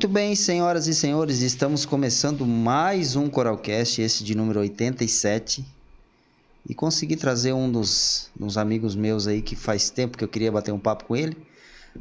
[0.00, 5.62] Muito bem, senhoras e senhores, estamos começando mais um Coralcast, esse de número 87.
[6.66, 10.50] E consegui trazer um dos, dos amigos meus aí que faz tempo que eu queria
[10.50, 11.36] bater um papo com ele.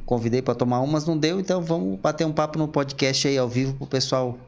[0.06, 3.50] Convidei para tomar umas, não deu, então vamos bater um papo no podcast aí ao
[3.50, 4.40] vivo pro pessoal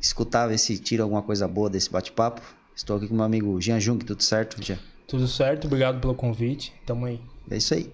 [0.00, 2.42] escutar, ver se tira alguma coisa boa desse bate-papo.
[2.74, 4.80] Estou aqui com meu amigo Jean Jung, tudo certo, Jean?
[5.06, 6.74] Tudo certo, obrigado pelo convite.
[6.84, 7.20] Tamo aí.
[7.48, 7.88] É isso aí.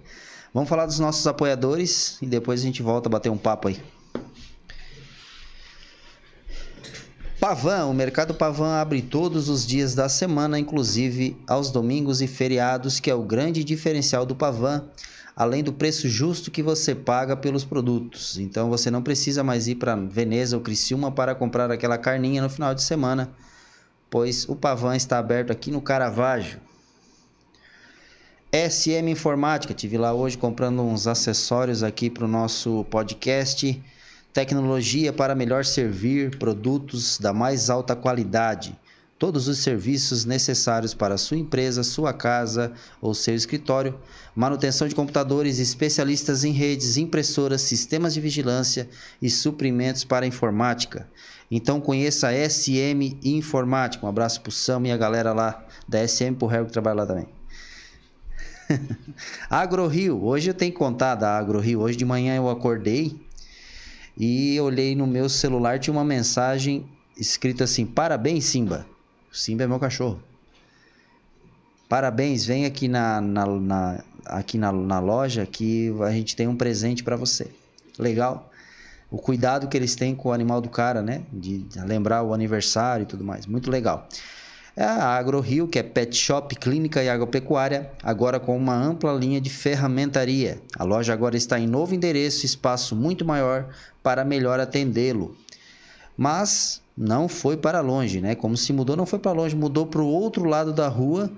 [0.55, 3.79] Vamos falar dos nossos apoiadores e depois a gente volta a bater um papo aí.
[7.39, 12.99] Pavan, o mercado Pavan abre todos os dias da semana, inclusive aos domingos e feriados,
[12.99, 14.85] que é o grande diferencial do Pavan,
[15.37, 18.39] além do preço justo que você paga pelos produtos.
[18.39, 22.49] Então você não precisa mais ir para Veneza ou Criciúma para comprar aquela carninha no
[22.49, 23.31] final de semana,
[24.09, 26.59] pois o Pavan está aberto aqui no Caravaggio.
[28.51, 33.79] SM Informática, tive lá hoje comprando uns acessórios aqui para o nosso podcast.
[34.37, 38.79] Tecnologia para melhor servir produtos da mais alta qualidade.
[39.19, 43.99] Todos os serviços necessários para sua empresa, sua casa ou seu escritório.
[44.35, 48.91] Manutenção de computadores, especialistas em redes, impressoras, sistemas de vigilância
[49.23, 51.09] e suprimentos para informática.
[51.51, 54.05] Então conheça a SM Informática.
[54.05, 56.73] Um abraço para o Sam e a galera lá da SM, para o Harry que
[56.73, 57.29] trabalha lá também.
[59.49, 61.81] AgroRio, hoje eu tenho que contar da AgroRio.
[61.81, 63.25] Hoje de manhã eu acordei
[64.17, 68.87] e olhei no meu celular, tinha uma mensagem escrita assim: Parabéns, Simba.
[69.33, 70.21] Simba é meu cachorro.
[71.89, 76.57] Parabéns, vem aqui na, na, na aqui na, na, loja que a gente tem um
[76.57, 77.49] presente para você.
[77.99, 78.51] Legal?
[79.11, 81.23] O cuidado que eles têm com o animal do cara, né?
[81.33, 83.47] De lembrar o aniversário e tudo mais.
[83.47, 84.09] Muito legal.
[84.79, 89.41] É a AgroRio, que é pet shop, clínica e agropecuária, agora com uma ampla linha
[89.41, 90.61] de ferramentaria.
[90.79, 93.71] A loja agora está em novo endereço, espaço muito maior
[94.03, 95.35] para melhor atendê-lo.
[96.15, 98.35] Mas não foi para longe, né?
[98.35, 101.33] Como se mudou, não foi para longe, mudou para o outro lado da rua,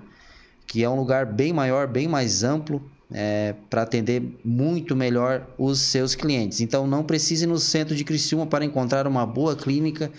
[0.67, 5.79] que é um lugar bem maior, bem mais amplo, é, para atender muito melhor os
[5.79, 6.59] seus clientes.
[6.59, 10.11] Então não precise ir no centro de Criciúma para encontrar uma boa clínica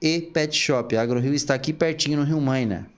[0.00, 0.96] e Pet Shop.
[0.96, 2.88] A AgroRio está aqui pertinho no Rio Maina.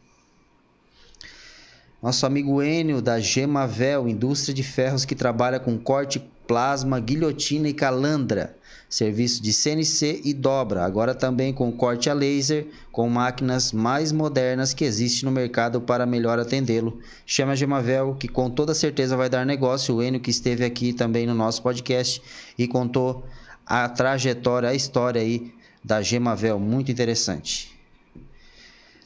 [2.02, 7.74] Nosso amigo Enio da Gemavel, indústria de ferros que trabalha com corte, plasma, guilhotina e
[7.74, 8.56] calandra.
[8.88, 14.74] Serviço de CNC e dobra, agora também com corte a laser, com máquinas mais modernas
[14.74, 16.98] que existe no mercado para melhor atendê-lo.
[17.24, 19.94] Chama a Gemavel, que com toda certeza vai dar negócio.
[19.94, 22.20] O Enio que esteve aqui também no nosso podcast
[22.58, 23.24] e contou
[23.64, 25.52] a trajetória, a história aí
[25.82, 27.70] da Gemavel, muito interessante.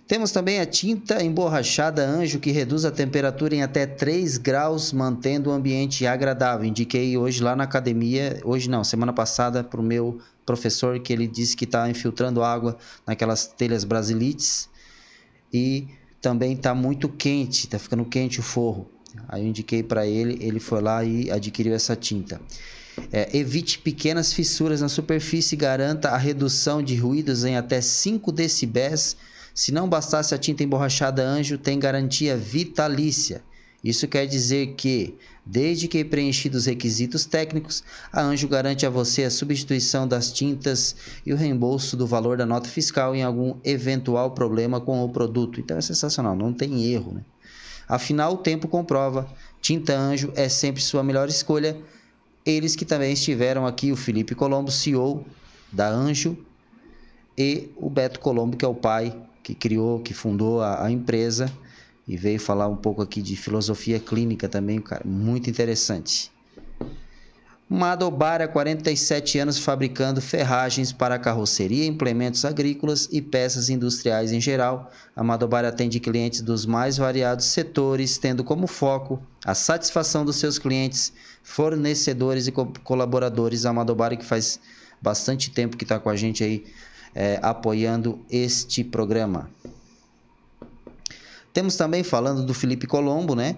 [0.07, 5.49] Temos também a tinta emborrachada Anjo, que reduz a temperatura em até 3 graus, mantendo
[5.49, 6.67] o ambiente agradável.
[6.67, 11.27] Indiquei hoje lá na academia, hoje não, semana passada, para o meu professor, que ele
[11.27, 12.77] disse que está infiltrando água
[13.07, 14.69] naquelas telhas brasilites.
[15.51, 15.89] E
[16.21, 18.87] também está muito quente, está ficando quente o forro.
[19.27, 22.39] Aí eu indiquei para ele, ele foi lá e adquiriu essa tinta.
[23.13, 28.31] É, evite pequenas fissuras na superfície e garanta a redução de ruídos em até 5
[28.31, 29.17] decibéis.
[29.55, 33.43] Se não bastasse a tinta emborrachada Anjo, tem garantia vitalícia.
[33.85, 39.25] Isso quer dizer que, desde que preenchidos os requisitos técnicos, a Anjo garante a você
[39.25, 40.97] a substituição das tintas
[41.27, 45.61] e o reembolso do valor da nota fiscal em algum eventual problema com o produto.
[45.61, 47.13] Então é sensacional, não tem erro.
[47.13, 47.21] Né?
[47.87, 49.29] Afinal, o tempo comprova.
[49.61, 51.77] Tinta Anjo é sempre sua melhor escolha
[52.45, 55.25] eles que também estiveram aqui, o Felipe Colombo, CEO
[55.73, 56.37] da Anjo,
[57.37, 61.53] e o Beto Colombo, que é o pai que criou, que fundou a, a empresa
[62.07, 66.31] e veio falar um pouco aqui de filosofia clínica também, cara, muito interessante.
[67.75, 74.93] Madobar há 47 anos fabricando ferragens para carroceria, implementos agrícolas e peças industriais em geral.
[75.17, 80.57] A Madobar atende clientes dos mais variados setores, tendo como foco a satisfação dos seus
[80.57, 81.13] clientes,
[81.43, 83.67] fornecedores e co colaboradores.
[83.67, 84.61] A Madobar que faz
[85.03, 86.65] bastante tempo que está com a gente aí
[87.13, 89.51] é, apoiando este programa.
[91.53, 93.57] Temos também falando do Felipe Colombo, né?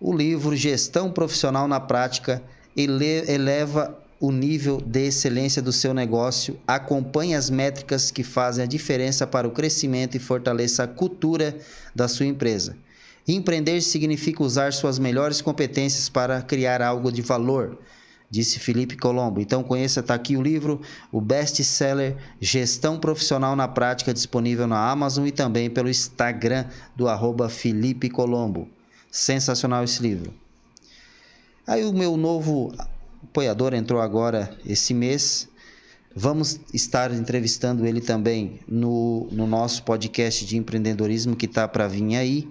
[0.00, 2.40] O livro Gestão Profissional na Prática
[2.78, 9.26] eleva o nível de excelência do seu negócio, acompanhe as métricas que fazem a diferença
[9.26, 11.56] para o crescimento e fortaleça a cultura
[11.94, 12.76] da sua empresa.
[13.26, 17.78] Empreender significa usar suas melhores competências para criar algo de valor,
[18.30, 19.40] disse Felipe Colombo.
[19.40, 20.80] Então conheça, está aqui o livro,
[21.12, 26.64] o best-seller Gestão Profissional na Prática, disponível na Amazon e também pelo Instagram
[26.96, 28.68] do arroba Felipe Colombo.
[29.10, 30.32] Sensacional esse livro.
[31.68, 32.72] Aí o meu novo
[33.22, 35.48] apoiador entrou agora esse mês,
[36.20, 42.16] Vamos estar entrevistando ele também no, no nosso podcast de empreendedorismo que está para vir
[42.16, 42.48] aí,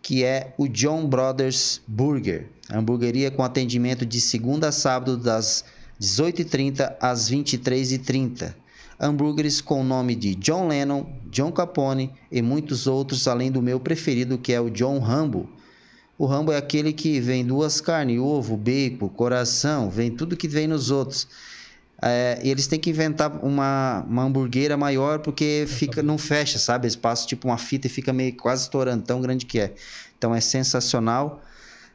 [0.00, 2.46] que é o John Brothers Burger.
[2.70, 5.64] Hamburgueria com atendimento de segunda a sábado, das
[6.00, 8.54] 18h30 às 23h30.
[9.00, 13.80] Hambúrgueres com o nome de John Lennon, John Capone e muitos outros, além do meu
[13.80, 15.48] preferido, que é o John Rambo.
[16.16, 20.68] O Rambo é aquele que vem duas carnes, ovo, bacon, coração, vem tudo que vem
[20.68, 21.26] nos outros.
[22.00, 26.86] É, eles têm que inventar uma, uma hamburguera maior porque fica não fecha, sabe?
[26.86, 29.74] Eles passam tipo uma fita e fica meio quase estourando, tão grande que é.
[30.16, 31.42] Então é sensacional.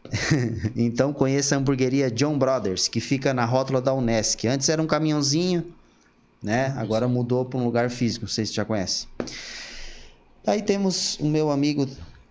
[0.76, 4.48] então conheça a hamburgueria John Brothers, que fica na rótula da Unesc.
[4.48, 5.66] Antes era um caminhãozinho,
[6.42, 6.74] né?
[6.78, 9.08] Agora mudou para um lugar físico, não sei se você já conhece.
[10.48, 11.88] Aí temos o meu amigo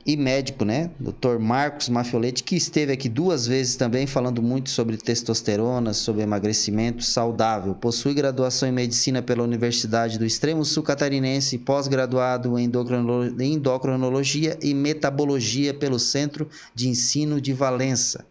[0.09, 0.91] e médico, né?
[0.99, 1.39] Dr.
[1.39, 7.75] Marcos Mafioletti, que esteve aqui duas vezes também falando muito sobre testosterona, sobre emagrecimento saudável.
[7.75, 12.73] Possui graduação em medicina pela Universidade do Extremo Sul Catarinense, pós-graduado em
[13.53, 18.25] endocrinologia e metabologia pelo Centro de Ensino de Valença.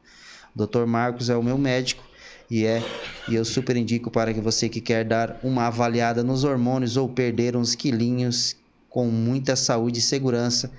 [0.56, 0.88] Dr.
[0.88, 2.03] Marcos é o meu médico
[2.50, 2.81] e é
[3.29, 7.07] e eu super indico para que você que quer dar uma avaliada nos hormônios ou
[7.07, 8.56] perder uns quilinhos
[8.89, 10.71] com muita saúde e segurança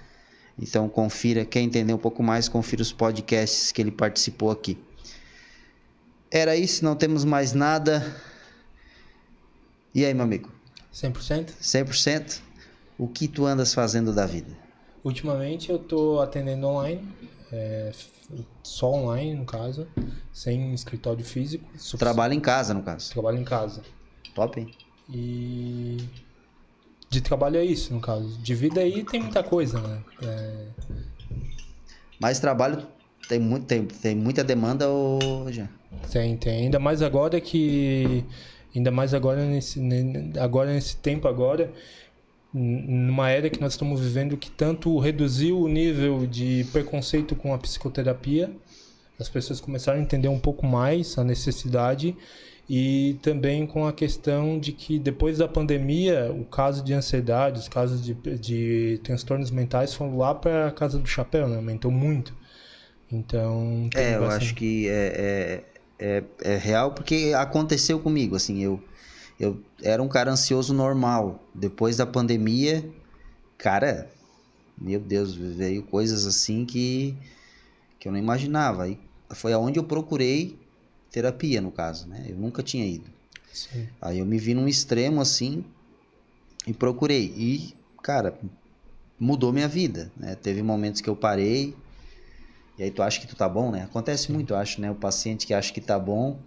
[0.60, 4.76] então confira, quer entender um pouco mais, confira os podcasts que ele participou aqui.
[6.30, 8.04] Era isso, não temos mais nada.
[9.94, 10.50] E aí, meu amigo?
[10.92, 11.52] 100%?
[11.60, 12.40] 100%?
[12.98, 14.50] O que tu andas fazendo da vida?
[15.04, 17.08] Ultimamente eu tô atendendo online,
[17.52, 17.92] é,
[18.62, 19.86] só online no caso,
[20.32, 21.64] sem escritório físico.
[21.96, 23.10] Trabalha em casa, no caso?
[23.10, 23.82] Trabalho em casa.
[24.34, 24.74] Top, hein?
[25.08, 25.96] E
[27.10, 28.38] de trabalho é isso, no caso.
[28.38, 29.98] De vida aí tem muita coisa, né?
[30.22, 30.64] É...
[32.20, 32.86] Mas trabalho
[33.28, 35.68] tem, muito, tem, tem muita demanda hoje.
[36.10, 36.64] Tem, tem.
[36.64, 38.24] Ainda mais agora que.
[38.74, 39.80] Ainda mais agora nesse,
[40.38, 41.72] agora nesse tempo agora,
[42.52, 47.58] numa era que nós estamos vivendo que tanto reduziu o nível de preconceito com a
[47.58, 48.50] psicoterapia,
[49.18, 52.14] as pessoas começaram a entender um pouco mais a necessidade
[52.68, 57.68] e também com a questão de que depois da pandemia, o caso de ansiedade, os
[57.68, 61.56] casos de, de transtornos mentais foram lá para a casa do chapéu, né?
[61.56, 62.34] Aumentou muito.
[63.10, 63.88] Então.
[63.94, 64.44] É, eu bastante...
[64.44, 65.64] acho que é,
[65.98, 68.36] é, é, é, real porque aconteceu comigo.
[68.36, 68.78] Assim, eu,
[69.40, 71.42] eu era um cara ansioso normal.
[71.54, 72.84] Depois da pandemia,
[73.56, 74.10] cara,
[74.78, 77.16] meu Deus, veio coisas assim que,
[77.98, 78.86] que eu não imaginava.
[78.90, 78.98] E
[79.30, 80.58] foi aonde eu procurei
[81.18, 82.26] terapia, no caso, né?
[82.28, 83.10] Eu nunca tinha ido.
[83.52, 83.88] Sim.
[84.00, 85.64] Aí eu me vi num extremo assim
[86.64, 87.34] e procurei.
[87.36, 88.38] E, cara,
[89.18, 90.36] mudou minha vida, né?
[90.36, 91.74] Teve momentos que eu parei
[92.78, 93.82] e aí tu acha que tu tá bom, né?
[93.82, 94.88] Acontece muito, eu acho, né?
[94.90, 96.38] O paciente que acha que tá bom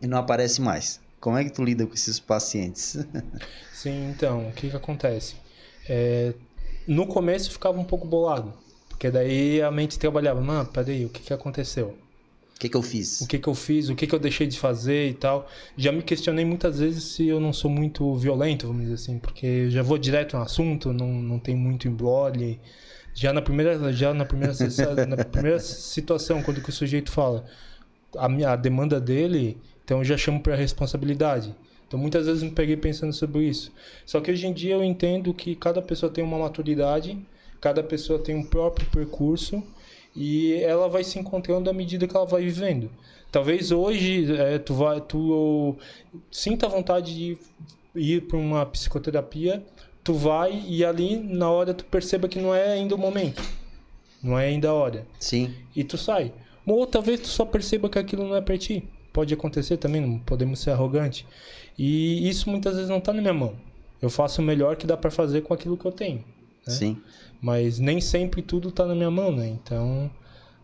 [0.00, 1.00] e não aparece mais.
[1.20, 2.96] Como é que tu lida com esses pacientes?
[3.74, 5.34] Sim, então, o que que acontece?
[5.88, 6.32] É,
[6.86, 8.54] no começo eu ficava um pouco bolado,
[8.88, 11.98] porque daí a mente trabalhava, mano, peraí, o que que aconteceu?
[12.58, 13.20] O que, que eu fiz?
[13.20, 15.48] O que, que eu fiz, o que, que eu deixei de fazer e tal.
[15.76, 19.70] Já me questionei muitas vezes se eu não sou muito violento, vamos dizer assim, porque
[19.70, 22.58] já vou direto no assunto, não, não tem muito embrolhe.
[23.14, 24.52] Já na primeira, já na primeira,
[25.06, 27.44] na primeira situação, quando o sujeito fala
[28.16, 31.54] a, minha, a demanda dele, então eu já chamo para responsabilidade.
[31.86, 33.72] Então muitas vezes me peguei pensando sobre isso.
[34.04, 37.16] Só que hoje em dia eu entendo que cada pessoa tem uma maturidade,
[37.60, 39.62] cada pessoa tem um próprio percurso
[40.18, 42.90] e ela vai se encontrando à medida que ela vai vivendo.
[43.30, 45.76] Talvez hoje é, tu vai, tu
[46.28, 47.38] sinta vontade de
[47.94, 49.62] ir para uma psicoterapia,
[50.02, 53.40] tu vai e ali na hora tu perceba que não é ainda o momento,
[54.20, 55.06] não é ainda a hora.
[55.20, 55.54] Sim.
[55.76, 56.32] E tu sai.
[56.66, 58.82] Ou talvez tu só perceba que aquilo não é para ti.
[59.12, 61.24] Pode acontecer também, não podemos ser arrogantes.
[61.78, 63.54] E isso muitas vezes não está na minha mão.
[64.02, 66.24] Eu faço o melhor que dá para fazer com aquilo que eu tenho.
[66.68, 66.74] Né?
[66.74, 67.02] Sim.
[67.40, 69.48] Mas nem sempre tudo está na minha mão, né?
[69.48, 70.10] Então,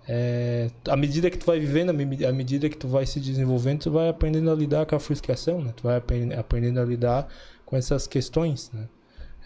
[0.07, 3.91] é, à medida que tu vai vivendo, à medida que tu vai se desenvolvendo, tu
[3.91, 5.73] vai aprendendo a lidar com a frustração, né?
[5.77, 7.29] Tu vai aprendendo a lidar
[7.65, 8.89] com essas questões, né?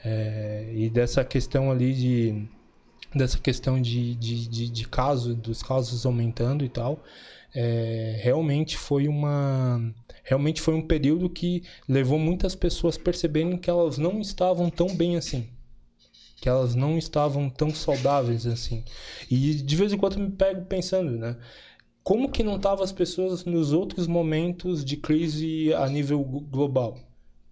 [0.05, 2.49] É, e dessa questão ali de
[3.15, 7.03] dessa questão de, de, de, de caso, dos casos aumentando e tal,
[7.55, 9.81] é, realmente foi uma
[10.25, 15.17] realmente foi um período que levou muitas pessoas percebendo que elas não estavam tão bem
[15.17, 15.49] assim
[16.41, 18.85] que elas não estavam tão saudáveis assim.
[19.31, 21.37] E de vez em quando eu me pego pensando, né?
[22.03, 26.99] Como que não estavam as pessoas nos outros momentos de crise a nível global?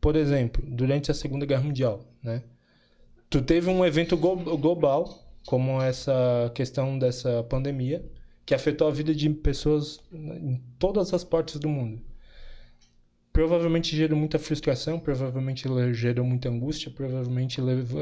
[0.01, 2.43] Por exemplo, durante a Segunda Guerra Mundial, né?
[3.29, 8.09] Tu teve um evento global, como essa questão dessa pandemia,
[8.47, 12.01] que afetou a vida de pessoas em todas as partes do mundo.
[13.37, 17.61] Provavelmente gerou muita frustração, provavelmente gerou muita angústia, provavelmente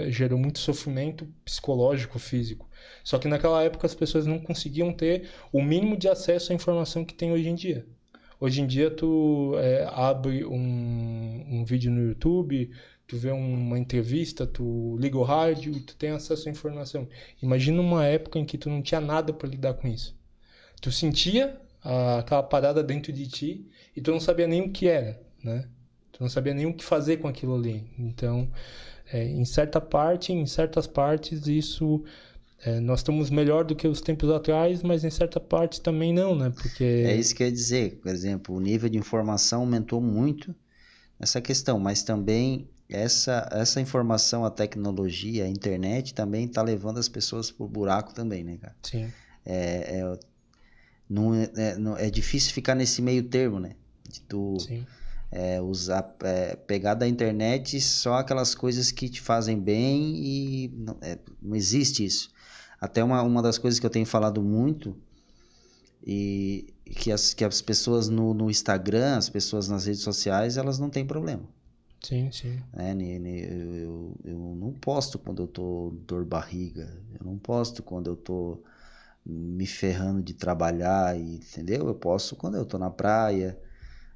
[0.08, 2.70] gerou muito sofrimento psicológico, físico.
[3.02, 7.04] Só que naquela época as pessoas não conseguiam ter o mínimo de acesso à informação
[7.04, 7.84] que tem hoje em dia.
[8.38, 12.70] Hoje em dia tu é, abre um, um vídeo no YouTube,
[13.04, 17.08] tu vê uma entrevista, tu liga o rádio e tu tem acesso à informação.
[17.42, 20.16] Imagina uma época em que tu não tinha nada para lidar com isso.
[20.80, 21.60] Tu sentia
[22.20, 25.68] aquela parada dentro de ti e tu não sabia nem o que era, né?
[26.12, 27.84] Tu não sabia nem o que fazer com aquilo ali.
[27.98, 28.48] Então,
[29.12, 32.04] é, em certa parte, em certas partes, isso
[32.64, 36.34] é, nós estamos melhor do que os tempos atrás, mas em certa parte também não,
[36.34, 36.50] né?
[36.50, 37.96] Porque é isso que eu ia dizer.
[37.96, 40.54] Por exemplo, o nível de informação aumentou muito
[41.20, 47.08] nessa questão, mas também essa essa informação, a tecnologia, a internet também está levando as
[47.08, 48.76] pessoas pro buraco também, né, cara?
[48.82, 49.12] Sim.
[49.44, 50.18] É, é,
[51.08, 53.72] não, é, é, não, é difícil ficar nesse meio termo, né?
[54.08, 54.56] De tu
[55.34, 60.96] é, usar, é, pegar da internet só aquelas coisas que te fazem bem e não,
[61.02, 62.30] é, não existe isso.
[62.80, 64.96] Até uma, uma das coisas que eu tenho falado muito
[66.06, 70.78] e que as, que as pessoas no, no Instagram, as pessoas nas redes sociais, elas
[70.78, 71.42] não têm problema.
[72.00, 72.60] Sim, sim.
[72.74, 78.06] É, eu, eu, eu não posto quando eu tô dor barriga, eu não posto quando
[78.06, 78.62] eu tô
[79.26, 81.88] me ferrando de trabalhar, e, entendeu?
[81.88, 83.58] Eu posso quando eu tô na praia,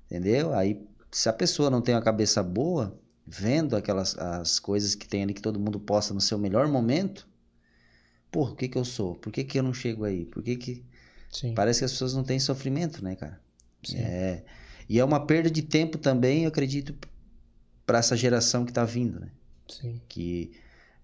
[0.07, 0.55] entendeu?
[0.55, 5.23] Aí, se a pessoa não tem a cabeça boa, vendo aquelas as coisas que tem
[5.23, 7.29] ali que todo mundo posta no seu melhor momento,
[8.31, 9.15] por que que eu sou?
[9.15, 10.25] Por que que eu não chego aí?
[10.25, 10.85] Por que que...
[11.31, 11.55] Sim.
[11.55, 13.41] Parece que as pessoas não têm sofrimento, né, cara?
[13.83, 13.99] Sim.
[13.99, 14.45] É...
[14.89, 16.95] E é uma perda de tempo também, eu acredito,
[17.85, 19.29] para essa geração que tá vindo, né?
[19.69, 20.01] Sim.
[20.09, 20.53] Que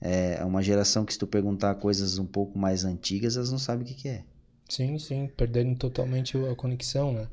[0.00, 3.84] é uma geração que se tu perguntar coisas um pouco mais antigas, elas não sabem
[3.84, 4.25] o que, que é.
[4.68, 7.28] Sim, sim, perdendo totalmente a conexão, né?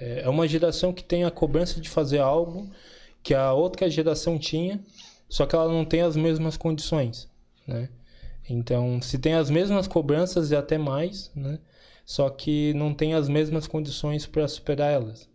[0.00, 2.70] É, é uma geração que tem a cobrança de fazer algo
[3.22, 4.80] que a outra geração tinha,
[5.28, 7.28] só que ela não tem as mesmas condições,
[7.66, 7.88] né?
[8.48, 11.58] Então, se tem as mesmas cobranças e até mais, né?
[12.06, 15.28] Só que não tem as mesmas condições para superar elas.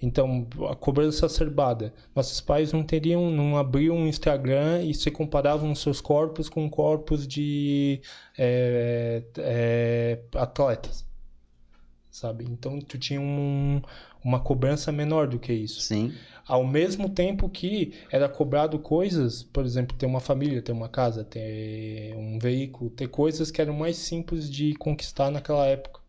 [0.00, 1.92] Então, a cobrança exacerbada.
[2.14, 7.26] Nossos pais não teriam, não abriam um Instagram e se comparavam seus corpos com corpos
[7.26, 8.00] de
[8.36, 11.06] é, é, atletas,
[12.14, 12.44] sabe?
[12.48, 13.82] Então, tu tinha um,
[14.22, 15.80] uma cobrança menor do que isso.
[15.80, 16.12] Sim.
[16.46, 21.24] Ao mesmo tempo que era cobrado coisas, por exemplo, ter uma família, ter uma casa,
[21.24, 26.00] ter um veículo, ter coisas que eram mais simples de conquistar naquela época.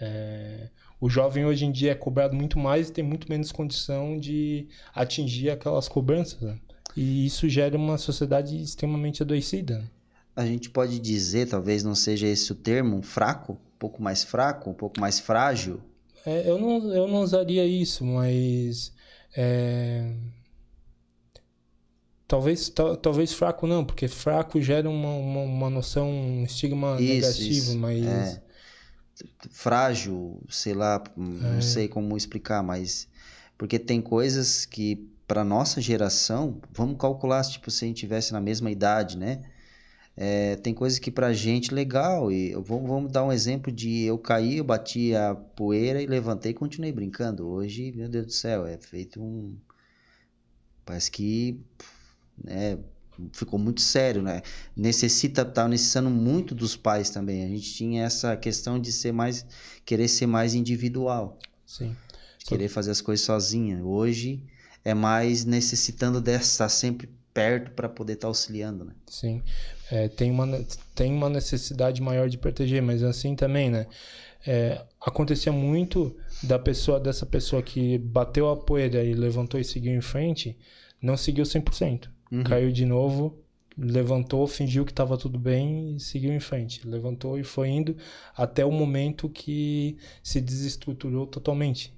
[0.00, 0.68] É,
[1.00, 4.68] o jovem hoje em dia é cobrado muito mais e tem muito menos condição de
[4.94, 6.40] atingir aquelas cobranças.
[6.40, 6.56] Né?
[6.96, 9.90] E isso gera uma sociedade extremamente adoecida.
[10.36, 14.74] A gente pode dizer, talvez não seja esse o termo, fraco, pouco mais fraco, um
[14.74, 15.80] pouco mais frágil.
[16.24, 18.92] É, eu, não, eu não usaria isso, mas.
[19.36, 20.14] É...
[22.28, 22.72] Talvez,
[23.02, 27.78] talvez fraco não, porque fraco gera uma, uma, uma noção, um estigma isso, negativo, isso.
[27.78, 28.06] mas.
[28.06, 28.42] É
[29.50, 31.60] frágil, sei lá, não é.
[31.60, 33.08] sei como explicar, mas
[33.56, 38.40] porque tem coisas que para nossa geração, vamos calcular tipo se a gente tivesse na
[38.40, 39.42] mesma idade, né?
[40.16, 44.18] É, tem coisas que pra gente legal e vamos, vamos dar um exemplo de eu
[44.18, 47.48] caí, eu bati a poeira e levantei e continuei brincando.
[47.48, 49.56] Hoje, meu Deus do céu, é feito um
[50.84, 51.60] parece que
[52.42, 52.78] né,
[53.32, 54.42] ficou muito sério, né?
[54.76, 57.44] Necessita, tá necessitando muito dos pais também.
[57.44, 59.46] A gente tinha essa questão de ser mais,
[59.84, 61.38] querer ser mais individual.
[61.66, 61.96] Sim.
[62.46, 63.84] Querer fazer as coisas sozinha.
[63.84, 64.42] Hoje
[64.84, 68.92] é mais necessitando dessa sempre perto para poder estar tá auxiliando, né?
[69.06, 69.42] Sim.
[69.90, 70.46] É, tem, uma,
[70.94, 73.86] tem uma necessidade maior de proteger, mas assim também, né?
[74.46, 79.94] É, acontecia muito da pessoa dessa pessoa que bateu a poeira e levantou e seguiu
[79.94, 80.56] em frente,
[81.00, 82.08] não seguiu 100%.
[82.30, 82.42] Uhum.
[82.42, 83.38] Caiu de novo,
[83.76, 86.86] levantou, fingiu que estava tudo bem e seguiu em frente.
[86.86, 87.96] Levantou e foi indo
[88.36, 91.94] até o momento que se desestruturou totalmente.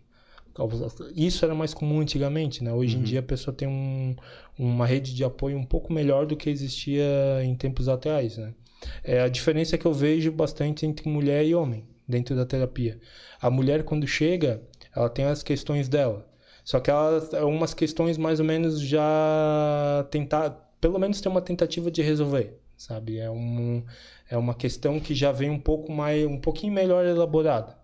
[1.17, 2.73] Isso era mais comum antigamente, né?
[2.73, 3.03] Hoje uhum.
[3.03, 4.15] em dia a pessoa tem um,
[4.59, 7.05] uma rede de apoio um pouco melhor do que existia
[7.43, 8.55] em tempos atrás, né?
[9.03, 12.99] É a diferença que eu vejo bastante entre mulher e homem dentro da terapia.
[13.41, 14.63] A mulher quando chega,
[14.95, 16.27] ela tem as questões dela.
[16.65, 21.91] Só que elas, algumas questões mais ou menos já tentar, pelo menos tem uma tentativa
[21.91, 23.19] de resolver, sabe?
[23.19, 23.85] É, um,
[24.31, 27.77] é uma questão que já vem um pouco mais, um pouquinho melhor elaborada,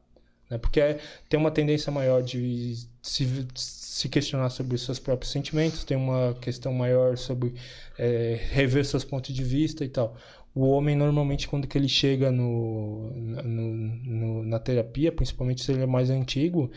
[0.51, 0.59] né?
[0.59, 0.81] Porque
[1.29, 6.35] tem uma tendência maior de se, se questionar sobre os seus próprios sentimentos, tem uma
[6.41, 7.55] questão maior sobre
[7.97, 10.17] é, rever seus pontos de vista e tal.
[10.55, 15.83] O homem, normalmente, quando que ele chega no, no, no, na terapia, principalmente se ele
[15.83, 16.71] é mais antigo,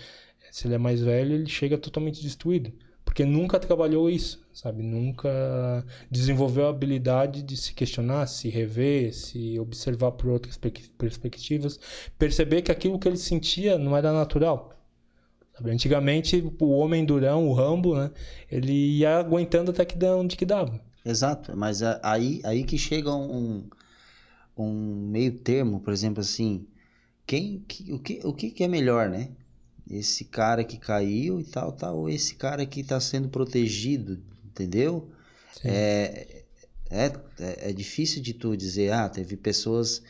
[0.51, 2.72] se ele é mais velho, ele chega totalmente destruído.
[3.13, 4.82] Porque nunca trabalhou isso, sabe?
[4.82, 5.29] Nunca
[6.10, 10.60] desenvolveu a habilidade de se questionar, se rever, se observar por outras
[10.98, 11.79] perspectivas,
[12.17, 14.75] perceber que aquilo que ele sentia não era natural.
[15.55, 15.70] Sabe?
[15.70, 18.10] Antigamente, o homem durão, o Rambo, né?
[18.51, 20.82] Ele ia aguentando até que onde que dava.
[21.05, 23.70] Exato, mas aí, aí que chega um,
[24.58, 24.72] um
[25.12, 26.65] meio termo, por exemplo, assim,
[27.27, 29.29] quem, que, o, que, o que é melhor, né?
[29.89, 35.09] Esse cara que caiu e tal, tal, esse cara que está sendo protegido, entendeu?
[35.63, 36.43] É,
[36.89, 37.05] é,
[37.39, 40.01] é, é, difícil de tu dizer, ah, teve pessoas,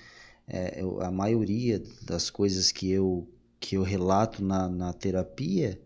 [0.47, 3.27] é, eu, a maioria das coisas que eu,
[3.59, 5.79] que eu relato na, na terapia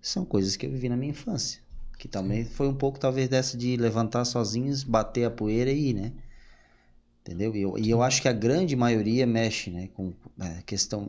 [0.00, 1.60] são coisas que eu vivi na minha infância.
[1.98, 2.50] Que também Sim.
[2.50, 6.12] foi um pouco, talvez, dessa de levantar sozinhos, bater a poeira e ir, né?
[7.22, 7.54] Entendeu?
[7.54, 9.88] E eu, e eu acho que a grande maioria mexe, né?
[9.94, 11.06] Com a é, questão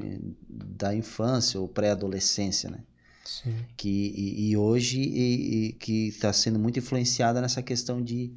[0.50, 2.80] da infância ou pré-adolescência, né?
[3.24, 3.56] Sim.
[3.78, 8.34] Que, e, e hoje e, e que está sendo muito influenciada nessa questão de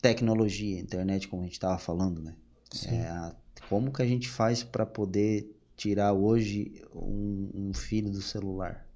[0.00, 2.34] tecnologia, internet, como a gente estava falando, né?
[2.86, 3.34] É a,
[3.68, 8.86] como que a gente faz para poder tirar hoje um, um filho do celular?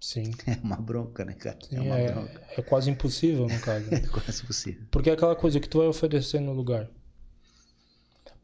[0.00, 0.32] Sim.
[0.46, 1.58] É uma bronca, né, cara?
[1.68, 2.42] Sim, é, uma é, bronca.
[2.56, 3.86] é quase impossível, no caso.
[3.94, 4.86] é quase impossível.
[4.90, 6.88] Porque é aquela coisa que tu vai oferecer no lugar.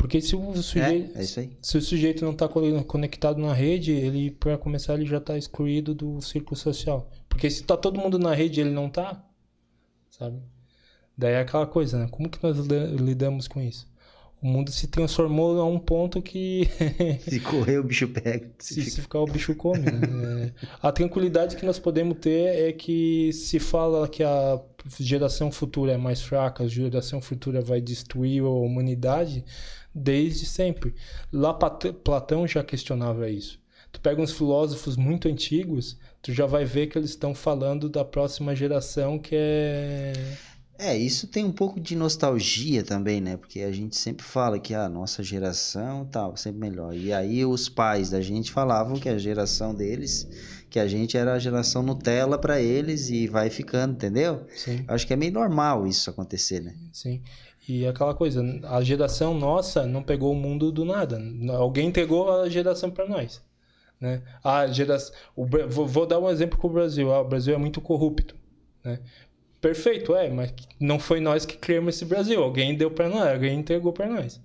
[0.03, 4.33] Porque se o sujeito, é, é se o sujeito não está conectado na rede, ele
[4.33, 7.09] para começar ele já está excluído do círculo social.
[7.29, 9.25] Porque se está todo mundo na rede, ele não está,
[10.11, 10.43] sabe?
[11.17, 12.09] Daí é aquela coisa, né?
[12.11, 12.57] Como que nós
[12.99, 13.89] lidamos com isso?
[14.43, 16.69] O mundo se transformou a um ponto que.
[17.23, 18.51] se correr, o bicho pega.
[18.59, 19.89] Se, se, ficar, o bicho come.
[19.89, 20.53] Né?
[20.61, 20.67] É.
[20.83, 24.61] A tranquilidade que nós podemos ter é que se fala que a
[24.99, 29.45] geração futura é mais fraca, a geração futura vai destruir a humanidade
[29.95, 30.95] desde sempre.
[31.33, 33.61] Lá Platão já questionava isso.
[33.91, 38.05] Tu pega uns filósofos muito antigos, tu já vai ver que eles estão falando da
[38.05, 40.13] próxima geração que é
[40.79, 43.37] é, isso tem um pouco de nostalgia também, né?
[43.37, 46.93] Porque a gente sempre fala que a nossa geração tal, sempre melhor.
[46.93, 50.27] E aí os pais da gente falavam que a geração deles,
[50.69, 54.45] que a gente era a geração Nutella para eles e vai ficando, entendeu?
[54.57, 54.85] Sim.
[54.89, 56.75] Acho que é meio normal isso acontecer, né?
[56.93, 57.23] Sim.
[57.69, 61.21] E aquela coisa, a geração nossa não pegou o mundo do nada.
[61.57, 63.41] Alguém entregou a geração para nós.
[64.01, 64.21] Né?
[64.43, 67.13] A geração, o, vou, dar um exemplo com o Brasil.
[67.13, 68.35] Ah, o Brasil é muito corrupto.
[68.83, 68.99] Né?
[69.61, 72.43] Perfeito, é, mas não foi nós que criamos esse Brasil.
[72.43, 74.41] Alguém deu para nós, alguém entregou para nós.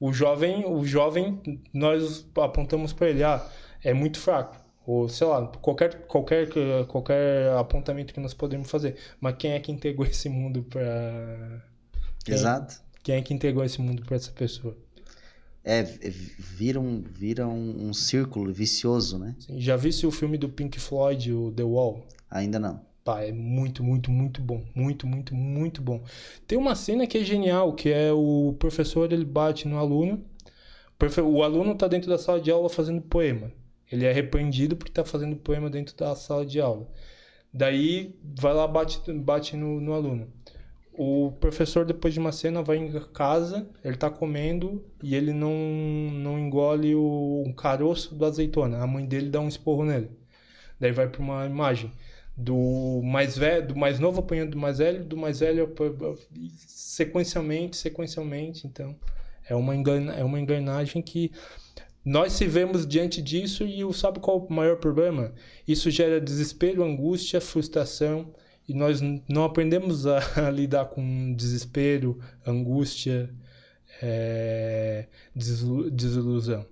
[0.00, 3.46] O jovem, o jovem, nós apontamos para ele, ah,
[3.84, 4.56] é muito fraco.
[4.86, 6.48] Ou, sei lá, qualquer, qualquer,
[6.86, 8.96] qualquer apontamento que nós podemos fazer.
[9.20, 11.62] Mas quem é que entregou esse mundo para.
[12.34, 12.80] Exato.
[13.02, 14.76] Quem é que entregou esse mundo para essa pessoa?
[15.62, 19.34] É, vira um, vira um, um círculo vicioso, né?
[19.40, 22.06] Sim, já visse o filme do Pink Floyd, o The Wall?
[22.30, 22.80] Ainda não.
[23.04, 24.64] Pá, é muito, muito, muito bom.
[24.74, 26.02] Muito, muito, muito bom.
[26.46, 30.24] Tem uma cena que é genial, que é o professor, ele bate no aluno.
[31.24, 33.52] O aluno está dentro da sala de aula fazendo poema.
[33.90, 36.88] Ele é repreendido porque está fazendo poema dentro da sala de aula.
[37.52, 40.26] Daí, vai lá, bate, bate no, no aluno.
[40.98, 45.54] O professor, depois de uma cena, vai em casa, ele está comendo e ele não,
[46.12, 48.78] não engole o, o caroço da azeitona.
[48.78, 50.10] A mãe dele dá um esporro nele.
[50.80, 51.92] Daí vai para uma imagem
[52.36, 55.72] do mais velho, do mais novo apanhando do mais velho, do mais velho
[56.58, 58.94] sequencialmente, sequencialmente, então
[59.48, 61.32] é uma engana, é uma engrenagem que
[62.04, 65.32] nós se vemos diante disso e sabe qual o maior problema?
[65.66, 68.32] Isso gera desespero, angústia, frustração
[68.68, 73.30] e nós não aprendemos a, a lidar com desespero, angústia,
[74.02, 76.66] é, desilusão.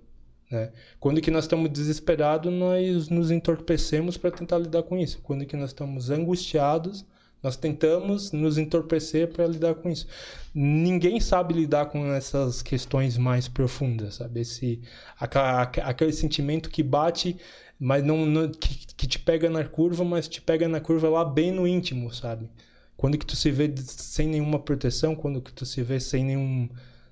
[0.49, 0.71] Né?
[0.99, 5.19] Quando que nós estamos desesperados, nós nos entorpecemos para tentar lidar com isso.
[5.23, 7.05] Quando que nós estamos angustiados,
[7.45, 10.07] nós tentamos nos entorpecer para lidar com isso.
[10.53, 14.39] Ninguém sabe lidar com essas questões mais profundas, sabe?
[14.39, 14.81] Esse,
[15.19, 17.37] aquele sentimento que bate,
[17.79, 21.25] mas não, não que, que, te pega na curva, mas te pega na curva lá
[21.25, 22.49] bem no íntimo, sabe?
[22.95, 26.69] Quando que tu se vê sem nenhuma proteção, quando que tu se vê sem nenhum,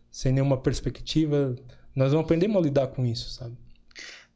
[0.10, 1.56] sem nenhuma perspectiva,
[1.96, 3.58] nós não aprendemos a lidar com isso, sabe?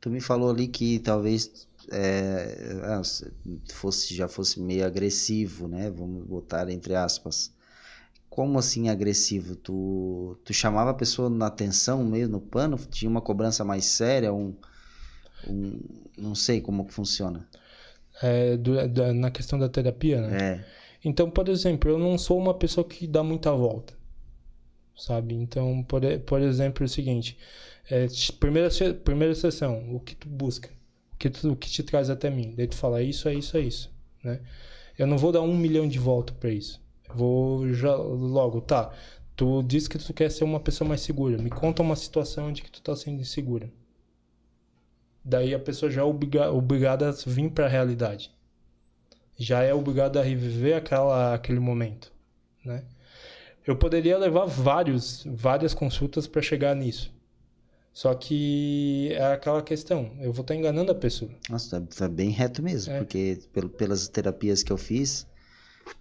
[0.02, 3.02] Tu me falou ali que talvez é, ah,
[3.74, 5.90] fosse já fosse meio agressivo, né?
[5.90, 7.52] Vamos botar entre aspas.
[8.30, 9.56] Como assim agressivo?
[9.56, 12.78] Tu, tu chamava a pessoa na atenção, meio no pano?
[12.78, 14.32] Tinha uma cobrança mais séria?
[14.34, 14.54] Um
[16.18, 17.48] não sei como que funciona.
[18.22, 20.38] É, do, da, na questão da terapia, né?
[20.42, 20.66] É.
[21.06, 23.98] Então, por exemplo, eu não sou uma pessoa que dá muita volta
[24.98, 25.36] sabe?
[25.36, 27.38] Então, por, por exemplo, é o seguinte:
[27.90, 28.08] é,
[28.40, 28.70] primeira,
[29.04, 30.70] primeira sessão, o que tu busca?
[31.14, 32.54] O que, tu, o que te traz até mim?
[32.56, 33.90] Daí tu fala, isso, é isso, é isso,
[34.24, 34.40] né?
[34.98, 36.82] Eu não vou dar um milhão de volta para isso.
[37.08, 38.92] Eu vou já logo, tá.
[39.36, 41.38] Tu diz que tu quer ser uma pessoa mais segura.
[41.38, 43.70] Me conta uma situação onde que tu tá sendo insegura.
[45.30, 48.32] Daí a pessoa já é obriga obrigada a vir para a realidade.
[49.38, 52.14] Já é obrigada a reviver aquela, aquele momento,
[52.64, 52.86] né?
[53.66, 57.12] Eu poderia levar vários, várias consultas para chegar nisso.
[57.94, 61.30] Só que é aquela questão, eu vou estar enganando a pessoa.
[61.50, 63.00] Nossa, tá, tá bem reto mesmo, é.
[63.00, 63.38] porque
[63.78, 65.28] pelas terapias que eu fiz,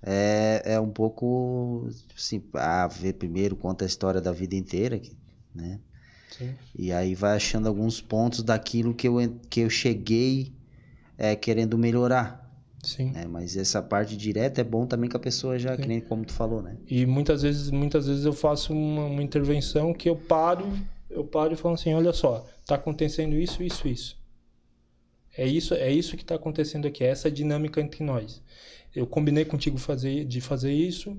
[0.04, 5.00] é, é um pouco assim, ah, ver primeiro, conta a história da vida inteira,
[5.52, 5.80] né?
[6.30, 6.54] Sim.
[6.78, 9.16] E aí vai achando alguns pontos daquilo que eu,
[9.48, 10.52] que eu cheguei
[11.16, 12.44] é, querendo melhorar.
[12.82, 13.10] Sim.
[13.10, 13.26] Né?
[13.26, 15.82] Mas essa parte direta é bom também que a pessoa já, Sim.
[15.82, 16.76] que nem como tu falou, né?
[16.88, 20.66] E muitas vezes, muitas vezes eu faço uma, uma intervenção que eu paro,
[21.10, 24.16] eu paro e falo assim, olha só, tá acontecendo isso, isso, isso.
[25.36, 28.40] É isso, é isso que está acontecendo aqui, é essa dinâmica entre nós.
[28.94, 31.18] Eu combinei contigo fazer, de fazer isso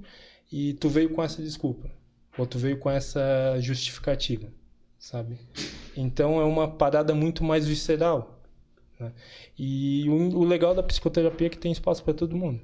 [0.52, 1.90] e tu veio com essa desculpa.
[2.38, 4.48] Ou tu veio com essa justificativa
[5.00, 5.38] sabe?
[5.96, 8.40] Então é uma parada muito mais visceral.
[9.00, 9.12] Né?
[9.58, 12.62] E o, o, legal da psicoterapia é que tem espaço para todo mundo.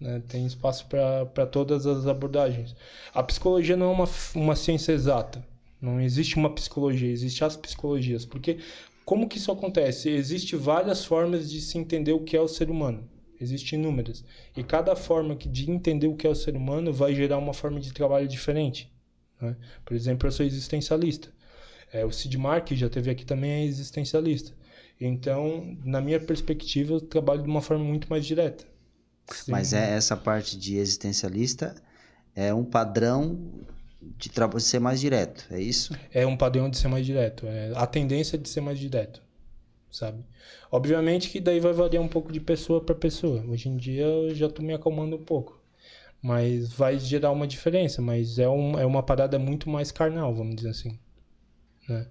[0.00, 0.22] Né?
[0.28, 2.74] Tem espaço para todas as abordagens.
[3.14, 5.44] A psicologia não é uma, uma ciência exata.
[5.80, 8.24] Não existe uma psicologia, existem as psicologias.
[8.24, 8.58] Porque
[9.04, 10.08] como que isso acontece?
[10.08, 13.08] Existem várias formas de se entender o que é o ser humano.
[13.40, 14.24] Existem inúmeras.
[14.56, 17.80] E cada forma de entender o que é o ser humano vai gerar uma forma
[17.80, 18.88] de trabalho diferente.
[19.42, 19.56] Né?
[19.84, 21.28] Por exemplo, eu sou existencialista.
[21.92, 24.52] É, o Sid Mark, já teve aqui também, é existencialista.
[25.00, 28.64] Então, na minha perspectiva, eu trabalho de uma forma muito mais direta.
[29.30, 29.50] Sim.
[29.50, 31.74] Mas é essa parte de existencialista
[32.34, 33.38] é um padrão
[34.00, 35.96] de, de ser mais direto, é isso?
[36.12, 37.46] É um padrão de ser mais direto.
[37.46, 39.22] É a tendência de ser mais direto,
[39.90, 40.24] sabe?
[40.70, 43.44] Obviamente que daí vai variar um pouco de pessoa para pessoa.
[43.46, 45.61] Hoje em dia eu já estou me acalmando um pouco.
[46.22, 50.54] Mas vai gerar uma diferença, mas é, um, é uma parada muito mais carnal, vamos
[50.54, 50.98] dizer assim.
[51.88, 52.06] Né?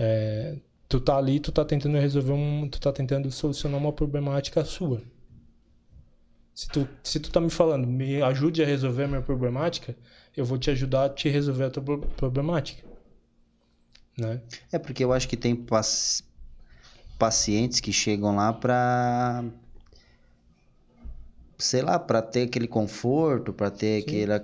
[0.00, 0.56] É,
[0.88, 2.68] tu tá ali, tu tá tentando resolver um.
[2.68, 5.02] Tu tá tentando solucionar uma problemática sua.
[6.54, 9.94] Se tu, se tu tá me falando, me ajude a resolver a minha problemática,
[10.36, 12.82] eu vou te ajudar a te resolver a tua problemática.
[14.16, 14.40] Né?
[14.72, 15.64] É porque eu acho que tem
[17.16, 19.44] pacientes que chegam lá para
[21.58, 24.40] sei lá, para ter aquele conforto, para ter aquela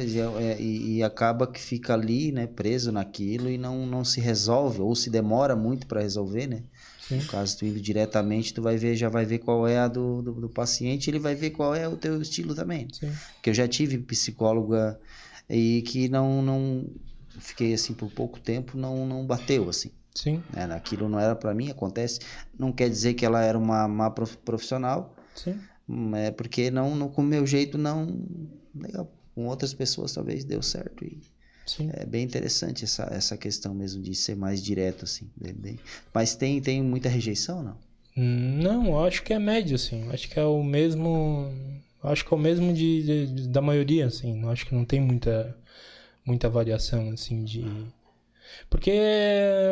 [0.00, 4.80] e, e, e, acaba que fica ali, né, preso naquilo e não, não se resolve
[4.80, 6.62] ou se demora muito para resolver, né?
[7.00, 7.16] Sim.
[7.16, 10.22] No caso tu indo diretamente, tu vai ver, já vai ver qual é a do,
[10.22, 12.86] do, do paciente, ele vai ver qual é o teu estilo também.
[12.92, 13.12] Sim.
[13.42, 15.00] Que eu já tive psicóloga
[15.50, 16.86] e que não não
[17.40, 19.90] fiquei assim por pouco tempo, não não bateu assim.
[20.14, 20.40] Sim.
[20.52, 20.64] Né?
[20.72, 22.20] Aquilo não era para mim, acontece.
[22.56, 25.16] Não quer dizer que ela era uma má profissional.
[25.34, 25.58] Sim
[26.14, 28.24] é porque não, não com o meu jeito não
[28.74, 29.10] legal.
[29.34, 31.20] Com outras pessoas talvez deu certo e
[31.66, 31.90] Sim.
[31.92, 35.78] é bem interessante essa, essa questão mesmo de ser mais direto assim bem,
[36.12, 37.76] mas tem tem muita rejeição não?
[38.14, 40.08] Não acho que é médio assim.
[40.10, 41.50] Acho que é o mesmo
[42.02, 44.46] acho que é o mesmo de, de da maioria assim.
[44.48, 45.56] Acho que não tem muita
[46.24, 47.64] muita variação assim de
[48.68, 48.92] porque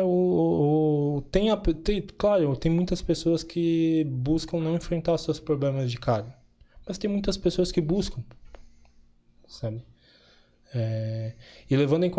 [0.03, 5.91] o, o tem, a, tem, claro, tem muitas pessoas que buscam não enfrentar seus problemas
[5.91, 6.35] de cara.
[6.87, 8.23] Mas tem muitas pessoas que buscam,
[9.47, 9.83] sabe?
[10.73, 11.33] É,
[11.69, 12.11] e levando em,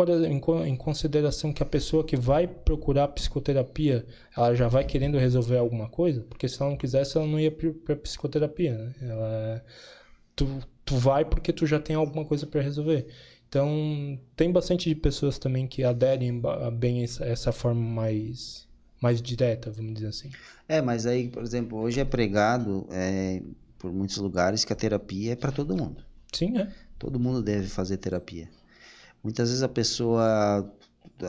[0.67, 4.05] em, consideração que a pessoa que vai procurar psicoterapia,
[4.37, 7.51] ela já vai querendo resolver alguma coisa, porque se ela não quisesse, ela não ia
[7.51, 8.93] para psicoterapia, né?
[9.01, 9.65] Ela,
[10.35, 10.47] tu,
[10.85, 13.07] tu vai porque tu já tem alguma coisa para resolver.
[13.53, 16.41] Então, tem bastante de pessoas também que aderem
[16.73, 18.67] bem essa, essa forma mais,
[18.99, 20.31] mais direta, vamos dizer assim.
[20.67, 23.43] É, mas aí, por exemplo, hoje é pregado é,
[23.77, 26.03] por muitos lugares que a terapia é para todo mundo.
[26.33, 26.73] Sim, é.
[26.97, 28.49] Todo mundo deve fazer terapia.
[29.23, 30.67] Muitas vezes a pessoa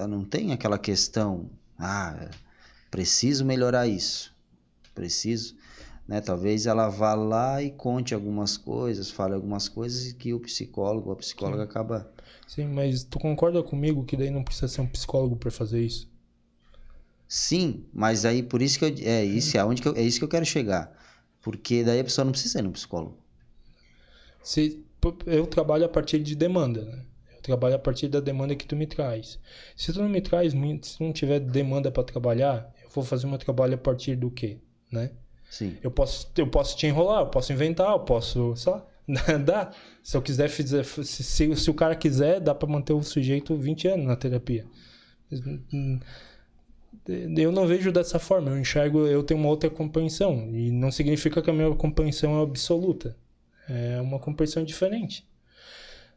[0.09, 2.31] não tem aquela questão, ah,
[2.91, 4.35] preciso melhorar isso,
[4.95, 5.55] preciso
[6.07, 6.21] né?
[6.21, 11.11] Talvez ela vá lá e conte algumas coisas, fale algumas coisas e que o psicólogo,
[11.11, 11.69] a psicóloga Sim.
[11.69, 12.11] acaba.
[12.47, 16.09] Sim, mas tu concorda comigo que daí não precisa ser um psicólogo para fazer isso?
[17.27, 20.19] Sim, mas aí por isso que eu, é isso é onde que eu, é isso
[20.19, 20.93] que eu quero chegar,
[21.43, 23.19] porque daí a pessoa não precisa ir no psicólogo.
[24.43, 24.85] Se
[25.27, 27.05] eu trabalho a partir de demanda, né?
[27.35, 29.39] Eu trabalho a partir da demanda que tu me traz.
[29.75, 33.39] Se tu não me traz, se não tiver demanda para trabalhar, eu vou fazer meu
[33.39, 34.59] trabalho a partir do quê,
[34.91, 35.11] né?
[35.55, 35.77] Sim.
[35.81, 38.85] Eu posso, eu posso te enrolar, eu posso inventar, eu posso, só
[39.45, 39.71] dá.
[40.03, 43.55] Se eu quiser fazer, se, se, se o cara quiser, dá para manter o sujeito
[43.57, 44.67] 20 anos na terapia.
[47.37, 48.51] eu não vejo dessa forma.
[48.51, 50.51] Eu enxergo, eu tenho uma outra compreensão.
[50.53, 53.17] E não significa que a minha compreensão é absoluta.
[53.69, 55.25] É uma compreensão diferente.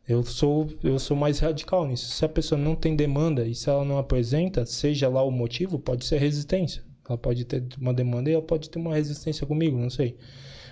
[0.08, 2.10] Eu sou, eu sou mais radical nisso.
[2.10, 5.78] Se a pessoa não tem demanda e se ela não apresenta, seja lá o motivo,
[5.78, 6.87] pode ser resistência.
[7.08, 10.18] Ela pode ter uma demanda e ela pode ter uma resistência comigo, não sei.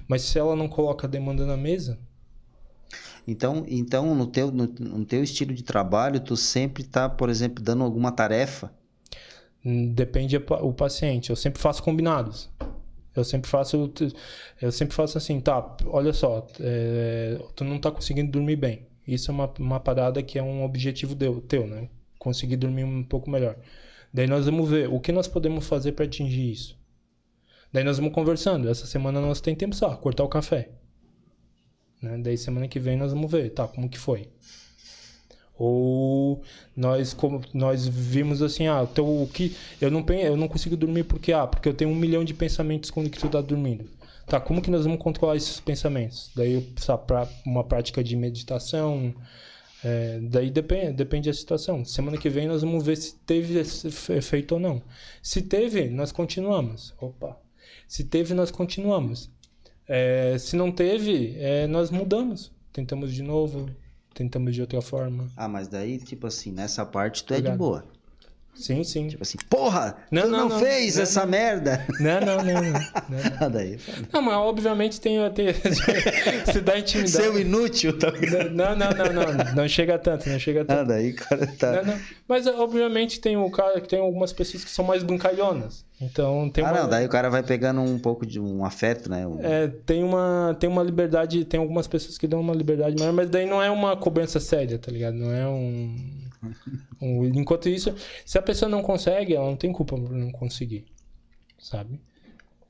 [0.08, 1.98] Mas se ela não coloca a demanda na mesa.
[3.28, 7.64] Então, então no, teu, no, no teu estilo de trabalho, tu sempre está, por exemplo,
[7.64, 8.72] dando alguma tarefa?
[9.66, 11.32] Hum, depende o paciente.
[11.32, 12.50] Eu sempre faço combinados.
[13.16, 13.92] Eu sempre faço,
[14.62, 15.76] eu sempre faço assim, tá?
[15.86, 18.86] Olha só, é, tu não está conseguindo dormir bem.
[19.08, 21.88] Isso é uma, uma parada que é um objetivo teu, teu, né?
[22.20, 23.56] Conseguir dormir um pouco melhor.
[24.16, 26.80] Daí nós vamos ver o que nós podemos fazer para atingir isso.
[27.74, 28.70] Daí nós vamos conversando.
[28.70, 30.70] Essa semana nós tem tempo só, cortar o café.
[32.02, 32.18] Né?
[32.20, 34.30] Daí semana que vem nós vamos ver, tá, como que foi.
[35.58, 36.42] Ou
[36.74, 41.04] nós como nós vimos assim, ah, então o que eu não eu não consigo dormir
[41.04, 43.84] porque ah, porque eu tenho um milhão de pensamentos quando que tu tá dormindo.
[44.26, 46.32] Tá, como que nós vamos controlar esses pensamentos?
[46.34, 46.66] Daí,
[47.46, 49.14] uma prática de meditação,
[49.88, 51.86] é, daí depende, depende da situação.
[51.86, 54.82] Semana que vem nós vamos ver se teve esse efeito ou não.
[55.22, 56.92] Se teve, nós continuamos.
[57.00, 57.40] Opa.
[57.88, 59.30] Se teve, nós continuamos.
[59.88, 62.52] É, se não teve, é, nós mudamos.
[62.74, 63.70] Tentamos de novo,
[64.12, 65.30] tentamos de outra forma.
[65.38, 67.86] Ah, mas daí, tipo assim, nessa parte tu é de boa.
[68.56, 69.08] Sim, sim.
[69.10, 69.98] Tipo assim, porra!
[70.10, 71.28] Não, tu não, não, não fez não, essa não.
[71.30, 71.86] merda!
[72.00, 72.62] Não, não, não.
[72.64, 73.78] Não, ah, daí,
[74.12, 75.48] não mas obviamente tem, tem
[76.52, 77.12] se dá intimidade.
[77.12, 78.30] Seu inútil também.
[78.52, 79.56] Não, não, não, não.
[79.56, 80.80] Não chega tanto, não chega tanto.
[80.80, 81.72] Ah, daí, cara, tá.
[81.74, 82.00] Não, não.
[82.28, 85.86] Mas obviamente tem o cara que tem algumas pessoas que são mais brincalhonas.
[86.02, 86.82] Então tem ah, uma...
[86.82, 89.26] não, daí o cara vai pegando um pouco de um afeto, né?
[89.26, 89.40] Um...
[89.42, 93.30] É, tem uma, tem uma liberdade, tem algumas pessoas que dão uma liberdade maior, mas
[93.30, 95.16] daí não é uma cobrança séria, tá ligado?
[95.16, 95.96] Não é um
[97.02, 97.94] Enquanto isso,
[98.26, 100.86] se a pessoa não consegue, ela não tem culpa por não conseguir,
[101.60, 102.00] sabe?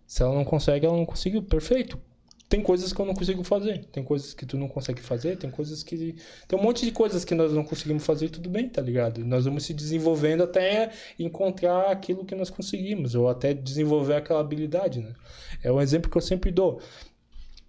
[0.08, 2.00] Se ela não consegue, ela não conseguiu, perfeito.
[2.48, 5.50] Tem coisas que eu não consigo fazer, tem coisas que tu não consegue fazer, tem
[5.50, 6.16] coisas que.
[6.48, 9.26] Tem um monte de coisas que nós não conseguimos fazer, tudo bem, tá ligado?
[9.26, 15.00] Nós vamos se desenvolvendo até encontrar aquilo que nós conseguimos, ou até desenvolver aquela habilidade,
[15.00, 15.14] né?
[15.64, 16.80] É um exemplo que eu sempre dou.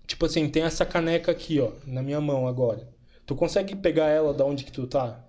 [0.07, 2.87] Tipo assim, tem essa caneca aqui, ó, na minha mão agora.
[3.25, 5.26] Tu consegue pegar ela da onde que tu tá?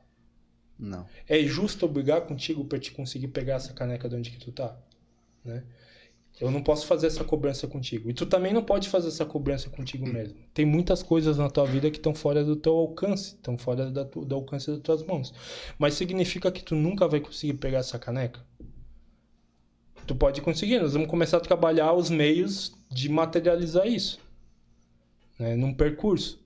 [0.79, 1.05] Não.
[1.27, 4.51] É justo eu brigar contigo para te conseguir pegar essa caneca de onde que tu
[4.51, 4.77] tá,
[5.43, 5.63] né?
[6.39, 8.09] Eu não posso fazer essa cobrança contigo.
[8.09, 10.13] E tu também não pode fazer essa cobrança contigo hum.
[10.13, 10.37] mesmo.
[10.53, 14.05] Tem muitas coisas na tua vida que estão fora do teu alcance, estão fora da
[14.05, 15.33] tu, do alcance das tuas mãos.
[15.79, 18.39] Mas significa que tu nunca vai conseguir pegar essa caneca?
[20.05, 20.79] Tu pode conseguir.
[20.79, 24.19] Nós vamos começar a trabalhar os meios de materializar isso,
[25.39, 26.39] né, num percurso.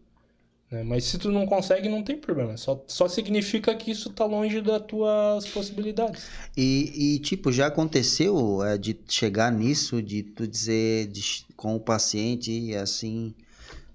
[0.71, 0.83] Né?
[0.83, 2.55] Mas se tu não consegue, não tem problema.
[2.55, 6.27] Só, só significa que isso está longe das tuas possibilidades.
[6.55, 11.79] E, e tipo, já aconteceu é, de chegar nisso, de tu dizer de, com o
[11.79, 13.35] paciente assim,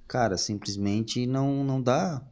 [0.07, 2.23] cara, simplesmente não, não dá.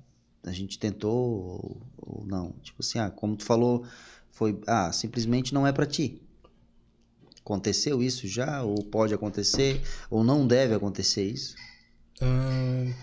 [0.42, 2.52] A gente tentou ou, ou não.
[2.62, 3.87] Tipo assim, ah, como tu falou,
[4.30, 6.20] foi, ah, simplesmente não é para ti.
[7.40, 8.62] Aconteceu isso já?
[8.62, 9.80] Ou pode acontecer?
[10.11, 11.57] Ou não deve acontecer isso?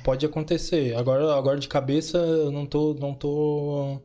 [0.03, 0.95] Pode acontecer.
[0.95, 4.01] Agora, agora de cabeça eu não tô, não tô.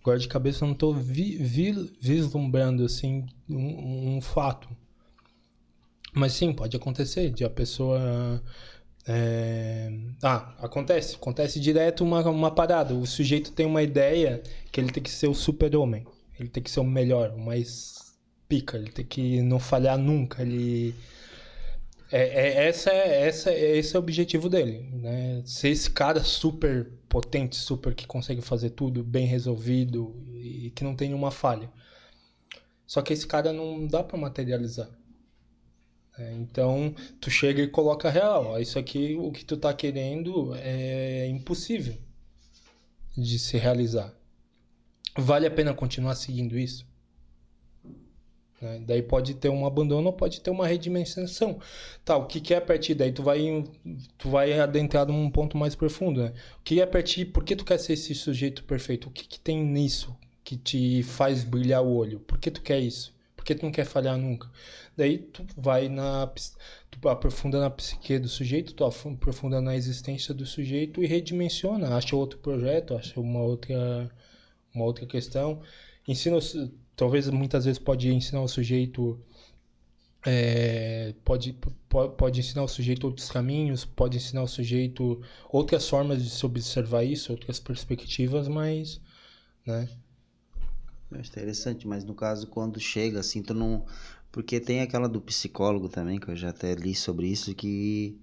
[0.00, 4.68] Agora de cabeça eu não tô vi, vi, vislumbrando assim um, um, fato.
[6.12, 8.42] Mas sim, pode acontecer de a pessoa.
[9.06, 9.90] É...
[10.22, 11.16] Ah, acontece.
[11.16, 12.94] Acontece direto uma, uma parada.
[12.94, 16.06] O sujeito tem uma ideia que ele tem que ser o super-homem.
[16.38, 18.12] Ele tem que ser o melhor, o mais
[18.48, 18.76] pica.
[18.76, 20.42] Ele tem que não falhar nunca.
[20.42, 20.94] Ele
[22.12, 25.42] é, é, essa é, essa, é, esse é o objetivo dele, né?
[25.46, 30.94] Ser esse cara super potente, super que consegue fazer tudo bem resolvido e que não
[30.94, 31.70] tem nenhuma falha.
[32.86, 34.90] Só que esse cara não dá para materializar.
[36.18, 36.34] Né?
[36.34, 38.44] Então, tu chega e coloca real.
[38.48, 41.96] Ó, isso aqui, o que tu tá querendo é impossível
[43.16, 44.14] de se realizar.
[45.16, 46.86] Vale a pena continuar seguindo isso?
[48.62, 48.80] Né?
[48.86, 51.58] Daí pode ter um abandono ou pode ter uma redimensão.
[52.04, 53.12] Tá, o que, que é partir daí?
[53.12, 53.64] Tu vai,
[54.16, 56.22] tu vai adentrar num ponto mais profundo.
[56.22, 56.32] Né?
[56.60, 57.26] O que é partir?
[57.26, 59.08] Por que tu quer ser esse sujeito perfeito?
[59.08, 62.20] O que, que tem nisso que te faz brilhar o olho?
[62.20, 63.12] Por que tu quer isso?
[63.36, 64.48] Por que tu não quer falhar nunca?
[64.96, 66.30] Daí tu vai na.
[66.90, 71.96] Tu aprofunda na psique do sujeito, tu aprofunda na existência do sujeito e redimensiona.
[71.96, 74.08] Acha outro projeto, acha uma outra,
[74.72, 75.60] uma outra questão.
[76.06, 76.38] Ensina
[76.96, 79.18] talvez muitas vezes pode ensinar o sujeito
[80.24, 81.52] é, pode,
[81.88, 86.46] pode, pode ensinar o sujeito outros caminhos, pode ensinar o sujeito outras formas de se
[86.46, 89.00] observar isso, outras perspectivas, mas,
[89.66, 89.88] né?
[91.10, 93.84] Acho interessante, mas no caso, quando chega, assim, tu não.
[94.30, 98.18] Porque tem aquela do psicólogo também, que eu já até li sobre isso, que,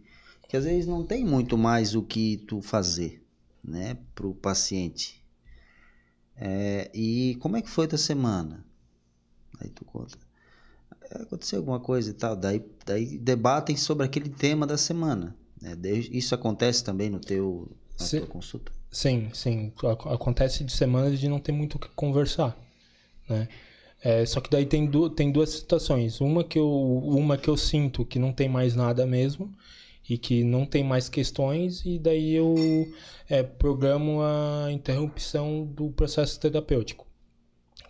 [0.47, 3.23] que às vezes não tem muito mais o que tu fazer,
[3.63, 5.18] né, pro paciente.
[6.39, 8.65] É, e como é que foi tua semana?
[9.60, 10.17] Aí tu conta.
[11.12, 12.36] É, aconteceu alguma coisa e tal.
[12.36, 15.36] Daí, daí debatem sobre aquele tema da semana.
[15.62, 15.75] Né?
[16.12, 18.71] Isso acontece também no teu, na sim, tua consulta?
[18.89, 19.73] Sim, sim.
[20.06, 22.58] Acontece de semanas de não ter muito o que conversar.
[23.28, 23.49] Né?
[24.02, 26.21] É, só que daí tem, du tem duas situações.
[26.21, 29.54] Uma que, eu, uma que eu sinto que não tem mais nada mesmo
[30.10, 32.56] e que não tem mais questões, e daí eu
[33.30, 37.06] é, programo a interrupção do processo terapêutico,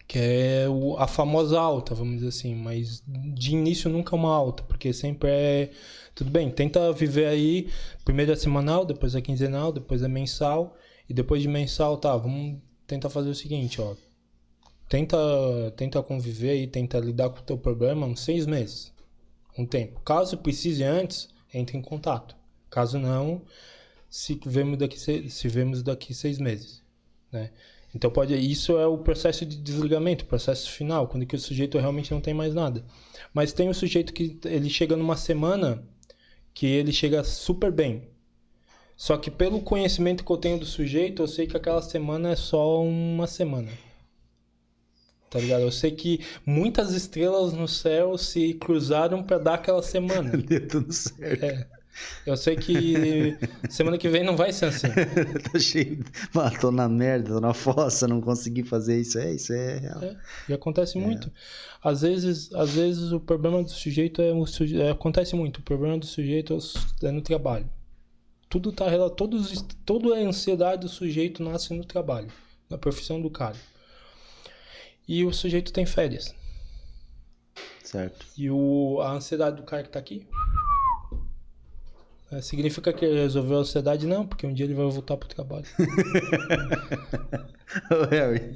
[0.06, 4.64] que é o, a famosa alta, vamos dizer assim, mas de início nunca uma alta,
[4.64, 5.72] porque sempre é.
[6.14, 7.70] Tudo bem, tenta viver aí,
[8.04, 10.76] primeiro é semanal, depois é quinzenal, depois é mensal,
[11.08, 13.96] e depois de mensal, tá, vamos tentar fazer o seguinte, ó.
[14.90, 15.18] Tenta,
[15.78, 18.92] tenta conviver e tenta lidar com o teu problema uns seis meses,
[19.58, 20.02] um tempo.
[20.02, 22.36] Caso precise antes, entre em contato.
[22.70, 23.42] Caso não,
[24.10, 24.98] se vemos daqui,
[25.30, 26.82] se vemos daqui seis meses.
[27.32, 27.52] Né?
[27.94, 31.78] Então pode isso é o processo de desligamento, o processo final, quando que o sujeito
[31.78, 32.84] realmente não tem mais nada.
[33.34, 35.84] Mas tem um sujeito que ele chega numa semana
[36.54, 38.04] que ele chega super bem.
[38.96, 42.36] Só que pelo conhecimento que eu tenho do sujeito, eu sei que aquela semana é
[42.36, 43.72] só uma semana.
[45.30, 45.62] Tá ligado?
[45.62, 50.32] Eu sei que muitas estrelas no céu se cruzaram para dar aquela semana.
[50.38, 51.44] Deu tudo certo.
[51.46, 51.68] É.
[52.26, 53.38] Eu sei que
[53.70, 54.88] semana que vem não vai ser assim.
[55.52, 56.04] tá cheio.
[56.34, 59.20] Mano, tô na merda, tô na fossa, não consegui fazer isso.
[59.20, 60.02] É, isso é real.
[60.02, 60.16] É,
[60.48, 61.02] e acontece é.
[61.02, 61.32] muito.
[61.84, 64.82] Às vezes, às vezes o problema do sujeito é, suje...
[64.82, 65.58] é acontece muito.
[65.58, 66.58] O problema do sujeito
[67.04, 67.70] é no trabalho.
[68.50, 72.30] Tudo tá todos toda a ansiedade do sujeito nasce no trabalho,
[72.68, 73.56] na profissão do cara
[75.10, 76.36] e o sujeito tem férias.
[77.84, 78.28] Certo.
[78.38, 80.28] E o, a ansiedade do cara que tá aqui
[82.32, 84.06] é, significa que ele resolveu a ansiedade?
[84.06, 85.66] Não, porque um dia ele vai voltar pro trabalho.
[87.90, 88.56] o Harry.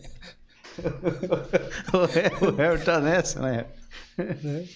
[1.92, 3.66] o, Harry o Harry tá nessa, né?
[4.44, 4.68] né?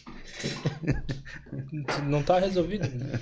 [2.07, 2.89] Não tá resolvido.
[2.89, 3.19] Né?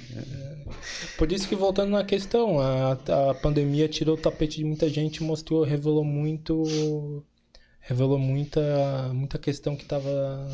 [1.18, 5.22] Por isso que voltando na questão, a, a pandemia tirou o tapete de muita gente,
[5.22, 7.22] mostrou, revelou muito
[7.86, 10.48] revelou muita, muita questão que tava.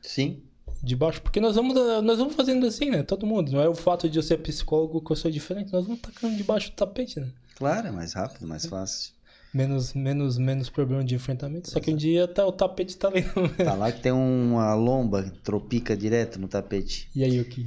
[0.00, 0.42] Sim.
[0.82, 3.02] De baixo, porque nós vamos, nós vamos fazendo assim, né?
[3.02, 3.52] Todo mundo.
[3.52, 6.36] Não é o fato de eu ser psicólogo que eu sou diferente, nós vamos tacando
[6.36, 7.28] debaixo do tapete, né?
[7.56, 9.12] Claro, é mais rápido, mais fácil.
[9.54, 11.70] Menos, menos, menos problema de enfrentamento.
[11.70, 13.22] Só que um dia tá, o tapete tá ali.
[13.58, 17.08] Tá lá que tem uma lomba, tropica direto no tapete.
[17.14, 17.66] E aí o que,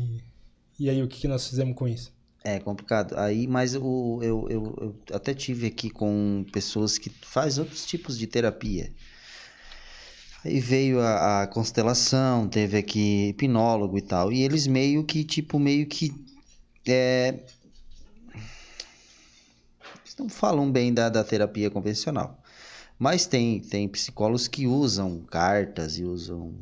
[0.77, 2.11] e aí, o que nós fizemos com isso?
[2.47, 3.17] É complicado.
[3.17, 8.19] Aí, mas o, eu, eu, eu até tive aqui com pessoas que fazem outros tipos
[8.19, 8.93] de terapia.
[10.45, 14.31] Aí veio a, a, constelação, teve aqui hipnólogo e tal.
[14.31, 16.13] E eles meio que, tipo, meio que.
[16.87, 17.39] É...
[20.03, 22.39] Eles não falam bem da, da terapia convencional.
[22.99, 26.53] Mas tem, tem psicólogos que usam cartas e usam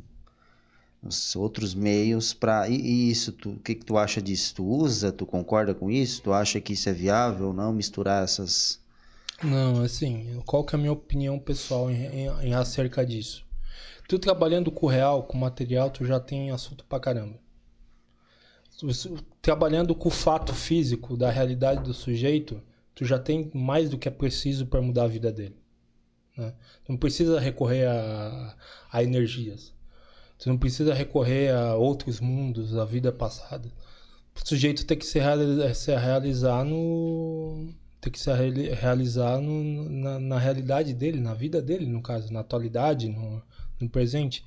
[1.06, 4.54] os outros meios para e, isso tu, o que, que tu acha disso?
[4.54, 5.12] Tu usa?
[5.12, 6.22] Tu concorda com isso?
[6.22, 8.80] Tu acha que isso é viável não misturar essas
[9.42, 13.44] não assim qual que é a minha opinião pessoal em, em, em acerca disso?
[14.08, 17.38] Tu trabalhando com real com material tu já tem assunto pra caramba.
[19.40, 22.60] Trabalhando com o fato físico da realidade do sujeito
[22.94, 25.56] tu já tem mais do que é preciso para mudar a vida dele
[26.36, 26.54] né?
[26.88, 28.56] não precisa recorrer a,
[28.90, 29.73] a energias
[30.38, 33.70] você não precisa recorrer a outros mundos, a vida passada.
[34.34, 35.20] O sujeito tem que se,
[35.74, 37.68] se realizar no.
[38.00, 42.40] Tem que se realizar no, na, na, realidade dele, na vida dele, no caso, na
[42.40, 43.42] atualidade, no,
[43.80, 44.44] no presente.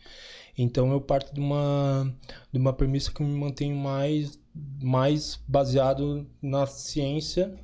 [0.57, 2.13] Então eu parto de uma,
[2.51, 4.37] de uma premissa que me mantém mais,
[4.81, 7.57] mais baseado na ciência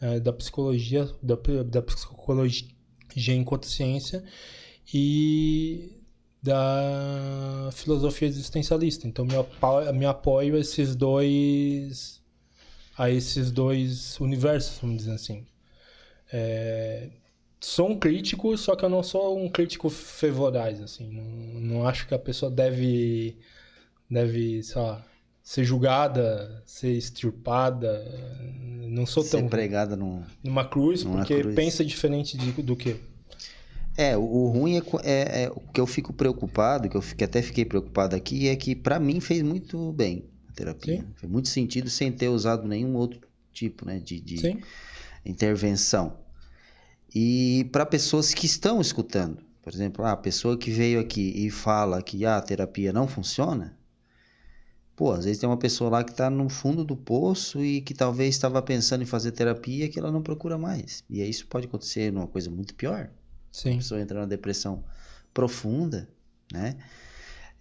[0.00, 2.68] é, da psicologia, da, da psicologia
[3.28, 4.22] enquanto ciência
[4.92, 5.95] e
[6.42, 9.06] da filosofia existencialista.
[9.06, 12.22] Então me apoio, me apoio a esses dois
[12.96, 15.46] a esses dois universos, vamos dizer assim.
[16.32, 17.10] É,
[17.60, 21.10] sou um crítico, só que eu não sou um crítico fervoraz, assim.
[21.10, 23.36] Não, não acho que a pessoa deve
[24.08, 25.04] deve, sei lá,
[25.42, 28.04] ser julgada, ser extirpada.
[28.88, 31.54] Não sou ser tão pregada num, numa cruz, porque cruz.
[31.54, 32.96] pensa diferente de, do que
[33.96, 37.24] é, o, o ruim é, é, é, o que eu fico preocupado, que eu que
[37.24, 41.00] até fiquei preocupado aqui, é que para mim fez muito bem a terapia.
[41.00, 41.06] Sim.
[41.16, 43.20] Fez muito sentido sem ter usado nenhum outro
[43.52, 44.58] tipo né, de, de
[45.24, 46.18] intervenção.
[47.14, 51.50] E para pessoas que estão escutando, Por exemplo, ah, a pessoa que veio aqui e
[51.50, 53.76] fala que ah, a terapia não funciona,
[54.94, 57.94] pô, às vezes tem uma pessoa lá que está no fundo do poço e que
[57.94, 61.02] talvez estava pensando em fazer terapia que ela não procura mais.
[61.08, 63.10] E aí isso pode acontecer numa coisa muito pior.
[63.56, 63.72] Sim.
[63.72, 64.84] A pessoa entra numa depressão
[65.32, 66.06] profunda,
[66.52, 66.76] né?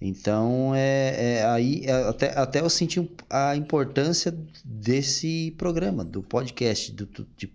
[0.01, 6.91] Então, é, é aí é, até, até eu senti a importância desse programa, do podcast,
[6.91, 7.49] do, de,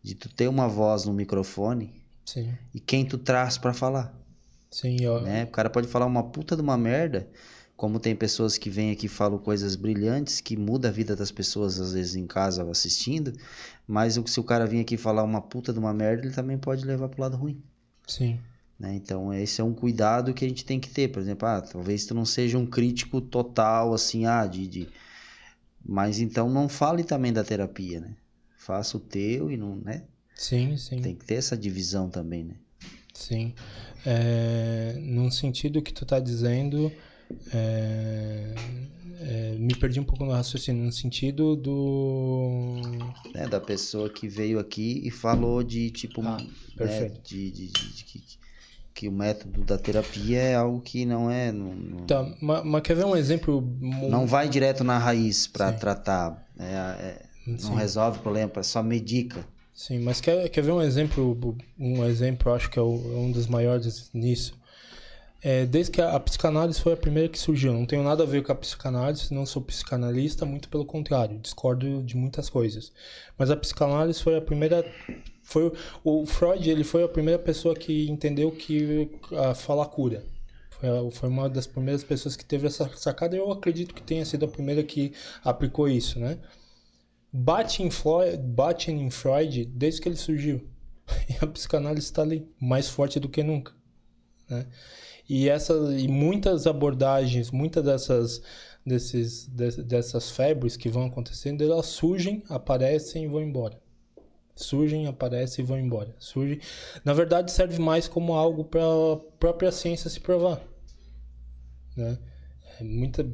[0.00, 1.90] de tu ter uma voz no microfone
[2.24, 2.56] Sim.
[2.72, 4.16] e quem tu traz para falar.
[4.70, 5.20] Sim, ó.
[5.20, 5.42] Né?
[5.42, 7.28] O cara pode falar uma puta de uma merda,
[7.76, 11.32] como tem pessoas que vêm aqui e falam coisas brilhantes, que muda a vida das
[11.32, 13.32] pessoas, às vezes, em casa assistindo,
[13.88, 16.84] mas se o cara vir aqui falar uma puta de uma merda, ele também pode
[16.84, 17.60] levar pro lado ruim.
[18.06, 18.38] Sim.
[18.78, 18.94] Né?
[18.96, 21.08] Então, esse é um cuidado que a gente tem que ter.
[21.08, 24.88] Por exemplo, ah, talvez tu não seja um crítico total, assim, ah, de, de...
[25.84, 28.14] Mas então não fale também da terapia, né?
[28.58, 30.02] Faça o teu e não, né?
[30.34, 31.00] Sim, sim.
[31.00, 32.54] Tem que ter essa divisão também, né?
[33.14, 33.54] Sim.
[34.04, 36.90] É, num sentido que tu tá dizendo,
[37.52, 38.54] é,
[39.20, 42.76] é, me perdi um pouco no raciocínio, no sentido do...
[43.34, 46.20] É, da pessoa que veio aqui e falou de, tipo...
[46.22, 47.20] Ah, né, perfeito.
[47.22, 48.42] de, de, de, de
[48.94, 51.50] que o método da terapia é algo que não é.
[51.50, 52.06] Não, não...
[52.06, 53.66] Tá, mas, mas, quer ver um exemplo?
[53.80, 56.46] Não vai direto na raiz para tratar.
[56.58, 59.44] É, é, não resolve o problema, é só medica.
[59.74, 61.56] Sim, mas quer, quer ver um exemplo?
[61.78, 64.54] Um exemplo, acho que é um dos maiores nisso.
[65.44, 67.72] É, desde que a, a, psicanálise foi a primeira que surgiu.
[67.72, 72.02] Não tenho nada a ver com a psicanálise, não sou psicanalista, muito pelo contrário, discordo
[72.02, 72.92] de muitas coisas.
[73.36, 74.84] Mas a psicanálise foi a primeira
[75.42, 75.72] foi
[76.04, 80.24] o Freud, ele foi a primeira pessoa que entendeu que a fala cura.
[80.70, 83.36] Foi, foi uma das primeiras pessoas que teve essa sacada.
[83.36, 85.12] Eu acredito que tenha sido a primeira que
[85.44, 86.38] aplicou isso, né?
[87.32, 90.66] Bate em, Freud, bate em Freud desde que ele surgiu.
[91.28, 93.72] E a psicanálise está ali, mais forte do que nunca.
[94.48, 94.66] Né?
[95.34, 98.42] E, essa, e muitas abordagens, muitas dessas,
[98.84, 103.80] desses, dessas febres que vão acontecendo, elas surgem, aparecem e vão embora
[104.54, 106.14] surgem, aparecem e vão embora.
[106.18, 106.60] Surge,
[107.02, 110.60] na verdade, serve mais como algo para a própria ciência se provar.
[111.96, 112.18] Né?
[112.78, 113.26] É muita,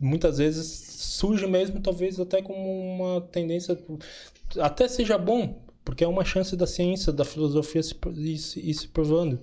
[0.00, 3.78] muitas vezes surge mesmo, talvez até como uma tendência,
[4.58, 7.94] até seja bom, porque é uma chance da ciência, da filosofia se,
[8.56, 9.38] ir se provando.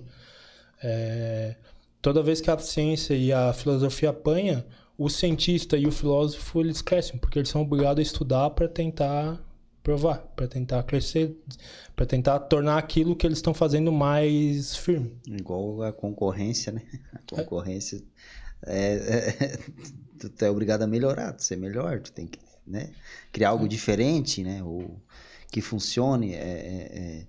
[0.82, 1.56] É,
[2.00, 4.64] toda vez que a ciência e a filosofia apanha,
[4.96, 9.40] o cientista e o filósofo eles crescem, porque eles são obrigados a estudar para tentar
[9.82, 11.34] provar, para tentar crescer,
[11.96, 15.16] para tentar tornar aquilo que eles estão fazendo mais firme.
[15.26, 16.82] Igual a concorrência, né?
[17.14, 18.02] A concorrência
[18.66, 19.58] é, é,
[20.18, 22.90] tu é obrigado a melhorar, tu ser melhor, tu tem que né?
[23.32, 24.62] criar algo diferente, né?
[24.62, 25.00] Ou
[25.50, 27.26] que funcione, é, é, é,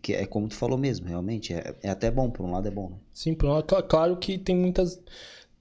[0.00, 2.70] que é como tu falou mesmo, realmente é, é até bom por um lado é
[2.70, 2.90] bom.
[2.90, 2.96] Né?
[3.12, 5.00] Sim, por um lado, claro que tem muitas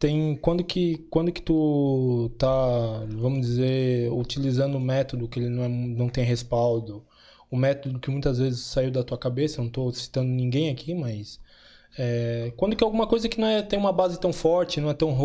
[0.01, 5.63] tem quando que quando que tu tá vamos dizer utilizando um método que ele não,
[5.63, 7.05] é, não tem respaldo
[7.51, 11.39] o método que muitas vezes saiu da tua cabeça não estou citando ninguém aqui mas
[11.99, 14.93] é, quando que alguma coisa que não é, tem uma base tão forte não é
[14.95, 15.15] tão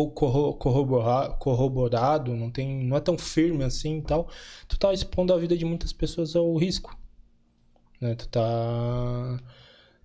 [1.39, 4.27] corroborado, não tem não é tão firme assim tal
[4.67, 6.95] tu tá expondo a vida de muitas pessoas ao risco
[8.01, 9.39] né tu tá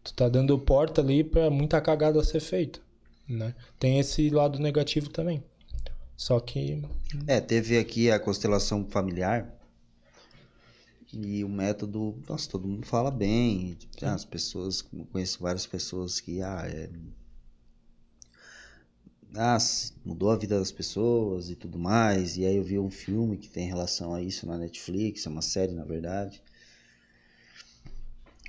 [0.05, 2.81] tu tá dando porta ali para muita cagada ser feita
[3.29, 3.55] né?
[3.79, 5.43] Tem esse lado negativo também.
[6.17, 6.83] Só que.
[7.27, 9.51] É, teve aqui a constelação familiar.
[11.13, 13.75] E o método, nossa, todo mundo fala bem.
[13.75, 14.83] Tipo, as pessoas,
[15.13, 16.89] conheço várias pessoas que, ah, é,
[19.35, 19.59] ah,
[20.05, 22.37] mudou a vida das pessoas e tudo mais.
[22.37, 25.43] E aí eu vi um filme que tem relação a isso na Netflix, é uma
[25.43, 26.43] série na verdade.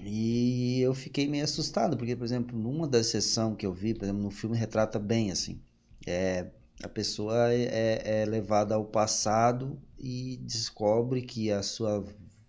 [0.02, 4.06] E eu fiquei meio assustado, porque, por exemplo, numa das sessões que eu vi, por
[4.06, 5.62] exemplo, no filme retrata bem assim.
[6.06, 6.48] É,
[6.82, 12.04] a pessoa é, é, é levada ao passado e descobre que a sua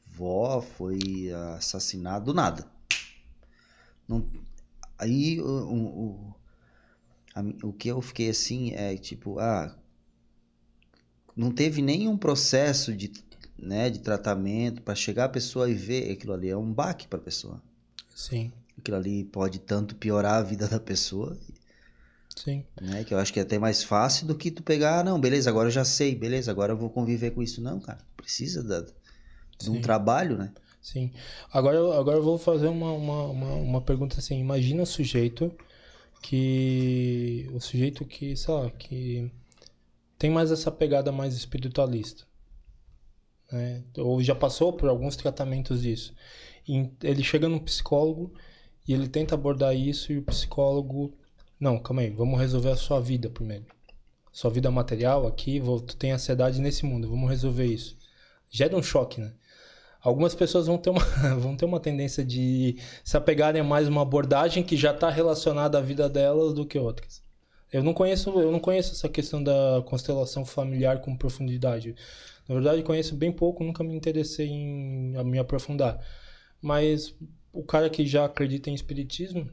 [0.08, 2.66] avó foi assassinada do nada.
[4.08, 4.28] Não,
[4.98, 6.34] aí o, o,
[7.34, 9.76] a, o que eu fiquei assim é tipo, ah,
[11.36, 13.08] não teve nenhum processo de
[13.64, 17.18] né, de tratamento para chegar a pessoa e ver aquilo ali é um baque para
[17.18, 17.60] a pessoa.
[18.14, 18.52] Sim.
[18.78, 21.36] Aquilo ali pode tanto piorar a vida da pessoa.
[22.36, 22.64] Sim.
[22.80, 25.20] Né, que eu acho que é até mais fácil do que tu pegar, ah, não,
[25.20, 27.60] beleza, agora eu já sei, beleza, agora eu vou conviver com isso.
[27.60, 28.84] Não, cara, precisa da,
[29.58, 30.52] de um trabalho, né?
[30.82, 31.10] Sim.
[31.50, 34.38] Agora, agora eu vou fazer uma, uma, uma, uma pergunta assim.
[34.38, 35.50] Imagina o sujeito
[36.20, 37.48] que...
[37.54, 39.30] O sujeito que, sei lá, que
[40.18, 42.24] tem mais essa pegada mais espiritualista
[43.54, 43.82] né?
[43.96, 46.14] ou já passou por alguns tratamentos disso.
[46.66, 48.32] E ele chega num psicólogo
[48.86, 51.14] e ele tenta abordar isso e o psicólogo.
[51.58, 53.64] Não, calma aí, vamos resolver a sua vida primeiro.
[54.32, 57.96] Sua vida material aqui, tu tem ansiedade nesse mundo, vamos resolver isso.
[58.50, 59.32] Gera um choque, né?
[60.00, 61.00] Algumas pessoas vão ter uma,
[61.38, 65.78] vão ter uma tendência de se apegarem a mais uma abordagem que já está relacionada
[65.78, 67.22] à vida delas do que outras.
[67.72, 71.96] Eu não conheço, eu não conheço essa questão da constelação familiar com profundidade.
[72.48, 76.04] Na verdade, conheço bem pouco, nunca me interessei em me aprofundar.
[76.60, 77.14] Mas
[77.52, 79.48] o cara que já acredita em espiritismo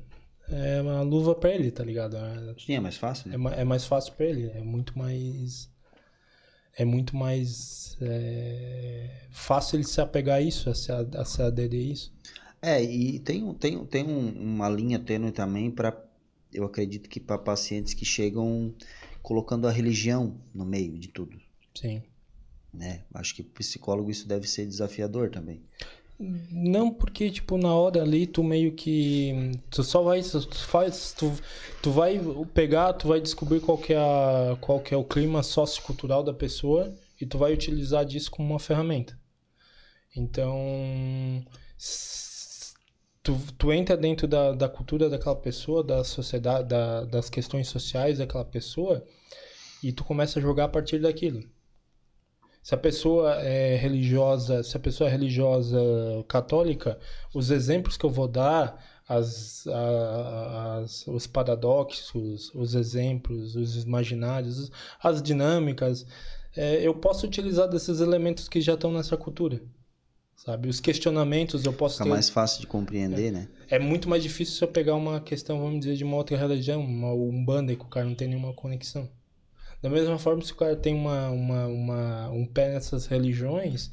[0.49, 2.17] é uma luva para ele, tá ligado?
[2.59, 3.29] Sim, é mais fácil.
[3.29, 3.37] Né?
[3.55, 5.69] É, é, mais fácil para ele, é muito mais
[6.77, 11.79] é muito mais é, fácil ele se apegar a isso, a se, a se aderir
[11.79, 12.13] a isso.
[12.61, 15.97] É, e tem, tem, tem um, uma linha tênue também para,
[16.53, 18.73] eu acredito que para pacientes que chegam
[19.21, 21.39] colocando a religião no meio de tudo.
[21.75, 22.01] Sim.
[22.73, 23.03] Né?
[23.13, 25.61] Acho que psicólogo isso deve ser desafiador também.
[26.51, 29.59] Não, porque, tipo, na hora ali tu meio que.
[29.71, 30.21] Tu só vai.
[30.21, 31.33] Tu, faz, tu,
[31.81, 32.21] tu vai
[32.53, 36.33] pegar, tu vai descobrir qual que, é a, qual que é o clima sociocultural da
[36.33, 39.17] pessoa e tu vai utilizar disso como uma ferramenta.
[40.15, 41.43] Então.
[43.23, 48.17] Tu, tu entra dentro da, da cultura daquela pessoa, da sociedade, da, das questões sociais
[48.17, 49.03] daquela pessoa
[49.83, 51.43] e tu começa a jogar a partir daquilo.
[52.61, 55.79] Se a pessoa é religiosa, se a pessoa é religiosa
[56.27, 56.99] católica,
[57.33, 65.21] os exemplos que eu vou dar, as, as, os paradoxos, os exemplos, os imaginários, as
[65.21, 66.05] dinâmicas,
[66.55, 69.61] é, eu posso utilizar desses elementos que já estão nessa cultura.
[70.35, 70.69] Sabe?
[70.69, 72.09] Os questionamentos eu posso Fica ter...
[72.09, 73.47] mais fácil de compreender, é, né?
[73.69, 76.81] É muito mais difícil se eu pegar uma questão, vamos dizer, de uma outra religião,
[76.81, 79.07] uma umbanda, que o cara não tem nenhuma conexão.
[79.81, 83.91] Da mesma forma, se o cara tem uma, uma, uma, um pé nessas religiões,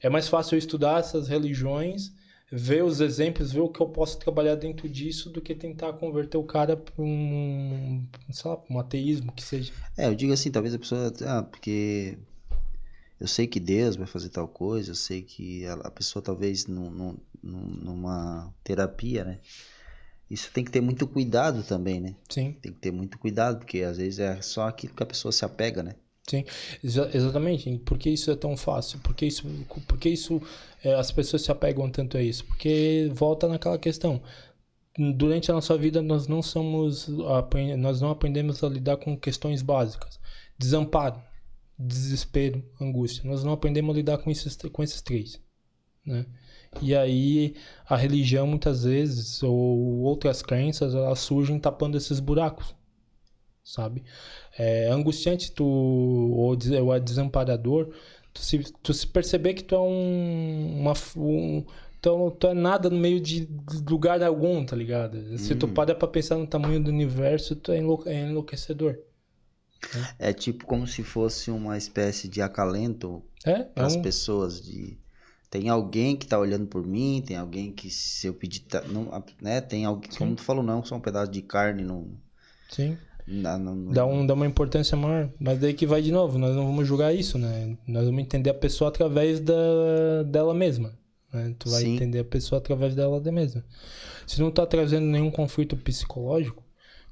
[0.00, 2.12] é mais fácil eu estudar essas religiões,
[2.50, 6.36] ver os exemplos, ver o que eu posso trabalhar dentro disso, do que tentar converter
[6.36, 9.72] o cara para um, sei lá, um ateísmo que seja.
[9.96, 11.12] É, eu digo assim, talvez a pessoa.
[11.24, 12.18] Ah, porque
[13.20, 16.90] eu sei que Deus vai fazer tal coisa, eu sei que a, pessoa talvez num,
[16.90, 19.38] num, numa terapia, né?
[20.32, 22.14] Isso tem que ter muito cuidado também, né?
[22.26, 22.56] Sim.
[22.62, 25.44] Tem que ter muito cuidado, porque às vezes é só aquilo que a pessoa se
[25.44, 25.94] apega, né?
[26.26, 26.42] Sim,
[26.82, 27.78] Exa exatamente.
[27.80, 28.98] Por que isso é tão fácil?
[29.00, 29.46] Por que isso,
[29.86, 30.40] por que isso
[30.82, 32.46] é, as pessoas se apegam tanto a isso?
[32.46, 34.22] Porque volta naquela questão.
[34.96, 37.08] Durante a nossa vida nós não somos
[37.78, 40.18] nós não aprendemos a lidar com questões básicas.
[40.58, 41.20] Desamparo,
[41.78, 43.22] desespero, angústia.
[43.28, 45.38] Nós não aprendemos a lidar com esses com esses três,
[46.06, 46.24] né?
[46.80, 47.54] E aí
[47.86, 52.74] a religião muitas vezes ou outras crenças elas surgem tapando esses buracos,
[53.62, 54.02] sabe?
[54.58, 57.92] É angustiante tu ou, ou é desamparador
[58.32, 61.64] tu se, tu se perceber que tu é um, uma, um
[61.98, 63.48] então, tu é nada no meio de
[63.88, 65.18] lugar algum, tá ligado?
[65.18, 65.38] Hum.
[65.38, 65.72] Se tu hum.
[65.72, 68.98] para pra pensar no tamanho do universo, tu é, enlou é enlouquecedor.
[70.18, 74.02] É tipo como se fosse uma espécie de acalento é, para as é um...
[74.02, 74.98] pessoas de
[75.52, 79.22] tem alguém que está olhando por mim, tem alguém que se eu pedir, tá, não,
[79.38, 80.18] né, tem alguém, Sim.
[80.18, 82.08] como tu falou, não, só um pedaço de carne não
[82.70, 82.96] Sim.
[83.92, 85.30] Dá, um, dá uma importância maior.
[85.38, 87.76] Mas daí que vai de novo, nós não vamos julgar isso, né?
[87.86, 90.92] Nós vamos entender a pessoa através da, dela mesma.
[91.30, 91.54] Né?
[91.58, 91.96] Tu vai Sim.
[91.96, 93.62] entender a pessoa através dela mesma.
[94.26, 96.64] Se não está trazendo nenhum conflito psicológico,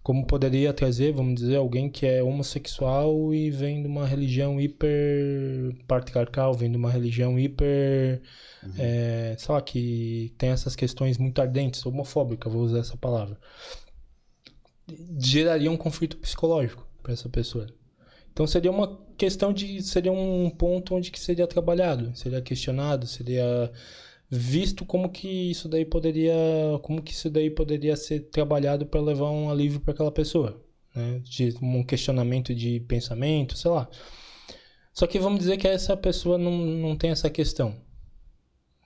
[0.02, 5.74] como poderia trazer, vamos dizer, alguém que é homossexual e vem de uma religião hiper
[5.86, 8.22] patriarcal, vem de uma religião hiper,
[8.62, 8.72] uhum.
[8.78, 13.38] é, sei lá, que tem essas questões muito ardentes, homofóbica, vou usar essa palavra,
[15.18, 17.66] geraria um conflito psicológico para essa pessoa.
[18.32, 23.70] Então seria uma questão de, seria um ponto onde que seria trabalhado, seria questionado, seria
[24.30, 26.34] visto como que isso daí poderia,
[26.82, 30.62] como que isso daí poderia ser trabalhado para levar um alívio para aquela pessoa,
[30.94, 31.20] né?
[31.24, 33.88] De um questionamento de pensamento, sei lá.
[34.94, 37.74] Só que vamos dizer que essa pessoa não, não tem essa questão.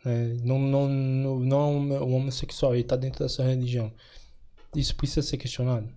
[0.05, 0.36] Né?
[0.42, 3.92] Não, não, não, não é um homossexual, ele está dentro dessa religião.
[4.74, 5.88] Isso precisa ser questionado.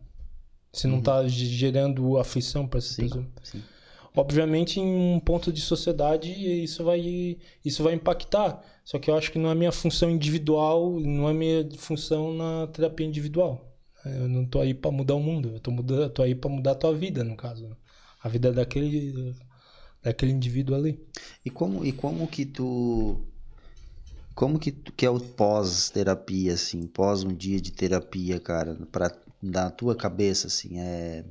[0.74, 1.30] Se não está uhum.
[1.30, 3.28] gerando aflição para essa sim, pessoa.
[3.44, 3.64] Sim.
[4.18, 8.64] Obviamente, em um ponto de sociedade, isso vai, isso vai impactar.
[8.84, 12.66] Só que eu acho que não é minha função individual, não é minha função na
[12.66, 13.72] terapia individual.
[14.04, 16.72] Eu não tô aí para mudar o mundo, eu tô, mudando, tô aí para mudar
[16.72, 17.78] a tua vida, no caso.
[18.24, 19.36] A vida daquele,
[20.02, 21.00] daquele indivíduo ali.
[21.46, 23.22] E como, e como que tu.
[24.34, 26.88] Como que, que é o pós-terapia, assim?
[26.88, 28.76] Pós um dia de terapia, cara?
[28.92, 31.24] Pra, na tua cabeça, assim, é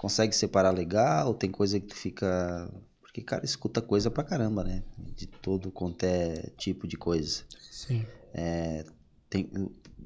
[0.00, 1.34] consegue separar legal?
[1.34, 2.72] Tem coisa que tu fica.
[3.02, 4.82] Porque, cara, escuta coisa pra caramba, né?
[5.14, 7.42] De todo quanto é tipo de coisa.
[7.70, 8.06] Sim.
[8.32, 8.86] É,
[9.28, 9.50] tem,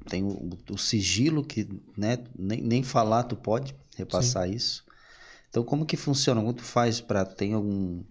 [0.08, 4.54] tem o, o sigilo que, né, nem, nem falar tu pode repassar Sim.
[4.54, 4.84] isso.
[5.48, 6.40] Então, como que funciona?
[6.40, 8.02] Como tu faz para tem algum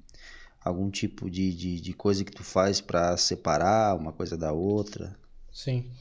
[0.63, 5.17] algum tipo de, de, de coisa que tu faz para separar uma coisa da outra?
[5.51, 5.91] Sim.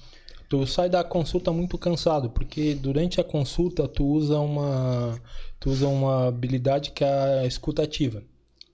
[0.49, 5.19] Tu sai da consulta muito cansado, porque durante a consulta tu usa uma
[5.63, 8.21] tu usa uma habilidade que é a escutativa.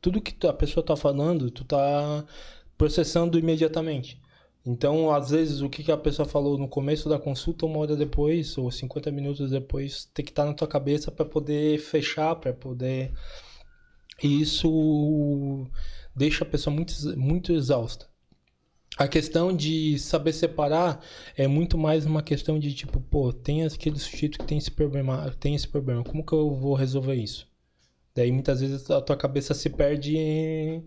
[0.01, 2.25] Tudo que a pessoa está falando, tu tá
[2.79, 4.19] processando imediatamente.
[4.65, 8.57] Então, às vezes, o que a pessoa falou no começo da consulta, uma hora depois,
[8.57, 12.55] ou 50 minutos depois, tem que estar tá na tua cabeça para poder fechar, para
[12.55, 13.13] poder.
[14.23, 15.67] E isso
[16.17, 18.07] deixa a pessoa muito, muito exausta.
[18.99, 21.01] A questão de saber separar
[21.37, 25.33] é muito mais uma questão de tipo, pô, tem aquele sujeito que tem esse problema,
[25.39, 27.47] tem esse problema, como que eu vou resolver isso?
[28.13, 30.85] Daí muitas vezes a tua cabeça se perde em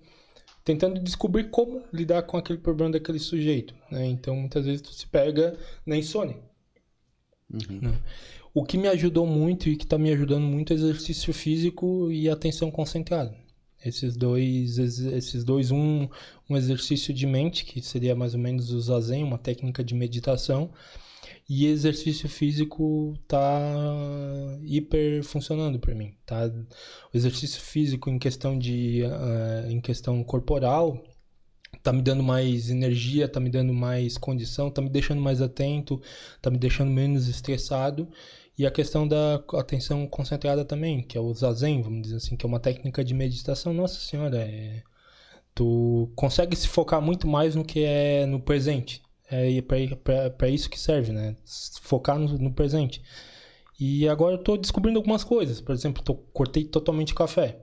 [0.63, 3.73] tentando descobrir como lidar com aquele problema daquele sujeito.
[3.89, 4.05] Né?
[4.07, 6.35] Então, muitas vezes tu se pega na insônia.
[7.49, 7.79] Uhum.
[7.81, 7.97] Né?
[8.53, 12.29] O que me ajudou muito e que está me ajudando muito é exercício físico e
[12.29, 13.33] atenção concentrada.
[13.83, 16.07] Esses dois, esses dois um,
[16.49, 20.71] um exercício de mente, que seria mais ou menos o zazen, uma técnica de meditação,
[21.49, 23.49] e exercício físico tá
[24.63, 26.49] hiper funcionando para mim, tá?
[27.13, 31.03] O exercício físico em questão de uh, em questão corporal
[31.83, 36.01] tá me dando mais energia, tá me dando mais condição, tá me deixando mais atento,
[36.41, 38.07] tá me deixando menos estressado.
[38.61, 42.45] E a questão da atenção concentrada também, que é o zazen, vamos dizer assim, que
[42.45, 43.73] é uma técnica de meditação.
[43.73, 44.83] Nossa senhora, é...
[45.55, 49.01] tu consegue se focar muito mais no que é no presente.
[49.31, 49.59] É
[50.37, 51.35] para isso que serve, né?
[51.81, 53.01] Focar no, no, presente.
[53.79, 55.59] E agora eu tô descobrindo algumas coisas.
[55.59, 57.57] Por exemplo, tô, cortei totalmente café.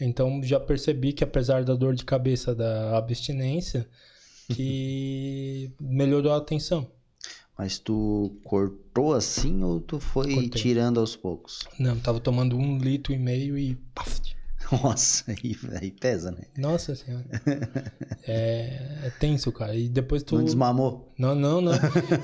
[0.00, 3.88] Então já percebi que apesar da dor de cabeça da abstinência,
[4.52, 6.90] que melhorou a atenção.
[7.56, 10.48] Mas tu cortou assim ou tu foi Cortei.
[10.62, 11.60] tirando aos poucos?
[11.78, 14.20] Não, tava tomando um litro e meio e paf,
[14.82, 16.44] Nossa, aí, aí pesa, né?
[16.56, 17.24] Nossa senhora.
[18.26, 19.74] é, é, tenso, cara.
[19.74, 20.36] E depois tu.
[20.36, 21.12] Não desmamou?
[21.18, 21.72] Não, não, não.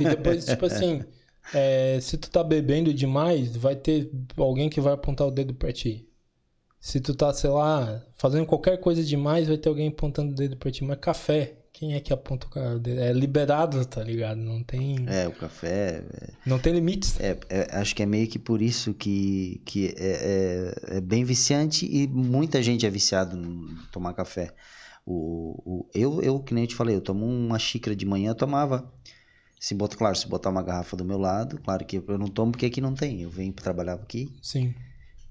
[0.00, 1.02] E depois, tipo assim,
[1.52, 5.72] é, se tu tá bebendo demais, vai ter alguém que vai apontar o dedo pra
[5.72, 6.08] ti.
[6.80, 10.56] Se tu tá, sei lá, fazendo qualquer coisa demais, vai ter alguém apontando o dedo
[10.56, 10.84] pra ti.
[10.84, 12.80] Mas café, quem é que aponta o cara?
[12.86, 14.38] É liberado, tá ligado?
[14.38, 15.04] Não tem.
[15.06, 16.02] É, o café.
[16.12, 16.30] É...
[16.44, 17.18] Não tem limites.
[17.20, 21.24] É, é, acho que é meio que por isso que, que é, é, é bem
[21.24, 24.52] viciante e muita gente é viciado em tomar café.
[25.06, 28.30] O, o, eu, eu, que nem eu te falei, eu tomo uma xícara de manhã,
[28.30, 28.92] eu tomava.
[29.58, 32.52] Se botar, claro, se botar uma garrafa do meu lado, claro que eu não tomo
[32.52, 33.22] porque aqui não tem.
[33.22, 34.32] Eu venho trabalhar aqui.
[34.42, 34.74] Sim.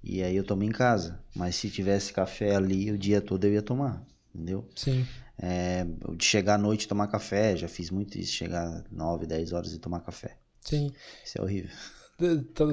[0.04, 1.20] E aí eu tomo em casa.
[1.36, 4.68] Mas se tivesse café ali o dia todo eu ia tomar, entendeu?
[4.76, 5.06] Sim.
[5.40, 5.86] É,
[6.16, 9.74] de chegar à noite e tomar café, já fiz muito isso, chegar 9, 10 horas
[9.74, 10.36] e tomar café.
[10.62, 10.92] Sim.
[11.24, 11.72] Isso é horrível.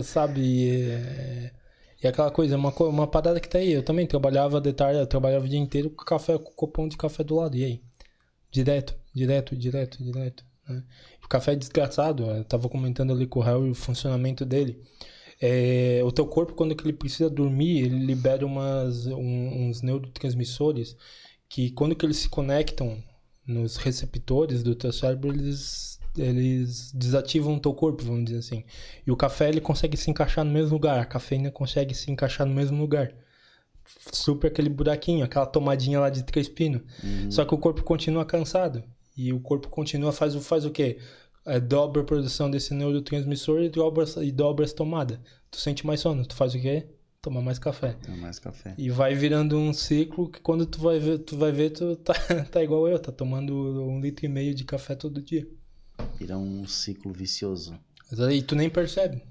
[0.02, 1.52] Sabe, é...
[2.02, 3.72] E aquela coisa, uma, uma parada que tá aí.
[3.72, 6.98] Eu também trabalhava de tarde, eu trabalhava o dia inteiro com café, com copão de
[6.98, 7.56] café do lado.
[7.56, 7.82] E aí?
[8.50, 10.44] Direto, direto, direto, direto.
[10.68, 10.82] Né?
[11.24, 12.24] O café é desgraçado.
[12.24, 14.82] Eu tava comentando ali com o Harry o funcionamento dele.
[15.40, 20.96] É, o teu corpo, quando ele precisa dormir, ele libera umas, um, uns neurotransmissores
[21.54, 23.00] que quando que eles se conectam
[23.46, 28.64] nos receptores do teu cérebro, eles, eles desativam o teu corpo, vamos dizer assim.
[29.06, 32.44] E o café ele consegue se encaixar no mesmo lugar, a cafeína consegue se encaixar
[32.44, 33.14] no mesmo lugar.
[34.12, 36.82] Super aquele buraquinho, aquela tomadinha lá de três pinos.
[37.04, 37.30] Uhum.
[37.30, 38.82] Só que o corpo continua cansado.
[39.16, 40.98] E o corpo continua, faz, faz o quê?
[41.46, 45.20] É, dobra a produção desse neurotransmissor e dobra, e dobra as tomadas.
[45.52, 46.88] Tu sente mais sono, tu faz o quê?
[47.24, 47.94] Tomar mais café.
[48.02, 48.74] Tomar mais café.
[48.76, 52.12] E vai virando um ciclo que quando tu vai ver, tu vai ver, tu tá,
[52.52, 55.48] tá igual eu, tá tomando um litro e meio de café todo dia.
[56.18, 57.78] Vira um ciclo vicioso.
[58.18, 59.22] Aí tu nem percebe.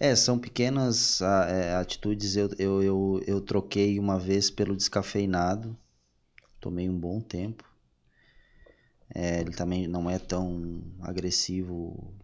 [0.00, 2.36] É, são pequenas é, atitudes.
[2.36, 5.76] Eu, eu, eu, eu troquei uma vez pelo descafeinado.
[6.58, 7.64] Tomei um bom tempo.
[9.14, 12.14] É, ele também não é tão agressivo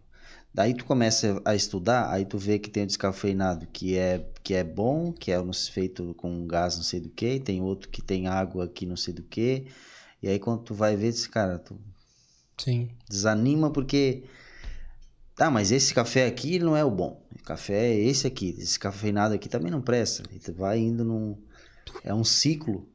[0.53, 4.53] Daí tu começa a estudar, aí tu vê que tem o descafeinado que é, que
[4.53, 5.41] é bom, que é
[5.71, 9.13] feito com gás não sei do que, tem outro que tem água aqui não sei
[9.13, 9.67] do que.
[10.21, 11.79] E aí quando tu vai ver, esse cara, tu
[12.57, 12.89] Sim.
[13.09, 14.23] desanima porque
[15.39, 17.25] ah, mas esse café aqui não é o bom.
[17.35, 20.23] O café é esse aqui, esse cafeinado aqui também não presta.
[20.31, 21.35] E tu vai indo num
[22.03, 22.87] é um ciclo.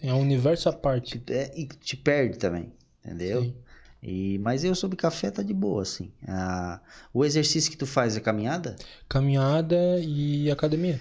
[0.00, 1.22] É um universo à parte.
[1.28, 2.72] É, e te perde também,
[3.04, 3.42] entendeu?
[3.42, 3.54] Sim.
[4.02, 6.10] E, mas eu sobre café tá de boa, assim.
[6.26, 6.80] Ah,
[7.12, 8.76] o exercício que tu faz é caminhada?
[9.08, 11.00] Caminhada e academia.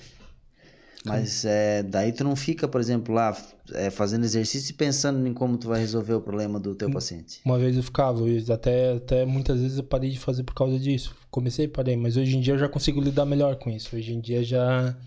[1.05, 3.37] Mas é, daí tu não fica, por exemplo, lá
[3.73, 7.39] é, fazendo exercício e pensando em como tu vai resolver o problema do teu paciente.
[7.45, 10.79] Uma vez eu ficava, eu até, até muitas vezes eu parei de fazer por causa
[10.79, 11.15] disso.
[11.29, 13.95] Comecei e parei, mas hoje em dia eu já consigo lidar melhor com isso.
[13.95, 14.97] Hoje em dia já,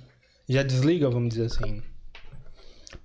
[0.48, 1.82] já desliga, vamos dizer assim.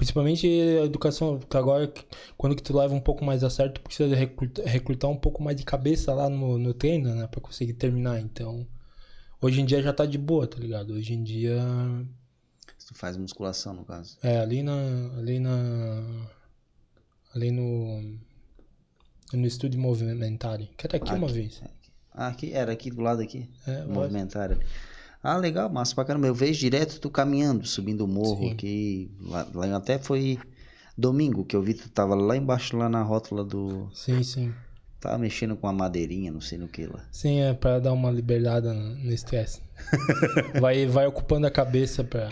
[0.03, 1.89] Principalmente a educação, que agora,
[2.35, 5.41] quando que tu leva um pouco mais a certo, tu precisa recrutar, recrutar um pouco
[5.41, 7.25] mais de cabeça lá no, no treino, né?
[7.25, 8.19] Pra conseguir terminar.
[8.19, 8.67] Então,
[9.41, 10.93] hoje em dia já tá de boa, tá ligado?
[10.93, 11.57] Hoje em dia
[12.77, 14.17] Se tu faz musculação, no caso.
[14.21, 14.75] É, ali na.
[15.17, 16.03] Ali na.
[17.33, 18.19] Ali no.
[19.31, 20.67] No estúdio movimentário.
[20.75, 21.61] Que era aqui, uma vez.
[22.11, 23.49] Ah, aqui, era aqui do lado aqui.
[23.65, 24.59] É, movimentário.
[25.23, 26.27] Ah, legal, massa pra caramba.
[26.27, 28.51] Eu vejo direto tu caminhando, subindo o morro Sim.
[28.51, 29.11] aqui.
[29.21, 30.37] Lá, lá até foi
[30.97, 33.89] domingo que eu vi tu tava lá embaixo, lá na rótula do.
[33.93, 34.53] Sim, sim.
[34.99, 37.05] Tava mexendo com a madeirinha, não sei no que lá.
[37.09, 39.61] Sim, é pra dar uma liberdade no no estresse.
[40.59, 42.29] vai, vai ocupando a cabeça pra.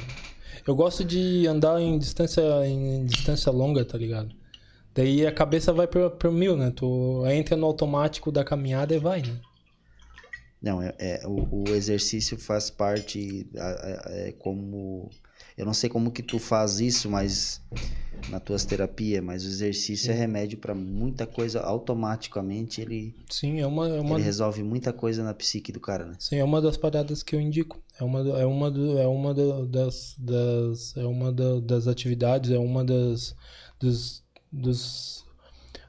[0.67, 4.35] Eu gosto de andar em distância, em distância longa, tá ligado?
[4.93, 6.71] Daí a cabeça vai pro, pro mil, né?
[6.75, 9.39] Tu entra no automático da caminhada e vai, né?
[10.61, 15.09] Não, é, é, o, o exercício faz parte é, como
[15.57, 17.61] eu não sei como que tu faz isso, mas
[18.27, 23.67] nas tuas terapias, mas o exercício é remédio para muita coisa automaticamente, ele, Sim, é
[23.67, 26.15] uma, é uma, ele resolve muita coisa na psique do cara, né?
[26.19, 27.81] sim, é uma das paradas que eu indico.
[27.99, 28.67] É uma, é uma,
[29.01, 33.35] é uma das, das, é uma da- das atividades, é uma das,
[33.79, 35.25] dos, dos,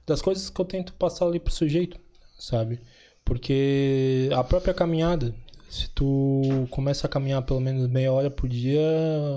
[0.06, 1.98] das coisas que eu tento passar ali pro sujeito,
[2.38, 2.80] sabe?
[3.24, 5.34] Porque a própria caminhada,
[5.70, 8.80] se tu começa a caminhar pelo menos meia hora por dia,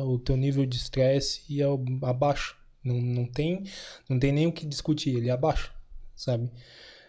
[0.06, 1.68] o teu nível de estresse ia
[2.02, 2.58] abaixo.
[2.84, 3.64] Não, não, tem,
[4.08, 5.72] não tem nem o que discutir, ele abaixa,
[6.16, 6.52] sabe?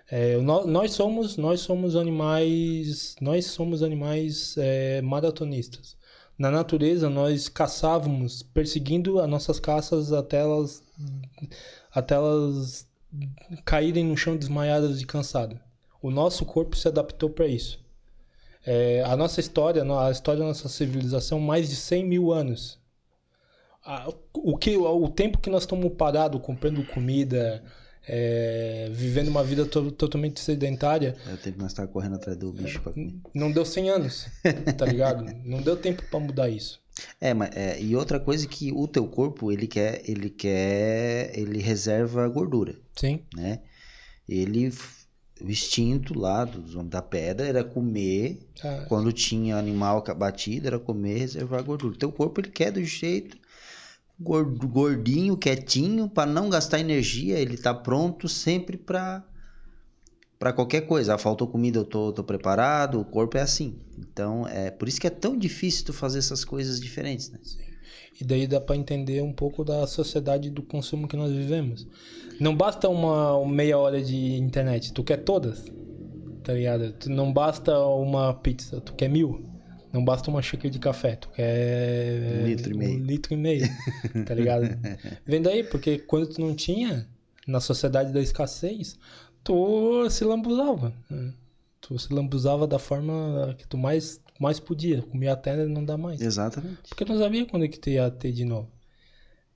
[0.08, 5.96] É, nó- nós somos nós somos animais nós somos animais é, maratonistas
[6.38, 10.80] na natureza nós caçávamos perseguindo as nossas caças até elas
[11.92, 12.86] até elas
[13.64, 15.58] caírem no chão desmaiadas de cansado
[16.02, 17.78] o nosso corpo se adaptou para isso.
[18.64, 22.78] É, a nossa história a história da nossa civilização mais de 100 mil anos.
[24.34, 27.62] O que o tempo que nós estamos parados comprando comida
[28.08, 32.36] é, vivendo uma vida to- totalmente sedentária É o tempo que nós tá correndo atrás
[32.36, 33.14] do bicho pra comer.
[33.34, 34.26] não deu 100 anos
[34.76, 35.24] tá ligado?
[35.44, 36.80] Não deu tempo para mudar isso.
[37.20, 41.58] É, mas é, e outra coisa que o teu corpo, ele quer, ele quer, ele
[41.60, 43.20] reserva gordura, sim.
[43.34, 43.60] né?
[44.28, 44.72] Ele
[45.40, 50.78] o instinto lá dos homens da pedra era comer Ah, Quando tinha animal batido, era
[50.78, 51.98] comer e reservar gordura.
[51.98, 53.36] Teu corpo ele quer do jeito
[54.18, 57.38] gordinho, quietinho, para não gastar energia.
[57.38, 59.22] Ele tá pronto sempre para
[60.38, 61.14] para qualquer coisa.
[61.14, 63.00] Ah, faltou comida, eu tô, tô preparado.
[63.00, 63.78] O corpo é assim.
[63.98, 67.38] Então, é por isso que é tão difícil tu fazer essas coisas diferentes, né?
[68.20, 71.86] E daí dá para entender um pouco da sociedade do consumo que nós vivemos.
[72.40, 75.64] Não basta uma meia hora de internet, tu quer todas.
[76.42, 76.94] Tá ligado?
[77.06, 79.44] Não basta uma pizza, tu quer mil.
[79.92, 82.42] Não basta uma xícara de café, tu quer.
[82.42, 82.98] Um litro e meio.
[82.98, 83.66] Um litro e meio.
[84.26, 84.66] Tá ligado?
[85.26, 87.06] Vem daí, porque quando tu não tinha,
[87.46, 88.98] na sociedade da escassez,
[89.42, 90.92] tu se lambuzava.
[91.08, 91.32] né?
[91.80, 95.02] Tu se lambuzava da forma que tu mais, mais podia.
[95.02, 96.20] Comia até não dá mais.
[96.20, 96.88] Exatamente.
[96.88, 98.70] Porque não sabia quando é que ia ter de novo.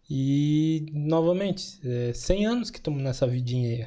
[0.09, 3.87] E, novamente, é 100 anos que estamos nessa vidinha aí.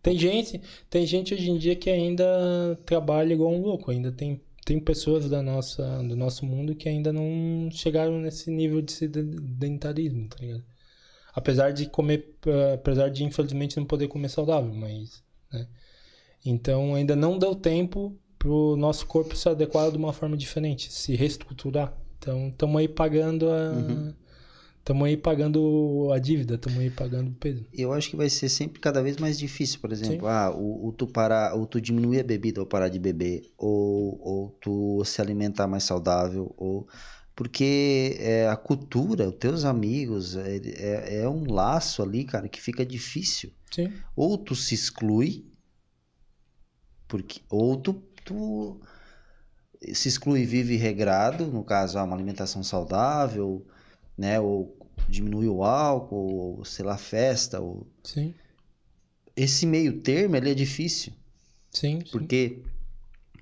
[0.00, 0.60] Tem gente,
[0.90, 3.90] tem gente hoje em dia que ainda trabalha igual um louco.
[3.90, 8.80] Ainda tem, tem pessoas da nossa, do nosso mundo que ainda não chegaram nesse nível
[8.80, 10.64] de sedentarismo, tá ligado?
[11.34, 15.66] Apesar de comer, eh, apesar de infelizmente não poder comer saudável, mas, né?
[16.44, 21.14] Então ainda não deu tempo pro nosso corpo se adequar de uma forma diferente, se
[21.14, 21.96] reestruturar.
[22.18, 24.12] Então estamos aí pagando a
[24.80, 27.64] estamos aí pagando a dívida, estamos aí pagando o peso.
[27.72, 30.92] Eu acho que vai ser sempre cada vez mais difícil, por exemplo, ah, o, o
[30.92, 35.20] tu parar, ou tu diminuir a bebida ou parar de beber, ou, ou tu se
[35.20, 36.88] alimentar mais saudável, ou
[37.36, 42.60] porque é, a cultura, os teus amigos, é, é, é um laço ali, cara, que
[42.60, 43.52] fica difícil.
[43.70, 43.92] Sim.
[44.16, 45.46] Ou tu se exclui,
[47.06, 48.80] porque, ou tu, tu
[49.92, 53.66] se exclui vive regrado, no caso, uma alimentação saudável,
[54.16, 54.76] né, ou
[55.08, 58.34] diminui o álcool, ou sei lá, festa, ou Sim.
[59.36, 61.12] esse meio termo ele é difícil,
[61.70, 62.00] Sim.
[62.00, 62.10] sim.
[62.12, 62.62] porque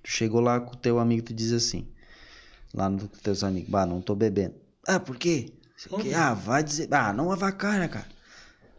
[0.02, 1.86] tu chegou lá com o teu amigo e tu diz assim,
[2.72, 4.54] lá nos teus amigos, bah, não tô bebendo.
[4.86, 5.52] Ah, por quê?
[6.14, 8.06] Ah, vai dizer, ah, não avacalha, cara.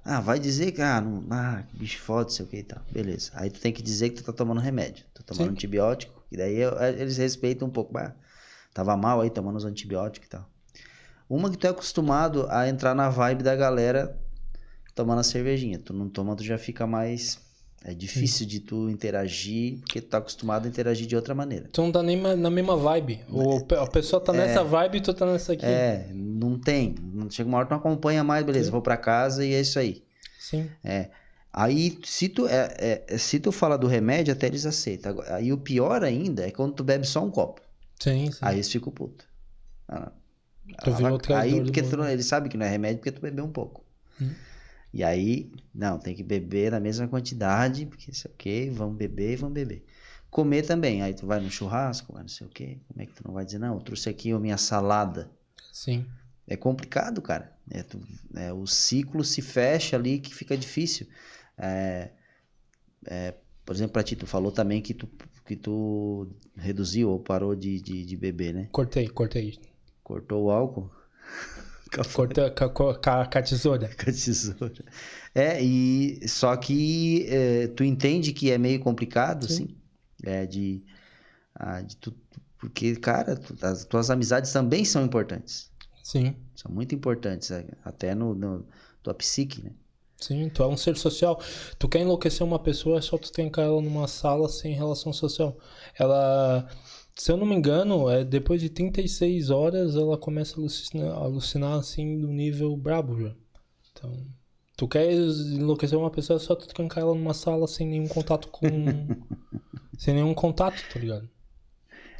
[0.03, 2.81] Ah, vai dizer que, ah, não, ah, que bicho foda, sei o que e tal.
[2.91, 3.31] Beleza.
[3.35, 5.53] Aí tu tem que dizer que tu tá tomando remédio, tá tomando Sim.
[5.53, 8.13] antibiótico, e daí eu- eles respeitam um pouco, bah,
[8.73, 10.49] tava mal aí tomando os antibióticos e tal.
[11.29, 14.17] Uma que tu é acostumado a entrar na vibe da galera
[14.95, 15.79] tomando a cervejinha.
[15.79, 17.39] Tu não toma, tu já fica mais.
[17.83, 21.67] É difícil de tu interagir, porque tu tá acostumado a interagir de outra maneira.
[21.71, 23.21] Tu não tá nem na mesma vibe.
[23.27, 25.65] Ou a pessoa tá nessa vibe e tu tá nessa aqui.
[25.65, 26.93] É, não tem.
[27.31, 28.71] Chega uma hora que tu não acompanha mais, beleza, Sim.
[28.71, 30.03] vou pra casa e é isso aí.
[30.39, 30.69] Sim.
[30.83, 31.09] É.
[31.51, 35.19] Aí, se tu, é, é, se tu fala do remédio, até eles aceitam.
[35.27, 37.61] Aí o pior ainda é quando tu bebe só um copo.
[37.99, 38.39] Sim, sim.
[38.41, 39.25] Aí eles ficam putos.
[39.87, 40.11] Ah,
[40.85, 43.83] virou aí, porque tu, eles sabem que não é remédio porque tu bebeu um pouco.
[44.21, 44.29] Hum.
[44.93, 49.33] E aí, não, tem que beber na mesma quantidade, porque sei o quê, vamos beber
[49.33, 49.85] e vamos beber.
[50.29, 53.13] Comer também, aí tu vai no churrasco, vai não sei o quê, como é que
[53.13, 55.29] tu não vai dizer, não, eu trouxe aqui a minha salada.
[55.71, 56.05] Sim.
[56.47, 57.55] É complicado, cara.
[57.69, 58.01] É, tu-
[58.35, 61.07] é, o ciclo se fecha ali que fica difícil.
[61.57, 62.11] É,
[63.05, 63.33] é,
[63.65, 65.07] por exemplo, pra ti, tu falou também que tu,
[65.45, 68.67] que tu reduziu ou parou de, de, de beber, né?
[68.71, 69.57] Cortei, cortei.
[70.03, 70.91] Cortou o álcool
[72.13, 73.87] Cortei com a, com a- a tesoura.
[73.89, 74.85] com a tesoura.
[75.35, 79.63] É, e só que é, tu entende que é meio complicado, Sim.
[79.65, 79.77] assim,
[80.23, 80.83] é, de,
[81.55, 82.13] ah, de tu,
[82.57, 85.69] porque, cara, tu- as tuas amizades também são importantes.
[86.03, 86.35] Sim.
[86.55, 88.65] São muito importantes, é, até no, no
[89.03, 89.71] tua psique, né?
[90.19, 91.41] Sim, tu é um ser social.
[91.79, 95.57] Tu quer enlouquecer uma pessoa, é só tu trancar ela numa sala sem relação social.
[95.97, 96.69] Ela,
[97.15, 101.79] se eu não me engano, é depois de 36 horas ela começa a alucinar, alucinar
[101.79, 103.35] assim do nível brabo já.
[103.91, 104.25] Então,
[104.75, 108.47] tu quer enlouquecer uma pessoa, é só tu trancar ela numa sala sem nenhum contato
[108.47, 108.67] com
[109.97, 111.29] sem nenhum contato, tá ligado?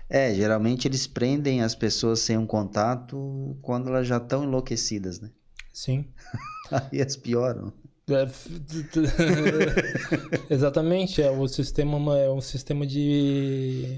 [0.09, 5.31] É, geralmente eles prendem as pessoas sem um contato quando elas já estão enlouquecidas, né?
[5.71, 6.05] Sim.
[6.69, 7.71] Aí as pioram.
[8.09, 8.27] É,
[10.49, 13.95] Exatamente, é o sistema é um sistema de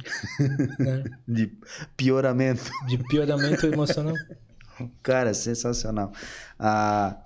[0.79, 1.51] né, De
[1.97, 2.69] pioramento.
[2.87, 4.15] de pioramento emocional.
[5.01, 6.11] Cara, sensacional.
[6.59, 7.17] Ah,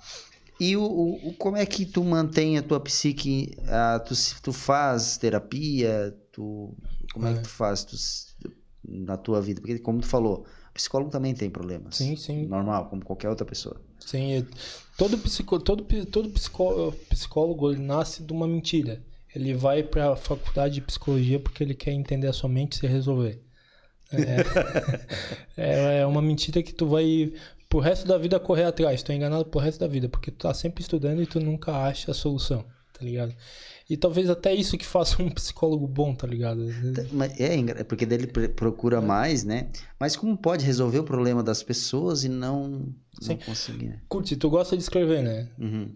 [0.60, 3.56] e o, o- como é que tu mantém a tua psique?
[3.68, 6.16] Ah, tu, tu faz terapia?
[6.32, 6.74] Tu,
[7.14, 7.34] como é.
[7.34, 7.42] que É.
[7.42, 7.96] tu faz tu
[8.88, 9.60] na tua vida?
[9.62, 11.98] Porque, como tu falou, psicólogo também tem problemas.
[11.98, 12.46] Sim, sim.
[12.48, 13.82] Normal, como qualquer outra pessoa.
[14.00, 14.46] Sim, é-
[14.98, 19.02] todo, psico, todo, todo psicó, psicólogo ele nasce de uma mentira.
[19.36, 22.80] Ele vai para a faculdade de psicologia porque ele quer entender a sua mente e
[22.80, 23.42] se resolver.
[25.58, 27.34] É, é uma mentira que tu vai
[27.70, 29.04] pro resto da vida correr atrás.
[29.04, 31.74] Tu é enganado pro resto da vida porque tu tá sempre estudando e tu nunca
[31.74, 33.36] acha a solução, tá ligado?
[33.90, 36.66] E talvez até isso que faça um psicólogo bom, tá ligado?
[37.12, 39.70] Mas É, engra- porque dele procura mais, né?
[40.00, 44.02] Mas como pode resolver o problema das pessoas e não, não conseguir, né?
[44.10, 45.50] Curte, tu gosta de escrever, né?
[45.58, 45.96] Uhum.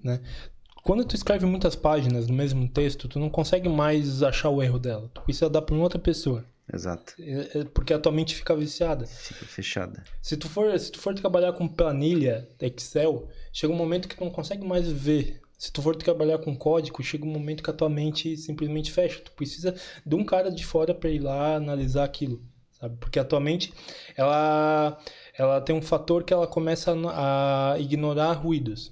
[0.84, 4.80] Quando tu escreve muitas páginas no mesmo texto, tu não consegue mais achar o erro
[4.80, 5.12] dela.
[5.14, 6.44] Tu precisa dar pra uma outra pessoa.
[6.74, 7.14] Exato.
[7.20, 9.06] É- é Porque a tua mente fica viciada.
[9.06, 10.02] Fica fechada.
[10.22, 14.24] Se tu for, se tu for trabalhar com planilha, Excel, chega um momento que tu
[14.24, 15.42] não consegue mais ver.
[15.62, 19.22] Se tu for trabalhar com código, chega um momento que a tua mente simplesmente fecha.
[19.22, 22.42] Tu precisa de um cara de fora para ir lá analisar aquilo,
[22.72, 22.98] sabe?
[23.00, 23.72] Porque a tua mente,
[24.18, 24.98] ela,
[25.38, 28.92] ela tem um fator que ela começa a, a ignorar ruídos.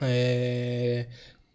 [0.00, 1.06] É,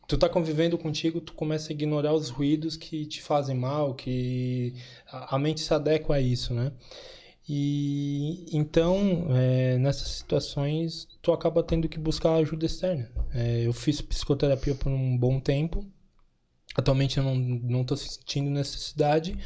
[0.07, 4.73] tu tá convivendo contigo, tu começa a ignorar os ruídos que te fazem mal, que
[5.11, 6.71] a, a mente se adequa a isso, né?
[7.49, 13.09] E então, é, nessas situações, tu acaba tendo que buscar ajuda externa.
[13.33, 15.85] É, eu fiz psicoterapia por um bom tempo.
[16.75, 19.37] Atualmente eu não, não tô sentindo necessidade,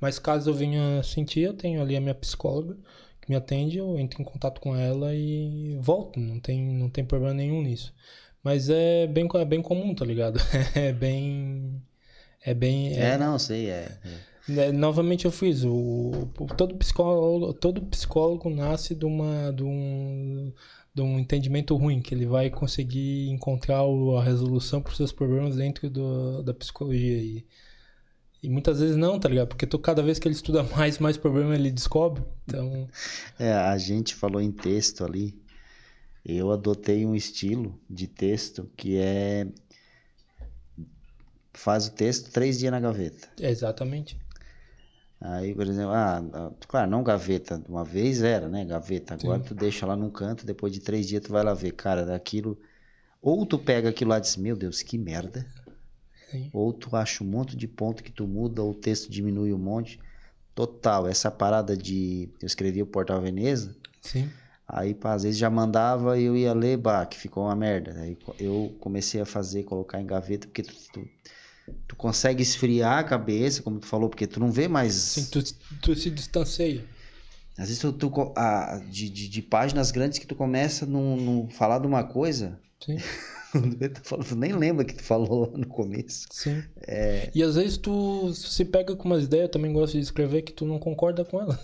[0.00, 2.76] mas caso eu venha sentir, eu tenho ali a minha psicóloga
[3.20, 6.18] que me atende, eu entro em contato com ela e volto.
[6.18, 7.94] Não tem, não tem problema nenhum nisso.
[8.42, 10.40] Mas é bem, é bem comum, tá ligado?
[10.74, 11.80] É bem.
[12.44, 12.98] É bem.
[12.98, 13.98] É, não, sei, é.
[14.04, 14.31] é.
[14.48, 20.52] É, novamente eu fiz o, todo psicólogo todo psicólogo nasce de uma de um,
[20.92, 25.54] de um entendimento ruim que ele vai conseguir encontrar a resolução para os seus problemas
[25.54, 27.46] dentro do, da psicologia e,
[28.42, 31.16] e muitas vezes não tá ligado porque tu, cada vez que ele estuda mais mais
[31.16, 32.88] problema ele descobre então
[33.38, 35.40] É, a gente falou em texto ali.
[36.24, 39.44] Eu adotei um estilo de texto que é.
[41.52, 43.28] Faz o texto três dias na gaveta.
[43.40, 44.16] é exatamente
[45.24, 48.64] Aí, por exemplo, ah, ah, claro, não gaveta, de uma vez era, né?
[48.64, 49.14] Gaveta.
[49.14, 49.44] Agora Sim.
[49.44, 52.58] tu deixa lá num canto, depois de três dias tu vai lá ver, cara, daquilo.
[53.20, 55.46] Ou tu pega aquilo lá e diz, meu Deus, que merda.
[56.30, 56.50] Sim.
[56.52, 59.58] Ou tu acha um monte de ponto que tu muda, ou o texto diminui um
[59.58, 60.00] monte.
[60.54, 62.28] Total, essa parada de.
[62.40, 64.28] Eu escrevi o Portal Veneza, sim
[64.72, 67.92] aí pá, às vezes já mandava e eu ia ler, bah, que ficou uma merda.
[68.00, 71.08] Aí eu comecei a fazer, colocar em gaveta, porque tu, tu,
[71.88, 74.94] tu consegue esfriar a cabeça, como tu falou, porque tu não vê mais.
[74.94, 75.42] sim tu,
[75.82, 76.84] tu se distancia
[77.58, 80.86] Às vezes tu, tu a- de, de, de páginas grandes que tu começa
[81.16, 82.98] no falar de uma coisa, Sim,
[84.08, 86.26] quando tu nem lembra que tu falou no começo.
[86.30, 86.64] sim.
[86.86, 90.42] É, E às vezes tu se pega com umas ideias, eu também gosto de escrever,
[90.42, 91.58] que tu não concorda com ela.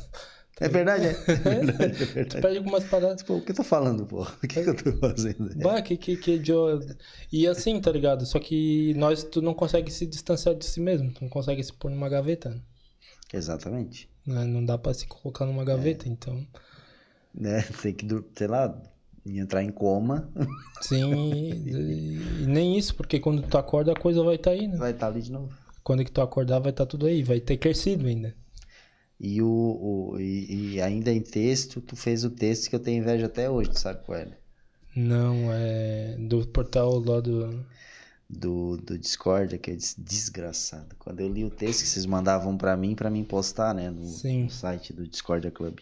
[0.60, 1.10] É verdade, é.
[1.10, 2.40] É verdade, é Tu verdade.
[2.42, 3.22] pega com umas paradas.
[3.22, 4.22] Pô, o que eu tô falando, pô?
[4.22, 5.54] O que, que eu tô fazendo?
[5.62, 6.96] Bah, que, que, que idiota.
[7.32, 8.26] E assim, tá ligado?
[8.26, 11.12] Só que nós, tu não consegue se distanciar de si mesmo.
[11.12, 12.50] Tu não consegue se pôr numa gaveta.
[12.50, 12.60] né?
[13.32, 14.08] Exatamente.
[14.26, 14.44] Né?
[14.44, 16.46] Não dá pra se colocar numa gaveta, então.
[17.34, 17.62] Né?
[17.82, 18.06] Tem que,
[18.36, 18.74] sei lá,
[19.26, 20.28] entrar em coma,
[20.80, 24.66] Sim, e, e nem isso, porque quando tu acorda a coisa vai estar tá aí,
[24.66, 24.76] né?
[24.76, 25.52] vai estar ali de novo.
[25.84, 28.34] Quando que tu acordar vai estar tá tudo aí, vai ter crescido ainda.
[29.20, 33.02] E, o, o- e, e ainda em texto, tu fez o texto que eu tenho
[33.02, 34.26] inveja até hoje, tu sabe qual é?
[34.26, 34.36] né?
[34.96, 37.64] Não, é do portal lá do.
[38.30, 40.94] Do, do Discord, que é des- desgraçado.
[40.98, 43.90] Quando eu li o texto que vocês mandavam pra mim, pra mim postar, né?
[43.90, 44.44] No, Sim.
[44.44, 45.78] no site do Discord Club.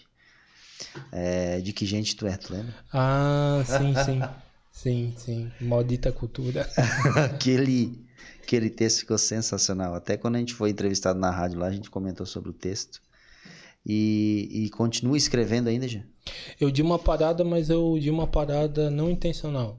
[1.12, 2.74] É, de que gente tu é, tu lembra?
[2.92, 4.20] Ah, sim, sim.
[4.72, 5.50] Sim, sim.
[5.58, 6.66] Maldita cultura.
[7.34, 8.06] aquele,
[8.42, 9.94] aquele texto ficou sensacional.
[9.94, 13.00] Até quando a gente foi entrevistado na rádio lá, a gente comentou sobre o texto.
[13.88, 16.00] E, e continua escrevendo ainda, já?
[16.60, 19.78] Eu di uma parada, mas eu di uma parada não intencional.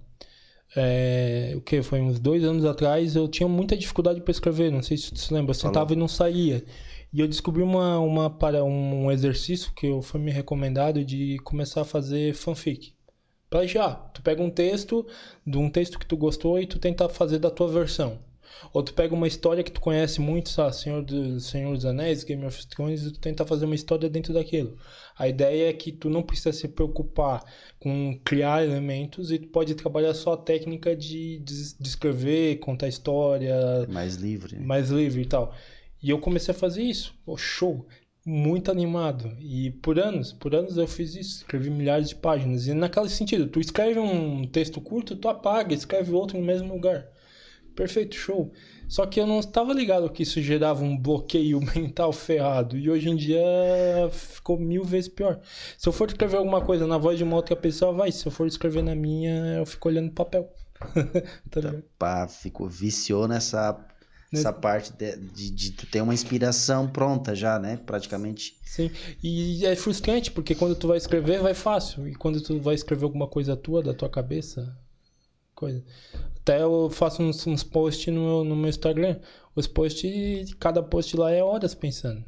[0.75, 1.81] É, o que?
[1.81, 5.33] Foi uns dois anos atrás, eu tinha muita dificuldade para escrever, não sei se se
[5.33, 6.63] lembra, eu sentava e não saía.
[7.11, 11.81] E eu descobri uma, uma, para, um exercício que eu, foi me recomendado de começar
[11.81, 12.93] a fazer fanfic.
[13.49, 14.11] Plagiar.
[14.13, 15.05] Tu pega um texto,
[15.45, 18.19] de um texto que tu gostou e tu tenta fazer da tua versão.
[18.73, 20.75] Ou tu pega uma história que tu conhece muito, sabe?
[20.75, 24.33] Senhor, do, Senhor dos Anéis, Game of Thrones, e tu tenta fazer uma história dentro
[24.33, 24.77] daquilo.
[25.17, 27.43] A ideia é que tu não precisa se preocupar
[27.79, 33.55] com criar elementos e tu pode trabalhar só a técnica de, de, de contar história,
[33.89, 34.59] Mais livre.
[34.59, 35.53] mais livre e tal.
[36.01, 37.15] E eu comecei a fazer isso.
[37.25, 37.85] Pô, show!
[38.25, 39.31] Muito animado.
[39.39, 41.37] E por anos, por anos eu fiz isso.
[41.37, 42.67] Escrevi milhares de páginas.
[42.67, 47.07] E naquele sentido, tu escreve um texto curto, tu apaga, escreve outro no mesmo lugar.
[47.77, 48.51] Perfeito, show.
[48.87, 52.75] Só que eu não estava ligado que isso gerava um bloqueio mental ferrado.
[52.75, 53.39] E hoje em dia
[54.11, 55.39] ficou mil vezes pior.
[55.77, 58.11] Se eu for escrever alguma coisa na voz de uma outra pessoa, vai.
[58.11, 60.51] Se eu for escrever na minha, eu fico olhando papel.
[61.51, 61.83] tá ligado?
[61.99, 63.79] Pá, ficou, viciou nessa
[64.33, 67.79] essa parte de, de, de tu ter uma inspiração pronta já, né?
[67.85, 68.57] Praticamente.
[68.65, 68.91] Sim,
[69.23, 73.05] e é frustrante porque quando tu vai escrever vai fácil e quando tu vai escrever
[73.05, 74.75] alguma coisa tua da tua cabeça,
[75.57, 75.83] coisa.
[76.37, 79.19] Até eu faço uns, uns posts no meu, no meu Instagram.
[79.55, 82.23] Os posts, cada post lá é horas pensando.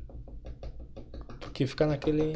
[1.40, 2.34] Porque fica naquele,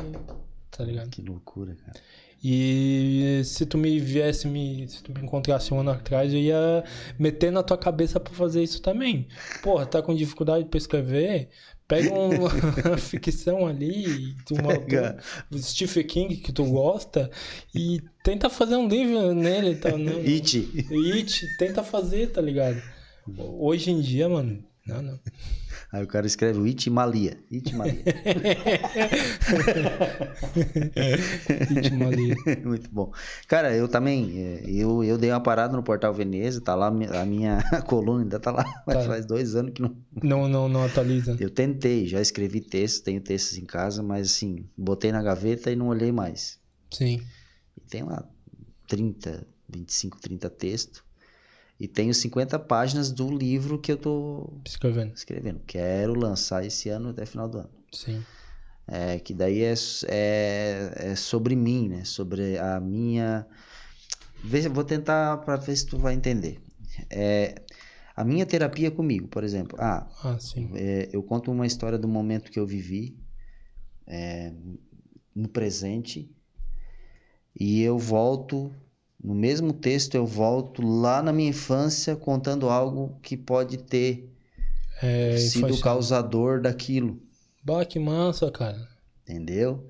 [0.70, 1.10] tá ligado?
[1.10, 2.00] Que loucura, cara.
[2.44, 6.84] E se tu me viesse, me, se tu me encontrasse um ano atrás, eu ia
[7.18, 9.28] meter na tua cabeça pra fazer isso também.
[9.64, 11.50] Porra, tá com dificuldade pra escrever?
[11.94, 12.10] Pega
[12.89, 15.20] uma ficção ali, uma, Pega.
[15.52, 17.30] do Stephen King que tu gosta
[17.74, 19.96] e tenta fazer um livro nele, tá?
[19.96, 20.70] Não, It.
[20.89, 22.82] It, tenta fazer, tá ligado?
[23.38, 25.20] Hoje em dia, mano, não, não.
[25.94, 27.38] Aí o cara escreve o It Malia.
[27.52, 28.02] It Malia.
[31.76, 32.36] It Malia.
[32.66, 33.12] Muito bom.
[33.48, 37.26] Cara, eu também, é, eu, eu dei uma parada no Portal Veneza, tá lá, a
[37.26, 39.04] minha coluna ainda tá lá, mas Tá.
[39.06, 39.96] faz dois anos que não...
[40.24, 41.38] Não, não, não atualiza.
[41.39, 45.76] Eu tentei, já escrevi textos, tenho textos em casa, mas assim, botei na gaveta e
[45.76, 46.58] não olhei mais.
[46.91, 47.22] Sim.
[47.78, 48.24] E tem lá
[48.88, 51.04] 30, 25, 30 textos.
[51.84, 55.14] E tenho 50 páginas do livro que eu tô Escrevendo.
[55.14, 55.60] escrevendo.
[55.68, 57.70] Quero lançar esse ano até final do ano.
[57.92, 58.24] Sim.
[58.88, 59.74] É, que daí é,
[60.08, 62.06] é, é sobre mim, né?
[62.06, 63.46] Sobre a minha.
[64.72, 66.62] Vou tentar para ver se tu vai entender.
[67.10, 67.56] É,
[68.16, 69.78] a minha terapia comigo, por exemplo.
[69.78, 70.70] Ah, Ah, sim.
[70.76, 73.20] é, eu conto uma história do momento que eu vivi
[74.08, 74.54] é,
[75.36, 76.34] no presente
[77.60, 78.74] e eu volto
[79.24, 84.30] no mesmo texto eu volto lá na minha infância contando algo que pode ter
[85.01, 87.21] É, sido o causador daquilo
[87.61, 88.88] Bah, que massa, cara.
[89.24, 89.88] entendeu?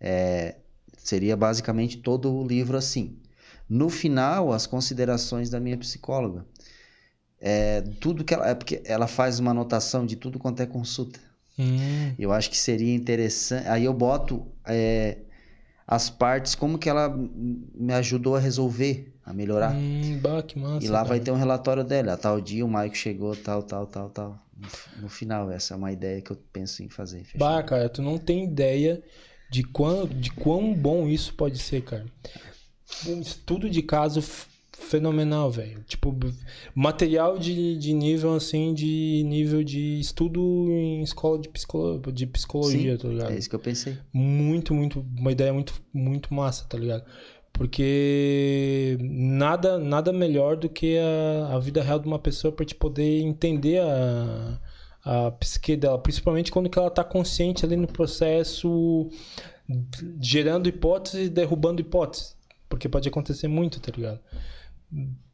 [0.00, 0.56] É,
[0.98, 3.18] seria basicamente todo o livro assim.
[3.68, 6.46] No final, as considerações da minha psicóloga.
[7.40, 11.20] É, tudo que ela, é porque ela faz uma anotação de tudo quanto é consulta.
[11.56, 13.68] Hum, Eu acho que seria interessante.
[13.68, 15.18] Aí eu boto é,
[15.86, 19.74] as partes, como que ela me ajudou a resolver, a melhorar.
[19.74, 20.84] hum, bah, que massa.
[20.84, 21.24] E lá vai cara.
[21.24, 22.14] ter um relatório dela.
[22.14, 24.38] A tal dia o Maico chegou, tal, tal, tal, tal.
[24.56, 27.24] No No final, essa é uma ideia que eu penso em fazer.
[27.24, 27.38] fechou?
[27.38, 29.02] Bah, cara, tu não tem ideia
[29.50, 32.06] de quão, de quão bom isso pode ser, cara.
[33.06, 34.22] Um estudo de caso
[34.84, 35.82] fenomenal, velho.
[35.84, 36.16] Tipo,
[36.74, 42.92] material de, de nível, assim, de nível de estudo em escola de, psicolo, de psicologia,
[42.92, 43.32] Sim, tá ligado?
[43.32, 43.96] É isso que eu pensei.
[44.12, 47.04] Muito, muito, uma ideia muito, muito massa, tá ligado?
[47.52, 52.74] Porque nada, nada melhor do que a, a vida real de uma pessoa para te
[52.74, 54.60] poder entender a,
[55.04, 59.08] a psique dela, principalmente quando que ela tá consciente ali no processo
[60.20, 62.36] gerando hipóteses e derrubando hipóteses.
[62.68, 64.18] Porque pode acontecer muito, tá ligado?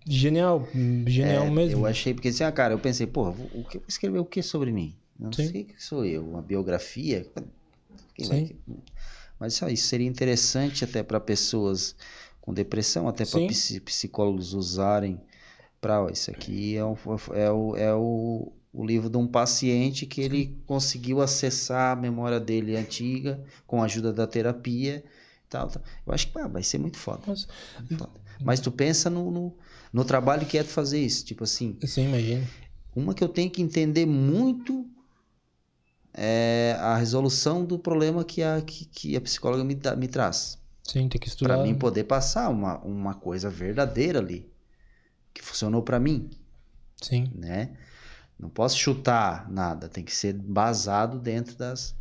[0.06, 0.66] Genial,
[1.06, 1.80] genial É, mesmo.
[1.80, 4.72] Eu achei, porque assim, ah, cara, eu pensei, vou- o que escrever o que sobre
[4.72, 4.96] mim?
[5.18, 5.48] Não Sim.
[5.48, 7.26] sei o que sou eu, uma biografia?
[8.14, 8.56] Quem Sim.
[8.66, 8.76] vai-
[9.38, 11.94] Mas só isso seria interessante até para pessoas
[12.40, 13.80] com depressão, até para Sim.
[13.80, 15.20] psicólogos usarem
[15.80, 16.94] para isso aqui é, um,
[17.34, 22.38] é, o, é o, o livro de um paciente que ele conseguiu acessar a memória
[22.38, 25.02] dele antiga com a ajuda da terapia
[25.48, 25.82] tal, tal.
[26.06, 27.22] Eu acho que ah, vai ser muito foda.
[27.26, 27.46] Mas,
[27.98, 28.10] Foda.
[28.42, 29.56] Mas tu pensa no, no,
[29.92, 31.24] no trabalho que é tu fazer isso.
[31.24, 32.46] Tipo assim, sim, imagina.
[32.94, 34.86] uma que eu tenho que entender muito
[36.12, 40.58] é a resolução do problema que a, que, que a psicóloga me, me traz.
[40.82, 41.54] Sim, tem que estudar.
[41.54, 44.50] Para mim poder passar uma, uma coisa verdadeira ali.
[45.32, 46.28] Que funcionou para mim,
[47.00, 47.30] Sim.
[47.34, 47.76] né?
[48.36, 51.94] Não posso chutar nada, tem que ser basado dentro das.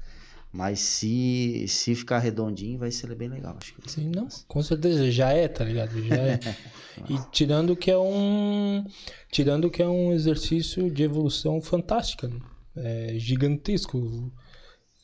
[0.52, 3.56] Mas se, se ficar redondinho, vai ser bem legal.
[3.62, 5.91] Acho que Sim, não, com certeza, já é, tá ligado?
[6.08, 6.39] Já é.
[7.08, 8.84] e tirando que é um.
[9.32, 12.39] Tirando que é um exercício de evolução fantástica, né?
[12.76, 14.32] É gigantesco.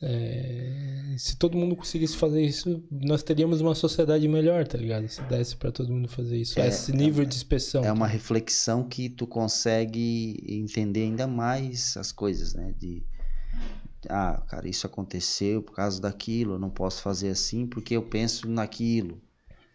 [0.02, 5.08] É, se todo mundo conseguisse fazer isso, nós teríamos uma sociedade melhor, tá ligado?
[5.08, 6.60] Se desse pra todo mundo fazer isso.
[6.60, 7.84] É, Esse nível de inspeção.
[7.84, 12.74] É uma reflexão que tu consegue entender ainda mais as coisas, né?
[12.76, 13.02] De,
[14.08, 18.48] ah, cara, isso aconteceu por causa daquilo, eu não posso fazer assim porque eu penso
[18.48, 19.20] naquilo.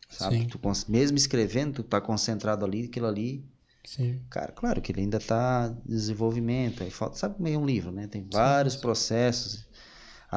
[0.09, 0.41] Sabe?
[0.41, 0.47] Sim.
[0.47, 0.59] Tu,
[0.89, 3.45] mesmo escrevendo, tu tá concentrado ali, aquilo ali.
[3.83, 4.21] Sim.
[4.29, 6.83] Cara, claro que ele ainda tá em desenvolvimento.
[6.83, 8.07] Aí falta, sabe como é um livro, né?
[8.07, 9.65] Tem vários processos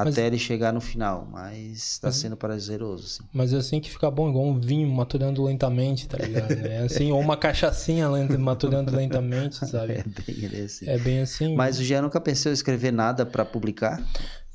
[0.03, 3.23] Mas- até ele chegar no final, mas tá sendo prazeroso, assim.
[3.33, 6.51] Mas é assim que fica bom, igual um vinho maturando lentamente, tá ligado?
[6.67, 10.03] É assim, ou uma cachaçinha lenta, maturando lentamente, É sabe?
[10.27, 10.89] bem é assim.
[10.89, 11.55] É bem assim.
[11.55, 14.03] Mas o Jean nunca pensou em escrever nada pra publicar?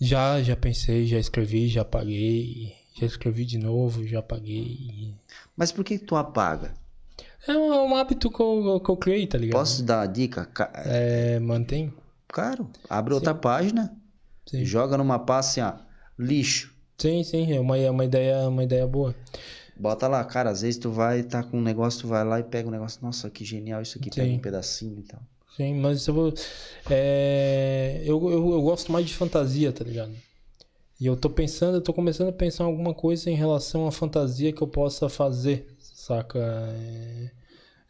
[0.01, 5.15] Já, já pensei, já escrevi, já apaguei, já escrevi de novo, já apaguei.
[5.57, 6.73] Mas por que tu apaga?
[7.49, 9.59] É um, é um hábito que eu, que eu criei, tá ligado?
[9.59, 10.45] Posso dar uma dica?
[10.45, 11.93] Ca- É, mantém?
[12.29, 13.93] Claro, abre outra página,
[14.51, 14.65] Sim.
[14.65, 15.81] joga numa pasta assim, ó,
[16.19, 16.75] lixo.
[16.99, 19.15] Sim, sim, é uma, é uma ideia, uma ideia boa.
[19.77, 22.43] Bota lá, cara, às vezes tu vai tá com um negócio, tu vai lá e
[22.43, 24.37] pega um negócio, nossa, que genial isso aqui, pega Sim.
[24.37, 25.23] um pedacinho e tal.
[25.57, 26.35] Sim, mas eu vou.
[26.91, 30.13] É, eu, eu, eu gosto mais de fantasia, tá ligado?
[31.01, 33.93] E eu tô pensando, eu tô começando a pensar em alguma coisa em relação à
[33.93, 36.39] fantasia que eu possa fazer, saca?
[36.39, 37.31] É,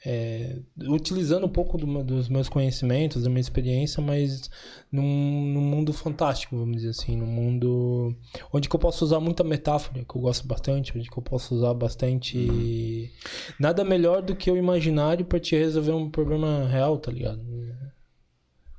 [0.04, 4.50] é, utilizando um pouco do dos meus conhecimentos, da minha experiência, mas
[4.90, 8.14] num, num mundo fantástico, vamos dizer assim, num mundo
[8.52, 11.74] onde eu posso usar muita metáfora, que eu gosto bastante, onde que eu posso usar
[11.74, 13.12] bastante.
[13.58, 17.40] Nada melhor do que o imaginário pra te resolver um problema real, tá ligado?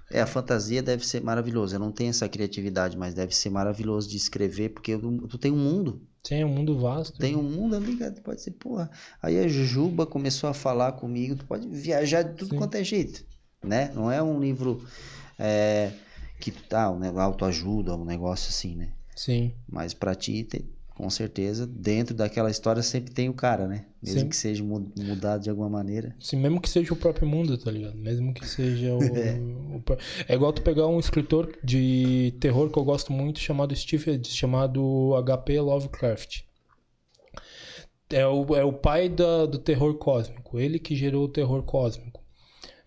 [0.10, 1.76] É, a fantasia deve ser maravilhoso.
[1.76, 5.58] Eu não tenho essa criatividade, mas deve ser maravilhoso de escrever, porque tu tem um
[5.58, 6.02] mundo.
[6.30, 7.18] É um mundo vasto.
[7.18, 8.90] Tem um mundo ali, cara, tu pode ser, porra.
[9.22, 12.58] Aí a Jujuba começou a falar comigo, tu pode viajar de tudo Sim.
[12.58, 13.26] quanto é jeito,
[13.64, 13.92] né?
[13.94, 14.86] Não é um livro
[15.38, 15.92] é,
[16.40, 18.90] que tá, um negócio autoajuda, um negócio assim, né?
[19.16, 20.66] Sim, Mas pra ti, te-
[21.02, 23.86] com certeza, dentro daquela história sempre tem o cara, né?
[24.04, 24.30] Mesmo Sim.
[24.30, 26.16] que seja mu- mudado de alguma maneira.
[26.20, 27.98] Sim, mesmo que seja o próprio mundo, tá ligado?
[27.98, 29.00] Mesmo que seja o.
[29.18, 29.34] É.
[29.40, 29.82] o
[30.28, 35.16] é igual tu pegar um escritor de terror que eu gosto muito, chamado Steve, chamado
[35.26, 36.42] HP Lovecraft.
[38.12, 42.22] É o, é o pai da, do terror cósmico, ele que gerou o terror cósmico.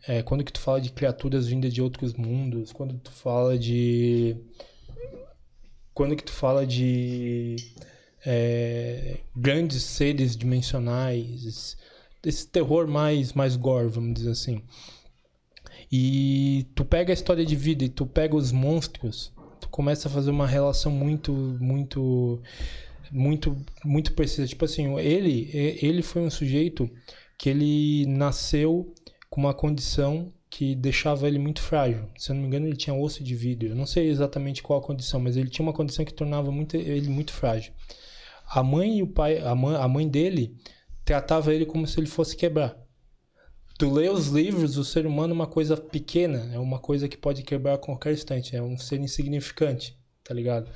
[0.06, 4.36] É, quando que tu fala de criaturas vindas de outros mundos, quando tu fala de.
[5.92, 7.56] Quando que tu fala de
[8.24, 11.76] é, grandes seres dimensionais,
[12.24, 14.62] esse terror mais, mais gore, vamos dizer assim.
[15.92, 20.10] E tu pega a história de vida e tu pega os monstros, tu começa a
[20.10, 22.40] fazer uma relação muito, muito,
[23.12, 24.46] muito, muito precisa.
[24.46, 26.90] Tipo assim, ele, ele foi um sujeito
[27.38, 28.92] que ele nasceu
[29.28, 32.08] com uma condição que deixava ele muito frágil.
[32.16, 33.68] Se eu não me engano, ele tinha osso de vidro.
[33.68, 36.76] Eu não sei exatamente qual a condição, mas ele tinha uma condição que tornava muito,
[36.76, 37.72] ele muito frágil.
[38.54, 40.56] A mãe e o pai, a mãe, a mãe dele
[41.04, 42.76] tratava ele como se ele fosse quebrar.
[43.76, 47.16] Tu lê os livros, o ser humano é uma coisa pequena, é uma coisa que
[47.16, 50.70] pode quebrar a qualquer instante, é um ser insignificante, tá ligado?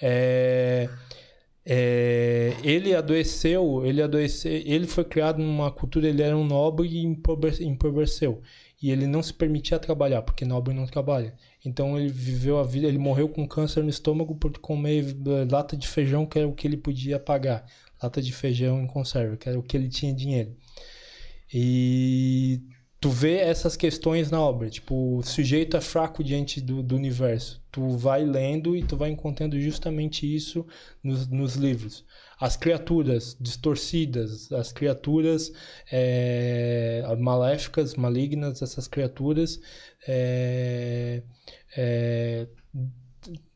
[0.00, 0.88] É...
[1.62, 7.04] É, ele adoeceu, ele adoeceu, ele foi criado numa cultura, ele era um nobre e
[7.66, 8.40] empobreceu.
[8.82, 11.34] E ele não se permitia trabalhar, porque nobre não trabalha.
[11.64, 15.14] Então ele viveu a vida, ele morreu com câncer no estômago por comer
[15.50, 17.66] lata de feijão, que era o que ele podia pagar.
[18.02, 20.56] Lata de feijão em conserva, que era o que ele tinha dinheiro.
[21.52, 22.62] E
[23.00, 24.70] tu vê essas questões na obra.
[24.70, 27.60] Tipo, o sujeito é fraco diante do, do universo.
[27.72, 30.66] Tu vai lendo e tu vai encontrando justamente isso
[31.02, 32.04] nos, nos livros.
[32.38, 35.52] As criaturas distorcidas, as criaturas
[35.92, 39.60] é, maléficas, malignas, essas criaturas
[40.06, 41.22] é,
[41.76, 42.46] é,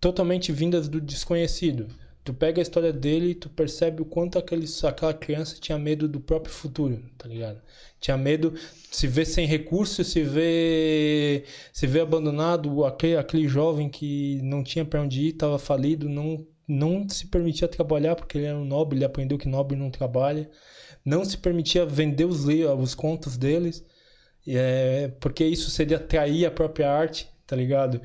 [0.00, 1.88] totalmente vindas do desconhecido.
[2.24, 6.08] Tu pega a história dele e tu percebe o quanto aquele, aquela criança tinha medo
[6.08, 7.60] do próprio futuro, tá ligado?
[8.00, 8.54] Tinha medo,
[8.90, 14.86] se vê sem recursos, se vê se vê abandonado, aquele, aquele jovem que não tinha
[14.86, 18.96] para onde ir, estava falido, não não se permitia trabalhar porque ele era um nobre,
[18.96, 20.50] ele aprendeu que nobre não trabalha,
[21.04, 23.84] não se permitia vender os os contos deles,
[24.46, 28.00] é, porque isso seria trair a própria arte, tá ligado?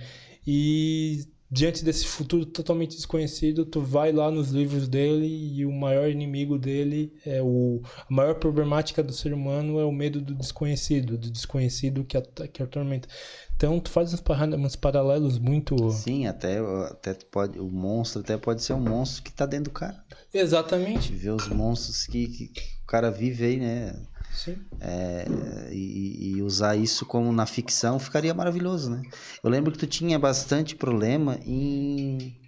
[0.45, 6.07] E diante desse futuro totalmente desconhecido, tu vai lá nos livros dele e o maior
[6.07, 11.17] inimigo dele é o a maior problemática do ser humano é o medo do desconhecido,
[11.17, 12.21] do desconhecido que
[12.53, 13.07] que atormenta.
[13.55, 14.23] Então tu faz uns,
[14.57, 19.31] uns paralelos muito Sim, até até pode o monstro até pode ser um monstro que
[19.31, 20.03] tá dentro do cara.
[20.33, 21.11] Exatamente.
[21.11, 23.95] Ver os monstros que, que o cara vive aí, né?
[24.34, 24.57] Sim.
[24.80, 25.26] É,
[25.72, 29.01] e, e, usar isso como na ficção ficaria maravilhoso, né?
[29.43, 32.39] Eu lembro que tu tinha bastante problema em,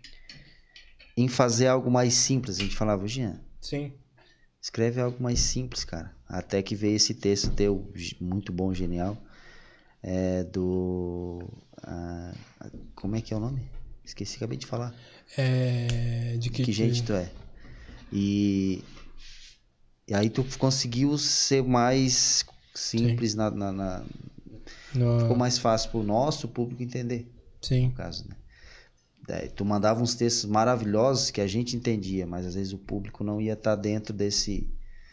[1.17, 2.57] em fazer algo mais simples.
[2.57, 3.39] A gente falava, Jean.
[3.59, 3.93] Sim.
[4.61, 6.15] Escreve algo mais simples, cara.
[6.27, 9.17] Até que veio esse texto teu, muito bom, genial.
[10.03, 11.47] É, do.
[12.95, 13.61] como é que é o nome?
[14.05, 14.95] Esqueci, acabei de falar.
[15.37, 17.29] É, de que, que gente tu é?
[18.11, 18.83] E
[20.11, 24.03] e aí tu conseguiu ser mais simples na, na, na...
[24.93, 25.21] No...
[25.21, 27.31] Ficou mais fácil pro nosso público entender.
[27.61, 27.87] Sim.
[27.87, 28.35] No caso, né?
[29.25, 33.23] Daí, tu mandava uns textos maravilhosos que a gente entendia, mas às vezes o público
[33.23, 34.67] não ia estar tá dentro desse.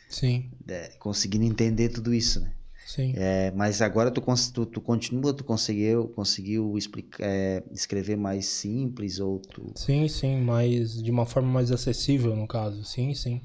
[0.09, 0.51] Sim.
[0.67, 2.51] De, conseguindo entender tudo isso, né?
[2.85, 3.13] Sim.
[3.15, 4.21] É, mas agora tu,
[4.53, 9.71] tu, tu, continua, tu conseguiu, conseguiu explicar, é, escrever mais simples ou tu...
[9.77, 13.41] Sim, sim, mas de uma forma mais acessível no caso, sim, sim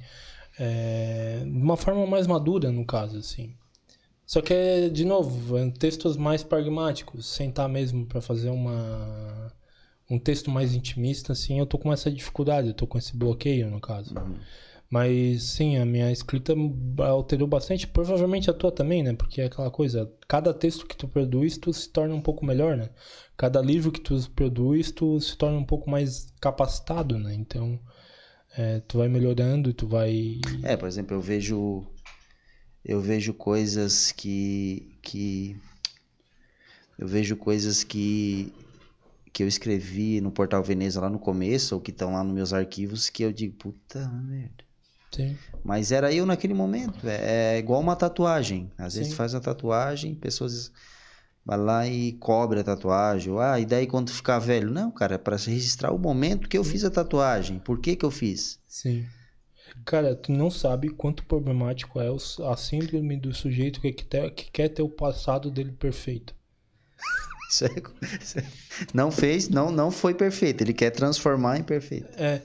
[0.58, 3.56] é, de uma forma mais madura, no caso, assim.
[4.26, 9.52] Só que, é, de novo, é textos mais pragmáticos, sentar mesmo para fazer uma
[10.10, 13.70] um texto mais intimista, assim, eu tô com essa dificuldade, eu tô com esse bloqueio,
[13.72, 14.16] no caso.
[14.16, 14.36] Uhum.
[14.90, 16.54] Mas, sim, a minha escrita
[17.00, 19.14] alterou bastante, provavelmente a tua também, né?
[19.14, 22.78] Porque é aquela coisa, cada texto que tu produz, tu se torna um pouco melhor,
[22.78, 22.90] né?
[23.36, 27.34] Cada livro que tu produz, tu se torna um pouco mais capacitado, né?
[27.34, 27.80] Então,
[28.58, 30.40] é, tu vai melhorando, tu vai.
[30.62, 31.86] É, por exemplo, eu vejo
[32.86, 35.56] eu vejo coisas que que
[36.98, 38.54] eu vejo coisas que
[39.32, 42.54] que eu escrevi no portal Veneza lá no começo ou que estão lá nos meus
[42.54, 44.64] arquivos que eu digo puta merda.
[45.12, 45.38] Sim.
[45.64, 47.08] Mas era eu naquele momento.
[47.08, 48.72] É, é igual uma tatuagem.
[48.78, 49.00] Às Sim.
[49.00, 50.72] vezes faz a tatuagem, pessoas
[51.46, 53.34] vai lá e cobre a tatuagem.
[53.40, 54.72] Ah, e daí quando ficar velho?
[54.72, 57.60] Não, cara, é para registrar o momento que eu fiz a tatuagem.
[57.60, 58.60] Por que que eu fiz?
[58.68, 59.06] Sim.
[59.86, 62.08] Cara, tu não sabe quanto problemático é
[62.46, 66.34] a síndrome do sujeito que, quer, que quer ter o passado dele perfeito.
[67.50, 67.70] Isso é,
[68.94, 70.62] não fez, não, não foi perfeito.
[70.62, 72.08] Ele quer transformar em perfeito.
[72.16, 72.42] É.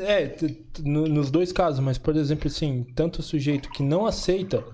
[0.00, 0.36] É,
[0.82, 4.64] nos dois casos, mas por exemplo, assim, tanto o sujeito que não aceita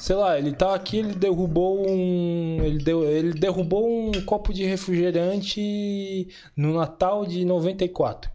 [0.00, 2.64] sei lá, ele tá aqui, ele derrubou um.
[2.64, 8.30] Ele, deu, ele derrubou um copo de refrigerante no Natal de 94.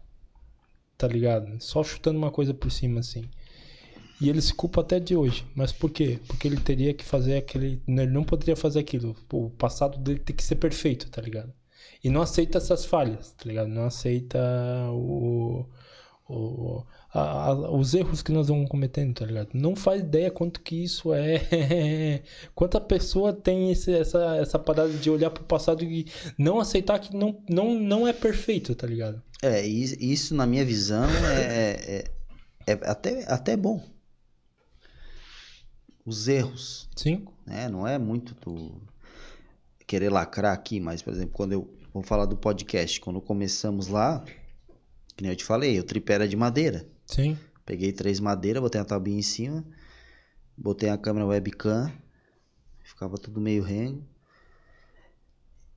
[0.96, 1.60] Tá ligado?
[1.60, 3.28] Só chutando uma coisa por cima assim.
[4.20, 5.44] E ele se culpa até de hoje.
[5.54, 6.20] Mas por quê?
[6.26, 7.82] Porque ele teria que fazer aquele.
[7.86, 9.16] Ele não poderia fazer aquilo.
[9.32, 11.52] O passado dele tem que ser perfeito, tá ligado?
[12.02, 13.68] E não aceita essas falhas, tá ligado?
[13.68, 14.38] Não aceita
[14.92, 15.66] o.
[16.28, 16.84] o
[17.16, 19.48] a, a, os erros que nós vamos cometendo, tá ligado?
[19.54, 22.22] Não faz ideia quanto que isso é.
[22.54, 26.06] Quanta pessoa tem esse, essa, essa parada de olhar pro passado e
[26.36, 29.22] não aceitar que não, não, não é perfeito, tá ligado?
[29.42, 32.04] É, isso na minha visão é,
[32.66, 33.82] é, é até, até bom.
[36.04, 36.88] Os erros.
[36.94, 37.24] Sim.
[37.46, 37.68] Né?
[37.68, 38.80] Não é muito do
[39.86, 44.22] querer lacrar aqui, mas, por exemplo, quando eu vou falar do podcast, quando começamos lá,
[45.16, 46.86] que nem eu te falei, o tripé era de madeira.
[47.06, 47.38] Sim.
[47.64, 49.64] Peguei três madeiras, botei a tabinha em cima,
[50.56, 51.92] botei a câmera webcam,
[52.82, 54.02] ficava tudo meio rengo.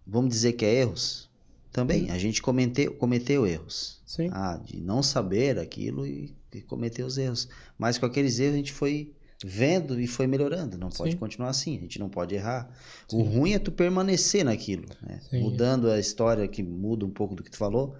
[0.06, 1.30] Vamos dizer que é erros?
[1.72, 2.10] também.
[2.12, 4.02] A gente cometeu, cometeu erros.
[4.06, 4.30] Sim.
[4.32, 7.48] Ah, de não saber aquilo e, e cometer os erros.
[7.78, 10.78] Mas com aqueles erros a gente foi vendo e foi melhorando.
[10.78, 11.18] Não pode Sim.
[11.18, 12.70] continuar assim, a gente não pode errar.
[13.12, 13.38] O Sim.
[13.38, 15.22] ruim é tu permanecer naquilo, né?
[15.34, 17.96] Mudando a história que muda um pouco do que tu falou.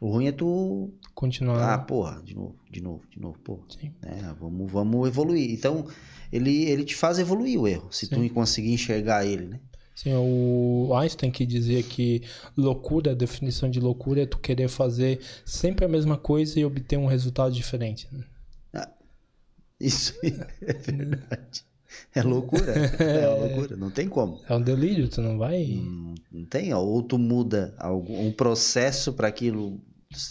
[0.00, 1.86] O ruim é tu, ah, Continuar.
[1.86, 3.62] porra, de novo, de novo, de novo, porra.
[3.68, 3.92] Sim.
[4.02, 4.34] né?
[4.40, 5.50] Vamos, vamos evoluir.
[5.50, 5.86] Então,
[6.32, 8.28] ele, ele te faz evoluir o erro, se Sim.
[8.28, 9.60] tu conseguir enxergar ele, né?
[9.96, 12.22] Sim, o Einstein que dizia que
[12.56, 16.96] loucura, a definição de loucura é tu querer fazer sempre a mesma coisa e obter
[16.96, 18.06] um resultado diferente.
[18.12, 18.22] né?
[19.80, 21.64] Isso é verdade.
[22.14, 22.74] É loucura.
[23.00, 23.76] É uma loucura.
[23.76, 24.40] Não tem como.
[24.48, 25.64] É um delírio, tu não vai.
[25.66, 26.72] Não, não tem.
[26.74, 29.80] Ou tu muda algum, um processo para aquilo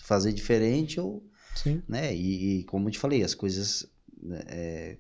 [0.03, 1.23] fazer diferente, ou,
[1.55, 2.15] Sim, né?
[2.15, 3.87] E, e como eu te falei, as coisas.
[4.21, 4.97] né, é,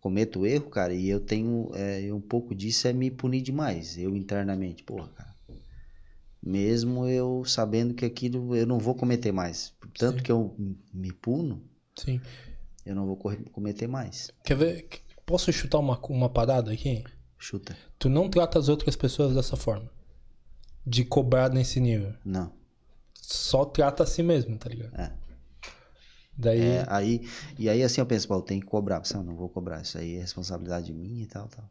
[0.00, 1.70] cometo erro, cara, e eu tenho.
[1.74, 3.98] É, um pouco disso é me punir demais.
[3.98, 5.28] Eu internamente, porra, cara.
[6.40, 9.74] Mesmo eu sabendo que aquilo eu não vou cometer mais.
[9.98, 10.22] Tanto Sim.
[10.22, 10.54] que eu
[10.94, 11.60] me puno,
[11.96, 12.20] sim.
[12.86, 14.30] eu não vou cometer mais.
[14.44, 14.88] Quer ver?
[15.26, 17.04] Posso chutar uma, uma parada aqui?
[17.36, 17.76] Chuta.
[17.98, 19.90] Tu não trata as outras pessoas dessa forma.
[20.86, 22.14] De cobrar nesse nível.
[22.24, 22.52] Não.
[23.28, 24.94] Só trata a si mesmo, tá ligado?
[24.94, 25.12] É.
[26.38, 26.62] Daí.
[26.62, 27.28] É, aí,
[27.58, 29.02] e aí assim eu penso, pô, eu tenho que cobrar.
[29.14, 31.68] Não, não vou cobrar, isso aí é responsabilidade minha e tal, tal.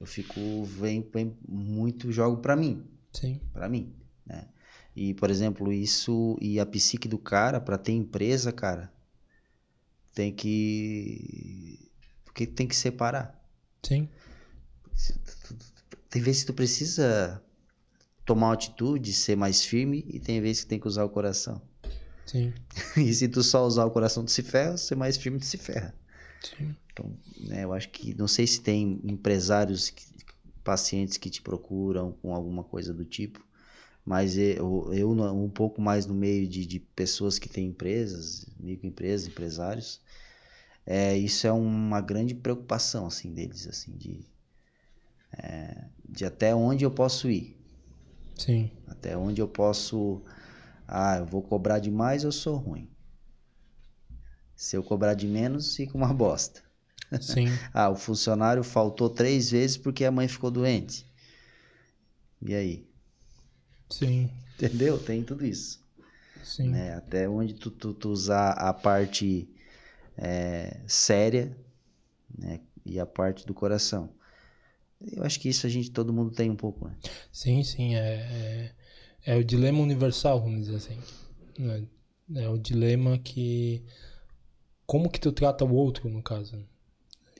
[0.00, 3.94] Eu fico, vem, vem muito, jogo pra mim, Sim, pra mim,
[4.26, 4.48] né?
[4.96, 8.92] E, por exemplo, isso, e a psique do cara, pra ter empresa, cara,
[10.14, 11.90] tem que,
[12.24, 13.38] porque tem que separar.
[13.82, 14.08] sim,
[16.08, 17.42] Tem vezes que tu precisa
[18.24, 21.62] tomar uma atitude, ser mais firme, e tem vezes que tem que usar o coração.
[22.26, 22.54] sim,
[22.96, 25.58] E se tu só usar o coração, tu se ferra, ser mais firme, tu se
[25.58, 25.94] ferra.
[26.42, 26.76] sim.
[26.92, 30.04] Então, né, eu acho que não sei se tem empresários, que-
[30.64, 33.44] pacientes que te procuram com alguma coisa do tipo,
[34.04, 38.46] mas eu, eu no- um pouco mais no meio de, de pessoas que têm empresas,
[38.60, 40.00] microempresas, empresários,
[40.86, 44.24] é, isso é uma grande preocupação assim deles, assim de
[45.38, 47.56] é, de até onde eu posso ir,
[48.44, 50.22] Sim, até onde eu posso,
[50.88, 52.88] ah, eu vou cobrar demais, eu sou ruim.
[54.56, 56.62] Se eu cobrar de menos, fica uma bosta.
[57.18, 61.06] sim, Ah, o funcionário faltou três vezes porque a mãe ficou doente.
[62.42, 62.86] E aí?
[63.88, 64.98] sim, Entendeu?
[64.98, 65.80] Tem tudo isso.
[66.42, 66.82] sim.
[66.82, 66.94] Né?
[66.94, 69.48] Até onde tu, tu, tu usar a parte
[70.16, 71.56] é, séria
[72.38, 72.60] né?
[72.84, 74.10] e a parte do coração.
[75.12, 76.86] Eu acho que isso a gente, todo mundo tem um pouco.
[76.86, 76.96] Né?
[77.32, 78.70] Sim, sim, é,
[79.26, 80.98] é, é o dilema universal, vamos dizer assim.
[81.58, 81.84] né?
[82.36, 83.82] É o dilema que.
[84.86, 86.56] Como que tu trata o outro, no caso.
[86.56, 86.64] né?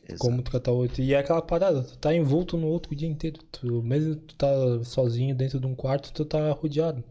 [0.09, 0.19] Exato.
[0.19, 1.03] Como tratar o outro.
[1.03, 3.41] E é aquela parada, tu tá envolto no outro o dia inteiro.
[3.53, 4.49] Tu, mesmo tu tá
[4.85, 7.03] sozinho dentro de um quarto, tu tá rodeado.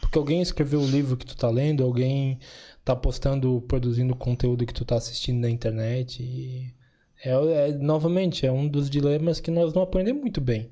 [0.00, 2.38] Porque alguém escreveu o livro que tu tá lendo, alguém
[2.84, 6.22] tá postando, produzindo conteúdo que tu tá assistindo na internet.
[6.22, 6.72] E
[7.24, 10.70] é, é- novamente, é um dos dilemas que nós não aprendemos muito bem.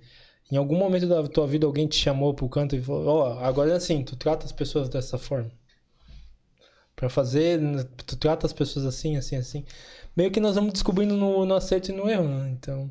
[0.50, 3.70] Em algum momento da tua vida alguém te chamou pro canto e falou, ó, agora
[3.72, 5.50] é assim, tu trata as pessoas dessa forma.
[6.94, 7.58] Pra fazer,
[8.06, 9.64] tu trata as pessoas assim, assim, assim.
[10.16, 12.50] Meio que nós vamos descobrindo no, no acerto e no erro, né?
[12.50, 12.90] Então,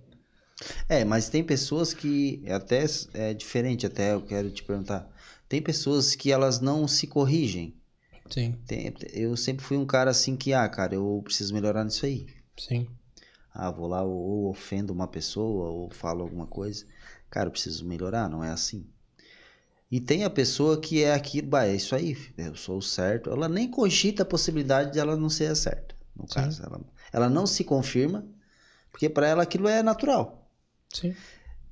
[0.88, 5.10] É, mas tem pessoas que até é diferente, até eu quero te perguntar.
[5.50, 7.74] Tem pessoas que elas não se corrigem.
[8.30, 12.06] sim, Tem- eu sempre fui um cara assim que, ah, cara, eu preciso melhorar nisso
[12.06, 12.28] aí.
[12.58, 12.88] sim,
[13.54, 16.86] Ah, vou lá ou, ou ofendo uma pessoa ou falo alguma coisa.
[17.30, 18.86] Cara, eu preciso melhorar, não é assim.
[19.92, 23.30] E tem a pessoa que é aquilo, bah, é isso aí, eu sou o certo.
[23.30, 25.96] Ela nem cogita a possibilidade de ela não ser a certa.
[26.16, 26.34] No Sim.
[26.34, 28.26] caso, ela, ela não se confirma,
[28.92, 30.50] porque para ela aquilo é natural.
[30.94, 31.16] sim,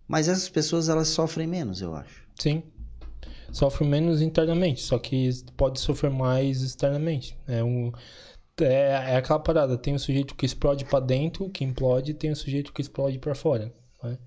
[0.08, 2.28] Mas essas pessoas elas sofrem menos, eu acho.
[2.40, 2.64] sim.
[3.52, 7.36] Sofre menos internamente, só que pode sofrer mais externamente.
[7.48, 7.92] É um.
[8.64, 12.32] É, é aquela parada, tem o sujeito que explode pra dentro, que implode, e tem
[12.32, 13.74] o sujeito que explode pra fora.
[14.04, 14.18] né?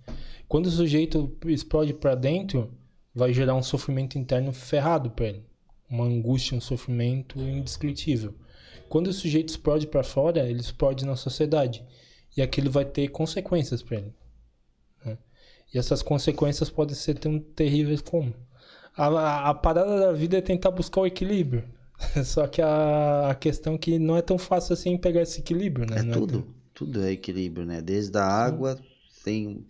[0.49, 2.71] Quando o sujeito explode pra dentro,
[3.15, 5.43] vai gerar um sofrimento interno ferrado pra ele.
[5.89, 8.35] Uma angústia, um sofrimento indescritível.
[8.89, 11.85] Quando o sujeito explode pra fora, ele explode na sociedade.
[12.37, 14.15] E aquilo vai ter consequências pra ele.
[15.05, 15.19] né?
[15.73, 18.35] E essas consequências podem ser tão terríveis como.
[18.97, 21.65] A, a, a parada da vida é tentar buscar o equilíbrio.
[22.25, 25.87] Só que a, a questão é que não é tão fácil assim pegar esse equilíbrio,
[25.87, 25.99] né?
[25.99, 27.81] É Não tudo, tão- tudo é equilíbrio, né?
[27.81, 28.79] Desde a água,
[29.25, 29.65] tem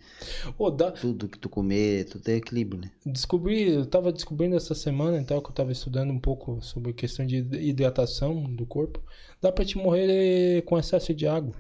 [0.59, 2.91] Ô, dá- tudo que tu comer, tudo é equilíbrio, né?
[3.05, 6.95] Descobri, eu tava descobrindo essa semana, então, que eu tava estudando um pouco sobre a
[6.95, 9.03] questão de hidratação do corpo.
[9.41, 11.55] Dá pra te morrer com excesso de água.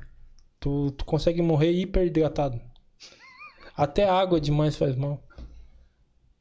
[0.60, 2.60] Tu, tu consegue morrer hiperidratado.
[3.76, 5.20] Até água demais faz mal.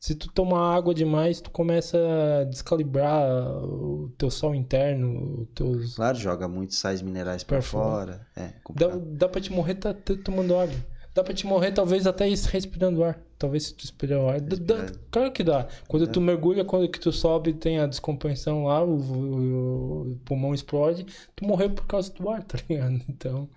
[0.02, 1.96] Se tu tomar água demais, tu começa
[2.42, 3.24] a descalibrar
[3.64, 5.94] o teu sal interno, teus...
[5.94, 8.28] Claro, joga muitos sais minerais pra Pra fora.
[8.36, 9.00] É, Dá, complicado.
[9.16, 10.74] dá pra te morrer tá, tá tomando água.
[11.14, 13.22] Dá pra te morrer, talvez, até respirando ar.
[13.38, 14.42] Talvez se tu respirar o ar.
[14.42, 15.68] Dá- claro que dá.
[15.88, 20.52] Quando tu mergulha, quando que tu sobe, tem a descompressão lá, o, o- o pulmão
[20.54, 21.06] explode,
[21.36, 23.00] tu morreu por causa do ar, tá ligado?
[23.08, 23.48] Então,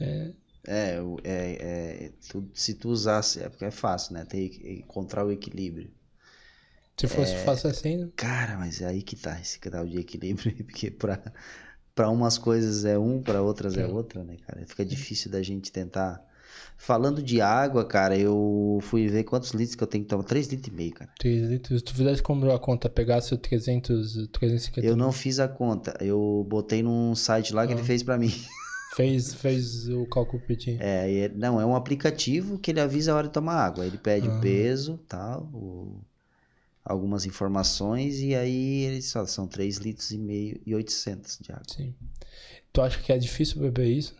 [0.00, 0.32] É,
[1.00, 4.24] o- é, é, tu- se tu usasse, é porque é fácil, né?
[4.24, 5.90] Tem que encontrar o equilíbrio.
[6.96, 7.38] se fosse É.
[7.44, 8.08] fácil assim, né?
[8.16, 11.20] Cara, mas é aí que tá esse grau de equilíbrio, porque pra,
[11.94, 13.86] pra umas coisas é um, pra outras é É.
[13.86, 14.66] outra, né, cara?
[14.66, 16.20] Fica difícil da gente tentar.
[16.76, 20.24] Falando de água, cara, eu fui ver quantos litros que eu tenho que tomar.
[20.24, 21.10] 3 litros e meio, cara.
[21.18, 21.78] 3 litros.
[21.80, 25.96] Se tu fizesse como a conta, pegasse o 300, 350 Eu não fiz a conta.
[26.00, 27.84] Eu botei num site lá que ele Ah.
[27.84, 28.32] fez pra mim.
[28.94, 30.76] Fez, fez o cálculo ti.
[30.80, 33.86] É, é- não, é um aplicativo que ele avisa a hora de tomar água.
[33.86, 34.32] Ele pede Ah.
[34.36, 36.00] o peso, tal, o-
[36.84, 41.64] algumas informações e aí eles falam, são 3 litros e meio e 800 de água.
[41.68, 41.94] Sim.
[42.72, 44.14] Tu acha que é difícil beber isso?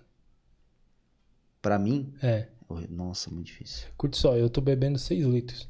[1.62, 2.46] Pra mim, É.
[2.90, 3.88] nossa, muito difícil.
[3.96, 5.66] Curte só, eu tô bebendo 6 litros.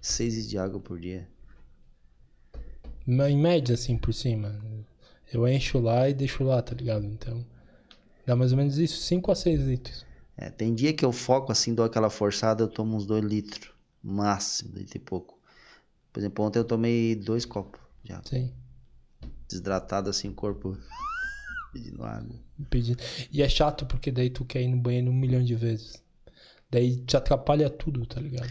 [0.00, 1.26] 6 litros de água por dia.
[3.06, 4.54] Em média, assim, por cima.
[5.32, 7.04] Eu encho lá e deixo lá, tá ligado?
[7.04, 7.44] Então,
[8.26, 10.04] dá mais ou menos isso, 5 a 6 litros.
[10.36, 13.72] É, tem dia que eu foco assim, dou aquela forçada, eu tomo uns 2 litros.
[14.02, 15.38] Máximo, dois litros e pouco.
[16.12, 18.24] Por exemplo, ontem eu tomei dois copos de água.
[18.28, 18.52] Sim.
[19.48, 20.76] Desidratado assim, o corpo
[21.72, 22.36] pedindo água.
[22.70, 22.96] Pedi-
[23.32, 26.02] E é chato porque daí tu quer ir no banheiro um milhão de vezes.
[26.70, 28.50] Daí te atrapalha tudo, tá ligado?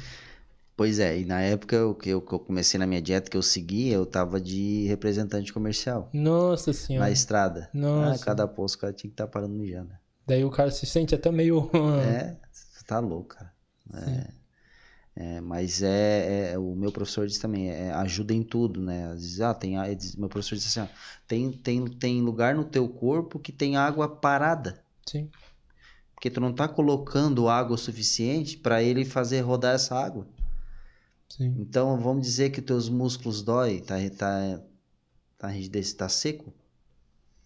[0.76, 3.38] Pois é, e na época eu- que eu, que eu comecei na minha dieta que
[3.38, 6.10] eu segui, eu tava de representante comercial.
[6.14, 7.08] Nossa senhora.
[7.08, 7.70] Na estrada.
[7.74, 8.22] Nossa.
[8.24, 9.92] Ah, cada posto o cara tinha que estar parando mijando.
[10.26, 11.70] Daí o cara se sente até meio.
[12.02, 13.54] É, você tá louco, cara.
[13.94, 14.28] É,
[15.16, 19.06] é, mas é, é- o meu professor disse também, é, ajuda em tudo, né?
[19.12, 20.96] Às vezes, ah, tem, diz- meu professor disse assim, ó,
[21.28, 24.82] tem, tem, tem lugar no teu corpo que tem água parada.
[25.06, 25.30] Sim.
[26.16, 30.26] Porque tu não tá colocando água o suficiente para ele fazer rodar essa água.
[31.38, 31.58] Sim.
[31.58, 34.62] Então, vamos dizer que teus músculos dói, tá, tá,
[35.38, 35.50] tá
[35.98, 36.54] tá seco,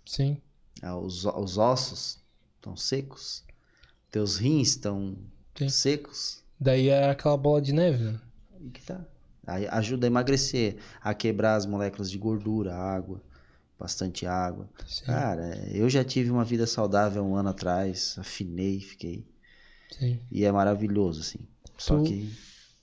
[0.05, 0.41] Sim.
[0.81, 2.19] ah, os, os ossos
[2.55, 3.43] estão secos,
[4.11, 5.18] teus rins estão
[5.68, 8.19] secos, Daí é aquela bola de neve, né?
[8.61, 9.05] e que tá.
[9.45, 13.22] Aí ajuda a emagrecer, a quebrar as moléculas de gordura, água,
[13.80, 14.69] bastante água.
[14.85, 15.05] Sim.
[15.05, 19.26] Cara, eu já tive uma vida saudável um ano atrás, afinei, fiquei,
[19.89, 20.19] Sim.
[20.31, 21.39] e é maravilhoso, assim.
[21.77, 22.38] Só Tu- que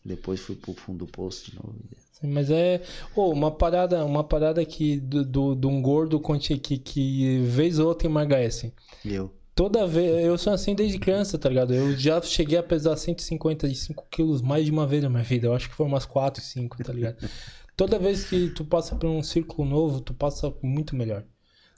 [0.04, 1.74] depois fui pro fundo do poço de novo.
[2.12, 2.82] Sim, mas é
[3.14, 7.78] ô, uma parada, uma parada que do, do, de um gordo conti- que, que vez
[7.78, 8.72] ou outra emagrece.
[9.04, 11.72] Eu, Toda vez, eu sou assim desde criança, tá ligado?
[11.72, 15.46] Eu já cheguei a pesar 155 quilos mais de uma vez na minha vida.
[15.46, 17.16] Eu acho que foi umas 4, 5, tá ligado?
[17.76, 21.22] Toda vez que tu passa por um círculo novo, tu passa muito melhor.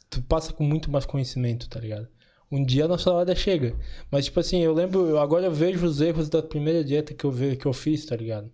[0.09, 2.09] Tu passa com muito mais conhecimento, tá ligado?
[2.51, 3.75] Um dia a nossa hora chega.
[4.11, 7.25] Mas, tipo assim, eu lembro, eu agora eu vejo os erros da primeira dieta que
[7.25, 8.51] eu, ve, que eu fiz, tá ligado?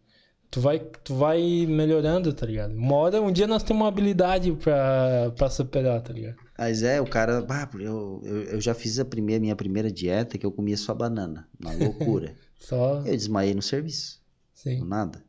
[0.51, 2.74] Tu vai, tu vai melhorando, tá ligado?
[2.74, 6.36] Uma hora, um dia nós temos uma habilidade pra, pra superar, tá ligado?
[6.59, 7.40] Mas é, o cara.
[7.40, 10.94] bah, eu, eu, eu já fiz a primeira, minha primeira dieta que eu comia só
[10.94, 11.48] banana.
[11.59, 12.35] Uma loucura.
[12.59, 14.20] Só, eu desmaiei no serviço.
[14.55, 14.85] Do sim.
[14.85, 15.24] nada.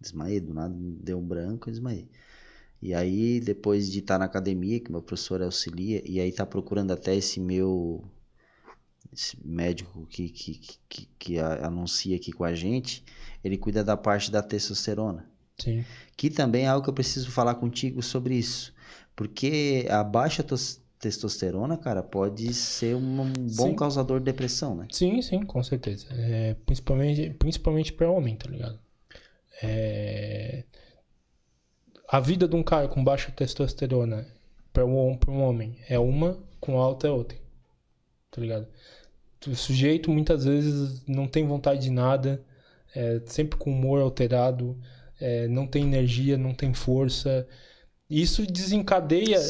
[0.00, 2.08] Desmaiei, do nada deu um branco e desmaiei.
[2.82, 6.92] E aí, depois de estar na academia, que meu professor auxilia, e aí tá procurando
[6.92, 8.04] até esse meu.
[9.12, 13.04] Esse médico que, que, que, que anuncia aqui com a gente,
[13.44, 15.24] ele cuida da parte da testosterona.
[15.56, 15.84] Sim.
[16.16, 18.74] Que também é algo que eu preciso falar contigo sobre isso.
[19.14, 23.76] Porque a baixa tos- testosterona, cara, pode ser um bom Sim.
[23.76, 24.88] causador de depressão, né?
[24.90, 26.06] Sim, sim, com certeza.
[26.10, 28.80] É, principalmente, principalmente para homem, tá ligado?
[29.62, 30.64] É,
[32.16, 34.24] a vida de um cara com baixa testosterona
[34.72, 37.36] para um, pra um homem é uma, com alta é outra.
[38.30, 38.68] Tá ligado?
[39.48, 42.40] O sujeito muitas vezes não tem vontade de nada,
[42.94, 44.76] é sempre com humor alterado,
[45.20, 47.46] é, não tem energia, não tem força.
[48.08, 49.40] Isso desencadeia.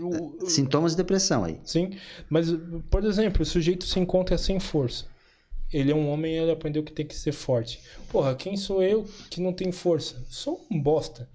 [0.00, 1.58] o- Sintomas de depressão aí.
[1.64, 1.90] Sim,
[2.30, 2.46] mas,
[2.88, 5.06] por exemplo, o sujeito se encontra sem força.
[5.72, 7.80] Ele é um homem e ele aprendeu que tem que ser forte.
[8.10, 10.24] Porra, quem sou eu que não tem força?
[10.30, 11.28] Sou um bosta.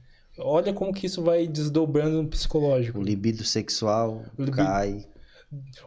[0.44, 3.00] Olha como que isso vai desdobrando no psicológico.
[3.00, 5.06] O libido sexual O libido- cai.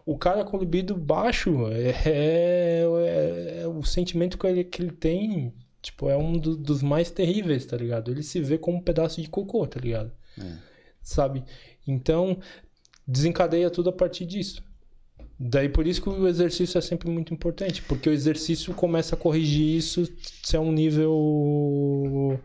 [0.05, 5.53] O cara com libido baixo é, é- é o sentimento que ele, que ele tem,
[5.81, 8.11] tipo, é um do- dos mais terríveis, tá ligado?
[8.11, 10.13] Ele se vê como um pedaço de cocô, tá ligado?
[10.39, 10.53] É.
[11.03, 11.45] Sabe?
[11.87, 12.39] Então,
[13.07, 14.63] desencadeia tudo a partir disso.
[15.41, 19.19] Daí por isso que o exercício é sempre muito importante, porque o exercício começa a
[19.19, 20.07] corrigir isso
[20.43, 22.39] se é um nível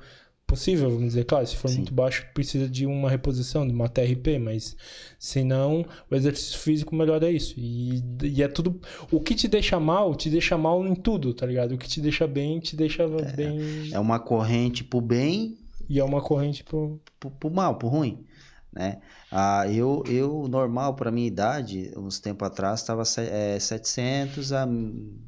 [0.49, 1.25] possível, vamos dizer.
[1.25, 1.77] Claro, se for Sim.
[1.77, 4.75] muito baixo, precisa de uma reposição, de uma TRP, mas
[5.19, 7.53] se não, o exercício físico melhora isso.
[7.55, 8.81] E, e é tudo.
[9.11, 11.73] O que te deixa mal, te deixa mal em tudo, tá ligado?
[11.73, 13.93] O que te deixa bem, te deixa bem.
[13.93, 15.57] É uma corrente pro bem
[15.87, 16.99] E é uma corrente pro.
[17.19, 18.25] pro, pro mal, pro ruim,
[18.73, 18.99] né?
[19.31, 24.67] Ah, eu, eu normal para minha idade, uns tempo atrás, estava é, 700 a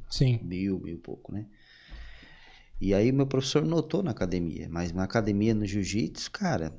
[0.09, 0.39] Sim.
[0.41, 1.45] mil, mil e pouco, né?
[2.81, 6.73] E aí meu professor notou na academia, mas na academia no jiu-jitsu, cara,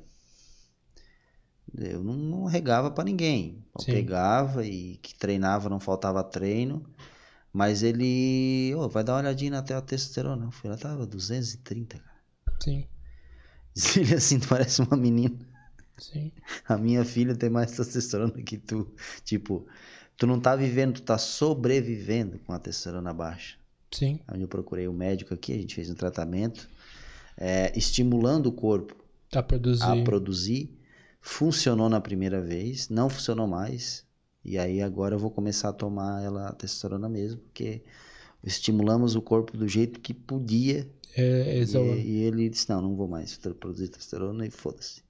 [1.77, 3.63] eu não, não regava para ninguém.
[3.73, 3.93] Eu Sim.
[3.93, 6.85] pegava e que treinava, não faltava treino.
[7.53, 10.45] Mas ele, ô, vai dar uma olhadinha na tela testosterona.
[10.45, 12.19] Eu fui lá, tava 230, cara.
[12.59, 12.85] Sim.
[13.73, 15.39] Diz Ele assim, tu parece uma menina.
[15.97, 16.33] Sim.
[16.67, 18.93] A minha filha tem mais testosterona que tu.
[19.23, 19.65] Tipo,
[20.17, 23.62] tu não tá vivendo, tu tá sobrevivendo com a testosterona baixa.
[23.93, 24.19] Sim.
[24.27, 26.67] Aí eu procurei o médico aqui, a gente fez um tratamento,
[27.37, 28.95] é, estimulando o corpo
[29.29, 29.83] Tá produzir.
[29.83, 30.79] a produzir.
[31.21, 34.03] Funcionou na primeira vez, não funcionou mais.
[34.43, 37.81] E aí agora eu vou começar a tomar ela a testosterona mesmo, porque
[38.43, 40.87] estimulamos o corpo do jeito que podia.
[41.15, 45.01] É, é E, e ele disse, não, não vou mais produzir testosterona e foda-se.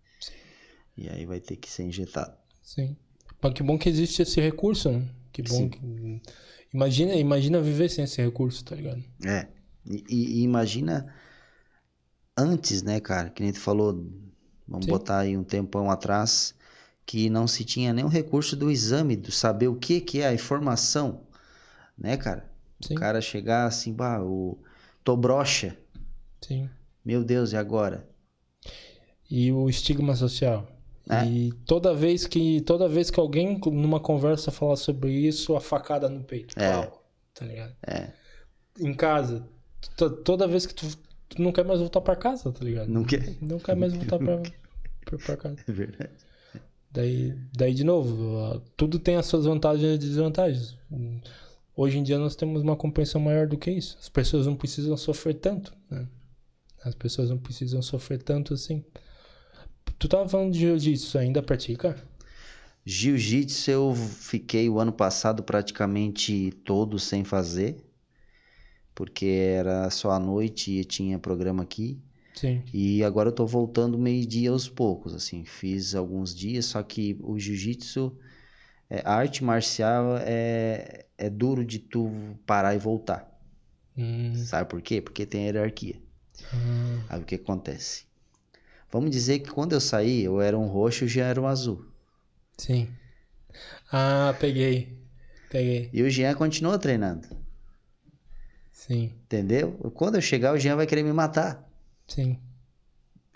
[0.95, 2.35] E aí vai ter que ser injetado.
[2.61, 2.95] Sim.
[3.41, 5.05] Mas que bom que existe esse recurso, né?
[5.33, 5.79] Que bom que...
[6.73, 9.03] Imagina, imagina viver sem esse recurso, tá ligado?
[9.25, 9.47] É.
[9.85, 11.13] E, e- e imagina
[12.37, 13.29] antes, né, cara?
[13.29, 13.93] Que nem tu falou,
[14.67, 14.87] vamos Sim.
[14.87, 16.53] botar aí um tempão atrás,
[17.05, 20.33] que não se tinha nenhum recurso do exame, do saber o que que é a
[20.33, 21.21] informação,
[21.97, 22.49] né, cara?
[22.81, 22.95] Sim.
[22.95, 24.57] O cara chegar assim, bah, o
[25.03, 25.77] tô broxa,
[26.41, 26.69] Sim.
[27.03, 28.05] meu Deus, e agora?
[29.29, 30.65] E o estigma social.
[31.09, 31.25] É.
[31.25, 36.07] E toda vez que toda vez que alguém numa conversa falar sobre isso, a facada
[36.07, 36.57] no peito.
[36.57, 36.71] É.
[36.71, 37.03] Pau,
[37.33, 37.75] tá ligado?
[37.85, 38.09] É,
[38.79, 39.45] Em casa,
[39.97, 40.87] to- toda vez que tu,
[41.29, 42.87] tu não quer mais voltar pra casa, tá ligado?
[42.89, 43.35] não quer?
[43.41, 44.41] Não quer mais voltar pra
[45.37, 45.57] casa.
[45.67, 46.11] É verdade.
[46.91, 50.77] Daí, daí de novo, tudo tem as suas vantagens e desvantagens.
[51.75, 53.97] Hoje em dia nós temos uma compreensão maior do que isso.
[53.99, 56.07] As pessoas não precisam sofrer tanto, né?
[56.85, 58.85] As pessoas não precisam sofrer tanto assim.
[59.97, 61.95] Tu tava falando de jiu-jitsu, ainda pratica?
[62.85, 67.77] Jiu-jitsu eu fiquei o ano passado praticamente todo sem fazer,
[68.93, 71.99] porque era só à noite e tinha programa aqui.
[72.35, 72.61] Sim.
[72.73, 75.45] E agora eu tô voltando meio-dia aos poucos, assim.
[75.45, 78.17] Fiz alguns dias, só que o jiu-jitsu,
[78.89, 82.09] é, a arte marcial é, é duro de tu
[82.45, 83.29] parar e voltar.
[83.97, 85.01] Hum, Sabe por quê?
[85.01, 86.01] Porque tem hierarquia.
[86.51, 88.05] ah, Aí o que acontece?
[88.93, 91.85] Vamos dizer que quando eu saí, eu era um roxo e já era um azul.
[92.57, 92.87] sim.
[93.91, 94.97] Ah, peguei.
[95.49, 95.91] Peguei.
[95.93, 97.25] E o Jean continua treinando,
[98.71, 99.13] Sim.
[99.25, 99.73] entendeu?
[99.95, 101.61] Quando eu chegar, o Jean vai querer me matar.
[102.07, 102.39] Sim.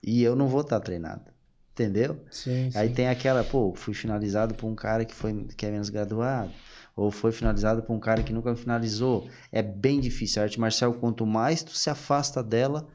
[0.04, 1.32] E eu não vou estar treinado,
[1.72, 2.26] entendeu?
[2.30, 2.72] Sim.
[2.74, 2.94] Aí sim.
[2.94, 6.54] tem aquela, pô, fui finalizado por um cara que foi que é menos graduado,
[6.96, 9.30] ou foi finalizado por um cara que nunca finalizou.
[9.52, 10.42] É bem difícil.
[10.42, 12.88] A arte marcial, quanto mais tu se afasta dela,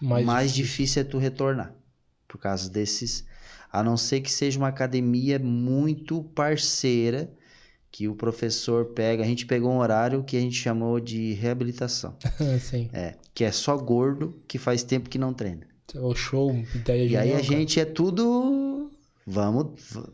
[0.00, 1.02] mais, Mais difícil.
[1.02, 1.74] é tu retornar.
[2.30, 3.24] Por causa desses,
[3.72, 7.28] a não ser que seja uma academia muito parceira,
[7.90, 12.14] que o professor pega, a gente pegou um horário que a gente chamou de reabilitação.
[12.60, 12.88] sim.
[12.92, 15.66] É, que é só gordo que faz tempo que não treina.
[15.96, 17.58] O show, ideia de E aí a união, cara.
[17.58, 18.88] gente é tudo.
[19.26, 19.72] Vamos,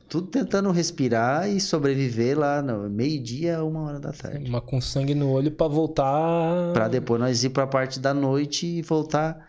[0.09, 4.51] tudo tentando respirar e sobreviver lá no meio-dia a uma hora da tarde.
[4.51, 6.73] Mas com sangue no olho pra voltar.
[6.73, 9.46] Pra depois nós ir pra parte da noite e voltar.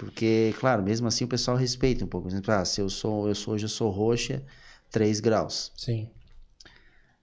[0.00, 2.26] Porque, claro, mesmo assim o pessoal respeita um pouco.
[2.26, 4.42] Por exemplo, ah, se eu sou, eu sou, hoje eu sou roxa,
[4.90, 5.70] 3 graus.
[5.76, 6.08] Sim.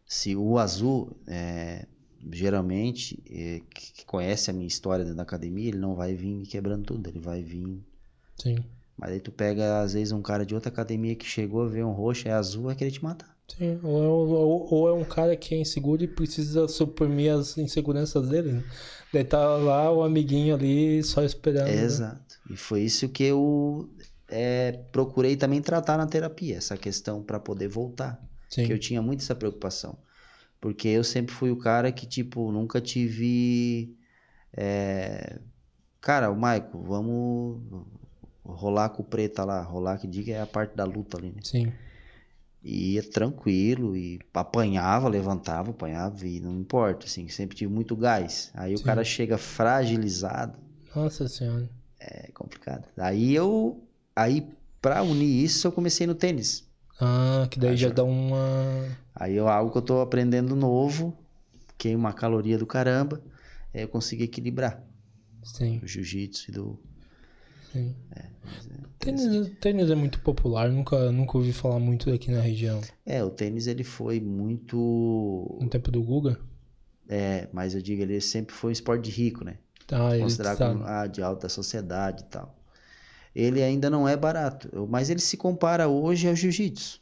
[0.05, 1.87] Se o azul, é,
[2.31, 6.45] geralmente, é, que conhece a minha história dentro da academia, ele não vai vir me
[6.45, 7.83] quebrando tudo, ele vai vir
[8.37, 8.63] Sim.
[8.95, 11.91] Mas aí tu pega, às vezes, um cara de outra academia que chegou ver um
[11.91, 13.35] roxo, é azul, vai querer te matar.
[13.47, 17.57] Sim, ou é, ou, ou é um cara que é inseguro e precisa suprimir as
[17.57, 18.63] inseguranças dele, né?
[19.11, 21.69] Daí tá lá o amiguinho ali só esperando.
[22.01, 22.19] né?
[22.49, 23.89] E foi isso que eu
[24.29, 28.21] é, procurei também tratar na terapia, essa questão para poder voltar.
[28.49, 28.65] Sim.
[28.65, 29.97] Que eu tinha muito essa preocupação.
[30.59, 33.95] Porque eu sempre fui o cara que, tipo, nunca tive.
[34.53, 35.39] é,
[36.01, 37.61] Cara, o Maico, vamos
[38.43, 39.61] rolar com o preta lá.
[39.61, 41.43] Rolar que diga é a parte da luta ali, né?
[41.43, 41.73] Sim.
[42.63, 48.51] E ia tranquilo e apanhava, levantava, apanhava e não importa, assim, sempre tive muito gás.
[48.53, 48.83] Aí o Sim.
[48.83, 50.57] cara chega fragilizado,
[50.95, 51.69] Nossa senhora.
[51.99, 52.85] É complicado.
[52.97, 53.83] Aí eu,
[54.15, 54.47] aí
[54.81, 56.65] pra unir isso, eu comecei no tênis.
[56.99, 58.97] Ah, que daí já Acho- dá uma.
[59.15, 61.17] Aí é algo que eu tô aprendendo novo,
[61.77, 63.21] queima uma caloria do caramba,
[63.73, 64.83] aí eu consigo equilibrar
[65.43, 66.79] Sim, o jiu-jitsu e do.
[67.71, 67.95] sim.
[68.15, 68.29] É, é
[68.99, 72.81] Tênis, tênis é muito popular, nunca, nunca ouvi falar muito aqui na região.
[73.05, 74.77] É, o tênis ele foi muito.
[75.61, 76.39] No tempo do Guga?
[77.09, 79.57] É, mas eu digo, ele sempre foi um esporte de rico, né?
[79.91, 80.15] Ah,
[80.55, 82.55] tá- como ah, de alta sociedade e tal.
[83.35, 87.01] Ele ainda não é barato, mas ele se compara hoje ao jiu-jitsu.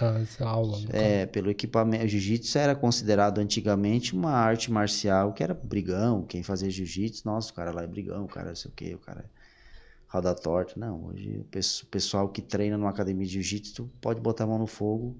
[0.00, 0.78] ah, essa aula.
[0.90, 2.04] É, pelo equipamento.
[2.04, 6.24] O jiu-jitsu era considerado antigamente uma arte marcial que era brigão.
[6.24, 8.94] Quem fazia jiu-jitsu, nossa, o cara lá é brigão, o cara não sei o quê,
[8.94, 9.24] o cara é
[10.08, 10.74] roda torta.
[10.78, 14.48] Não, hoje o pes- o pessoal que treina numa academia de jiu-jitsu pode botar a
[14.48, 15.16] mão no fogo,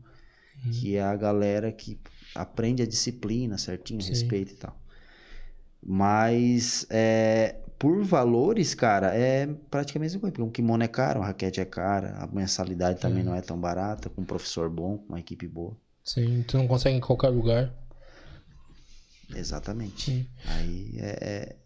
[0.70, 2.01] que é a galera que
[2.34, 4.09] aprende a disciplina certinho, Sim.
[4.09, 4.81] respeito e tal.
[5.84, 10.32] Mas é, por valores, cara, é praticamente a mesma coisa.
[10.32, 13.24] Porque um kimono é caro, uma raquete é cara, a mensalidade também É.
[13.24, 15.76] não é tão barata, com um professor bom, com uma equipe boa.
[16.04, 17.72] Sim, tu não consegue em qualquer lugar.
[19.34, 20.10] Exatamente.
[20.10, 20.26] Sim.
[20.46, 21.56] Aí é,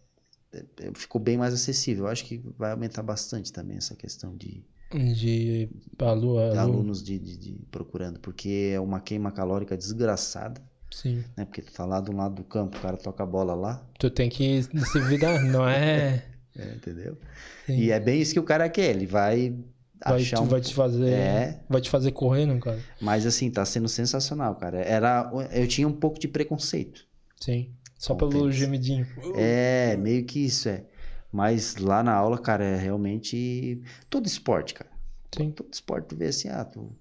[0.53, 0.57] é-
[0.87, 2.05] é- ficou bem mais acessível.
[2.05, 5.67] Eu acho que vai aumentar bastante também essa questão de, De
[5.99, 10.61] alu, de alu, alunos de, de- de procurando, porque é uma queima calórica desgraçada,
[11.01, 11.23] Sim.
[11.37, 11.45] né?
[11.45, 14.09] Porque tu tá lá do lado do campo, o cara toca a bola lá, Tu
[14.09, 16.25] tem que se virar, não é?
[16.57, 17.15] é, entendeu?
[17.67, 17.77] Sim.
[17.77, 19.55] E é bem isso que o cara quer, ele vai
[20.03, 20.47] vai, achar um...
[20.47, 21.13] vai te fazer.
[21.13, 21.59] É.
[21.69, 22.79] Vai te fazer correndo, cara.
[22.99, 24.79] Mas assim, tá sendo sensacional, cara.
[24.79, 27.05] Era, eu tinha um pouco de preconceito.
[27.39, 27.69] Sim.
[27.95, 28.55] Só pelo tênis.
[28.55, 29.07] gemidinho.
[29.35, 30.83] É, meio que isso, é.
[31.31, 34.89] Mas lá na aula, cara, é realmente todo esporte, cara.
[35.35, 35.51] Sim.
[35.51, 36.91] Todo esporte tu vê assim, ah, tu.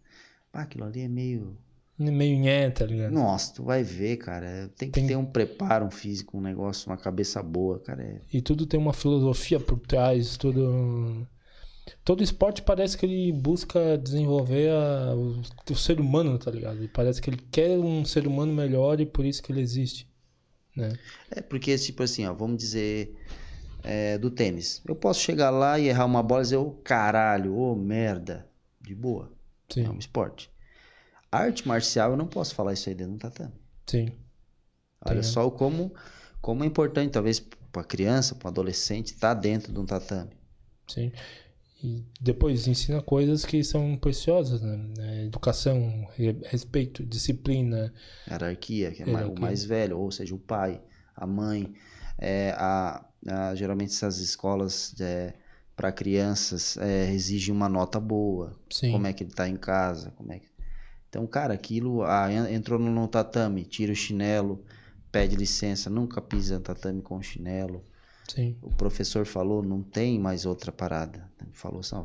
[0.52, 1.56] Ah, aquilo ali é meio.
[1.98, 3.12] Meio nhé, tá ligado?
[3.12, 4.70] Nossa, tu vai ver, cara.
[4.76, 8.02] Tem que Tem- ter um preparo, um físico, um negócio, uma cabeça boa, cara.
[8.02, 8.20] É...
[8.32, 11.26] E tudo tem uma filosofia por trás, tudo.
[12.04, 16.82] Todo esporte parece que ele busca desenvolver a- o, ser humano, tá ligado?
[16.84, 20.06] E parece que ele quer um ser humano melhor e por isso que ele existe.
[20.76, 20.92] Né?
[21.30, 23.14] é porque, tipo assim, ó, vamos dizer.
[23.84, 24.82] é, do tênis.
[24.84, 28.44] Eu posso chegar lá e errar uma bola e dizer, ô caralho, ô merda.
[28.80, 29.30] De boa.
[29.76, 30.50] É um Sim, esporte.
[31.36, 33.52] Arte marcial, eu não posso falar isso aí dentro do tatame.
[33.86, 34.12] sim.
[35.04, 35.94] Olha Tem, só o como,
[36.40, 37.38] como é importante, talvez,
[37.72, 40.30] para criança, para adolescente, estar dentro de um tatame.
[40.88, 41.12] Sim.
[41.82, 44.78] E depois ensina coisas que são preciosas, né?
[44.98, 47.92] É, Educação, re- respeito, disciplina.
[48.28, 49.40] Hierarquia, que é mais- o Hierarquia.
[49.40, 50.80] mais velho, ou seja, o pai,
[51.14, 51.72] a mãe.
[52.18, 54.94] É, a, a- geralmente essas escolas
[55.76, 58.58] para crianças é, exigem uma nota boa.
[58.70, 58.92] Sim.
[58.92, 60.46] Como é que ele está em casa, como é que...
[61.16, 64.62] Então, cara, aquilo, ah, en- entrou no, tatame, tira o chinelo,
[65.10, 67.82] pede licença, nunca pisa no tatame com chinelo.
[68.28, 68.54] Sim.
[68.60, 71.26] o professor falou, não tem mais outra parada.
[71.40, 72.04] Ele falou assim,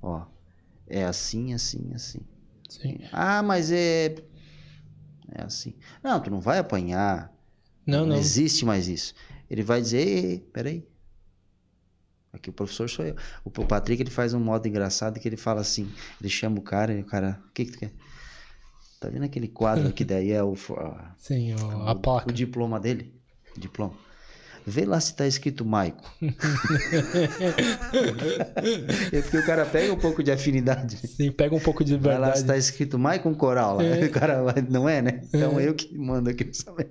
[0.00, 0.26] ó,
[0.86, 2.20] é assim, assim, assim.
[2.68, 2.98] Sim.
[3.10, 4.14] Ah, mas é
[5.32, 5.74] é assim.
[6.00, 7.32] Não, tu não vai apanhar.
[7.84, 8.16] Não, não.
[8.16, 9.12] existe mais isso.
[9.50, 10.86] Ele vai dizer, ei, ei, peraí.
[12.32, 13.14] Aqui o professor sou eu.
[13.44, 15.90] O o Patrick ele faz um modo engraçado que ele fala assim,
[16.20, 17.90] ele chama o cara e o cara, o que que tu quer?
[19.00, 22.28] Tá vendo aquele quadro que daí é o, a- Sim, o- a o- placa.
[22.28, 23.12] O diploma dele.
[23.56, 23.94] Diploma.
[24.66, 26.02] Vê lá se tá escrito Maico.
[29.12, 30.96] é porque o cara pega um pouco de afinidade.
[31.08, 32.46] Sim, pega um pouco de Vai lá se verdade.
[32.46, 33.80] tá escrito Maicon Coral.
[33.80, 34.04] É.
[34.04, 35.22] O cara vai, não é, né?
[35.32, 35.66] Então É.
[35.68, 36.86] eu que mando aqui saber.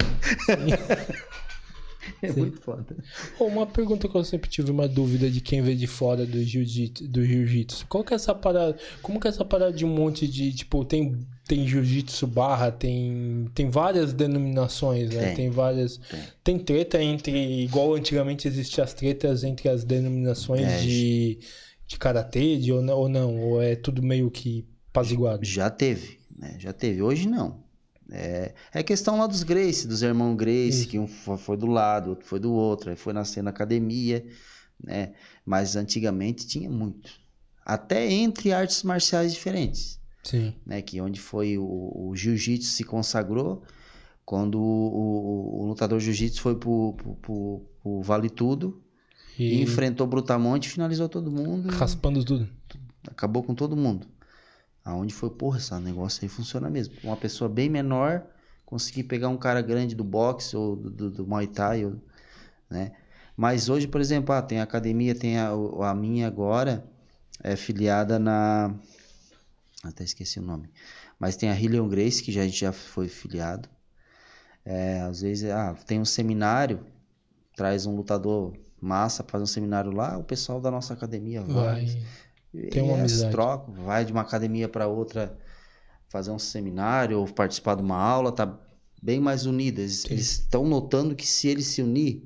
[2.22, 2.40] É Sim.
[2.42, 2.96] muito foda.
[3.40, 7.08] Uma pergunta que eu sempre tive uma dúvida de quem vê de fora do jiu-jitsu.
[7.08, 7.86] Do jiu-jitsu.
[7.88, 8.78] Qual que é essa parada?
[9.02, 11.18] Como que é essa parada de um monte de, tipo, tem
[11.48, 15.28] tem jiu-jitsu barra, tem tem várias denominações, né?
[15.28, 15.36] Tem.
[15.36, 16.20] Tem, várias Tem.
[16.44, 21.40] tem treta entre igual antigamente existiam as tretas entre as denominações É, de
[21.88, 25.46] de karatê, de ou não, ou não, ou é tudo meio que apaziguado.
[25.46, 26.56] Já teve, né?
[26.60, 27.02] Já teve.
[27.02, 27.66] Hoje não.
[28.12, 30.88] É, é questão lá dos Grace, dos irmãos Grace, Isso.
[30.88, 34.26] que um fo- foi do lado, outro foi do outro, aí foi nascer na academia,
[34.82, 35.14] né?
[35.46, 37.10] Mas antigamente tinha muito.
[37.66, 39.98] Até entre artes marciais diferentes.
[40.24, 40.54] Sim.
[40.66, 43.64] né, que onde foi o, o jiu-jitsu se consagrou,
[44.26, 48.82] quando o, o- o lutador jiu-jitsu foi pro, pro, pro- pro Vale Tudo,
[49.40, 52.46] E enfrentou Brutamonte, finalizou todo mundo, e raspando tudo.
[53.10, 54.06] acabou com todo mundo.
[54.88, 56.96] Aonde foi, porra, esse negócio aí funciona mesmo.
[57.04, 58.24] Uma pessoa bem menor
[58.66, 61.98] conseguir pegar um cara grande do boxe ou do, do, do Muay Thai, ou-
[62.70, 62.94] né?
[63.38, 66.86] Mas hoje, por exemplo, ah, tem a academia, tem a, a minha agora,
[67.44, 68.74] é filiada na...
[69.84, 70.70] Até esqueci o nome.
[71.20, 73.70] Mas tem a Hillion Grace, que já, a gente já foi filiado.
[74.66, 76.86] É, às vezes, ah, tem um seminário,
[77.56, 81.86] traz um lutador massa, faz um seminário lá, o pessoal da nossa academia vai.
[81.86, 81.98] Vai.
[82.72, 83.32] Tem uma elas amizade.
[83.32, 85.38] trocam, vai de uma academia para outra
[86.10, 88.58] fazer um seminário ou participar de uma aula, tá
[89.02, 90.06] bem mais unidos.
[90.06, 92.24] Eles estão notando que se eles se unir,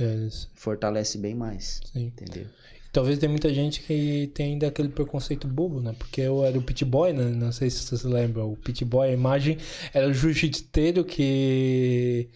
[0.00, 1.80] É, fortalece bem mais.
[1.92, 2.06] sim.
[2.06, 2.46] Entendeu?
[2.92, 5.92] Talvez tem muita gente que tem ainda aquele preconceito bobo, né?
[5.98, 7.24] Porque eu era o Pit Boy, né?
[7.24, 8.52] Não sei se vocês lembram.
[8.52, 9.58] O Pit Boy, a imagem
[9.92, 12.28] era o jiu-jiteiro que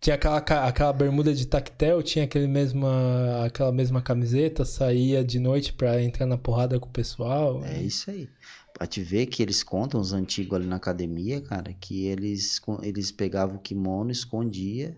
[0.00, 5.74] tinha aquela, aquela bermuda de tactel, tinha aquele mesma, aquela mesma camiseta, saía de noite
[5.74, 7.62] pra entrar na porrada com o pessoal.
[7.64, 8.28] É isso aí.
[8.72, 13.12] Pra te ver que eles contam, os antigos ali na academia, cara, que eles, eles
[13.12, 14.96] pegavam o kimono, escondia,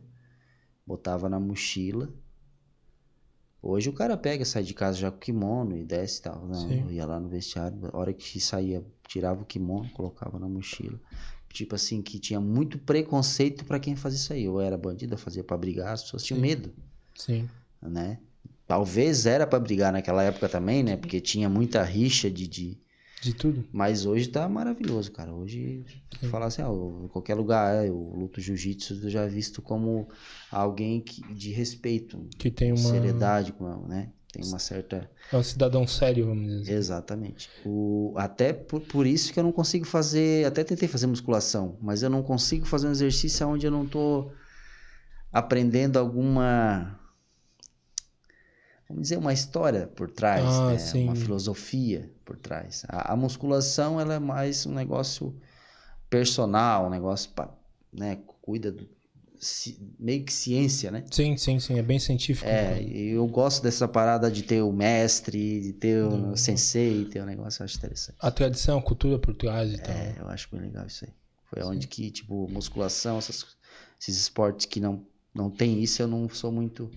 [0.87, 2.09] botava na mochila.
[3.61, 6.47] Hoje o cara pega, sai de casa já com o kimono e desce e tal.
[6.47, 10.49] Não, eu ia lá no vestiário, a hora que saía, tirava o kimono, colocava na
[10.49, 10.99] mochila.
[11.53, 14.45] Tipo assim, que tinha muito preconceito pra quem fazia isso aí.
[14.45, 16.43] Eu era bandido, eu fazia pra brigar, as pessoas tinham Sim.
[16.43, 16.73] medo
[17.15, 17.49] Sim.
[17.81, 18.19] né?
[18.67, 20.97] Talvez era pra brigar naquela época também, né?
[20.97, 22.79] Porque tinha muita rixa de, de...
[23.21, 23.65] De tudo.
[23.71, 25.33] Mas hoje tá maravilhoso, cara.
[25.33, 25.85] Hoje,
[26.31, 30.09] falar assim, ó, em qualquer lugar, é, eu luto jiu-jitsu, eu já visto como
[30.51, 32.79] alguém que, de respeito, Que tem uma.
[32.79, 34.09] seriedade, com- né?
[34.33, 35.11] Tem uma certa...
[35.31, 36.63] É um cidadão sério, vamos dizer.
[36.63, 36.73] assim.
[36.73, 37.51] Exatamente.
[37.67, 38.15] O...
[38.17, 40.47] Até por, por isso que eu não consigo fazer...
[40.47, 44.33] Até tentei fazer musculação, mas eu não consigo fazer um exercício onde eu não tô
[45.31, 46.99] aprendendo alguma...
[48.89, 50.79] Vamos dizer, uma história por trás, Ah, né?
[50.79, 51.05] sim.
[51.05, 52.85] uma filosofia por trás.
[52.89, 55.35] A, a musculação, ela é mais um negócio
[56.11, 57.49] personal, um negócio, pra,
[57.93, 58.19] né?
[58.43, 58.87] Cuida do...
[59.99, 61.05] meio que ciência, né?
[61.11, 61.79] Sim, sim, sim.
[61.79, 62.49] É bem científico.
[62.49, 62.83] É, né?
[62.83, 66.37] eu gosto dessa parada de ter o mestre, de ter o Não.
[66.37, 68.17] sensei, ter um negócio, eu acho interessante.
[68.21, 69.95] A tradição, a cultura por trás e tal.
[69.95, 71.11] É, eu acho bem legal isso aí.
[71.51, 71.69] Foi Sim.
[71.69, 73.45] onde que, tipo, musculação, essas-
[74.01, 75.05] esses esportes que não,
[75.35, 76.91] não tem isso, eu não sou muito.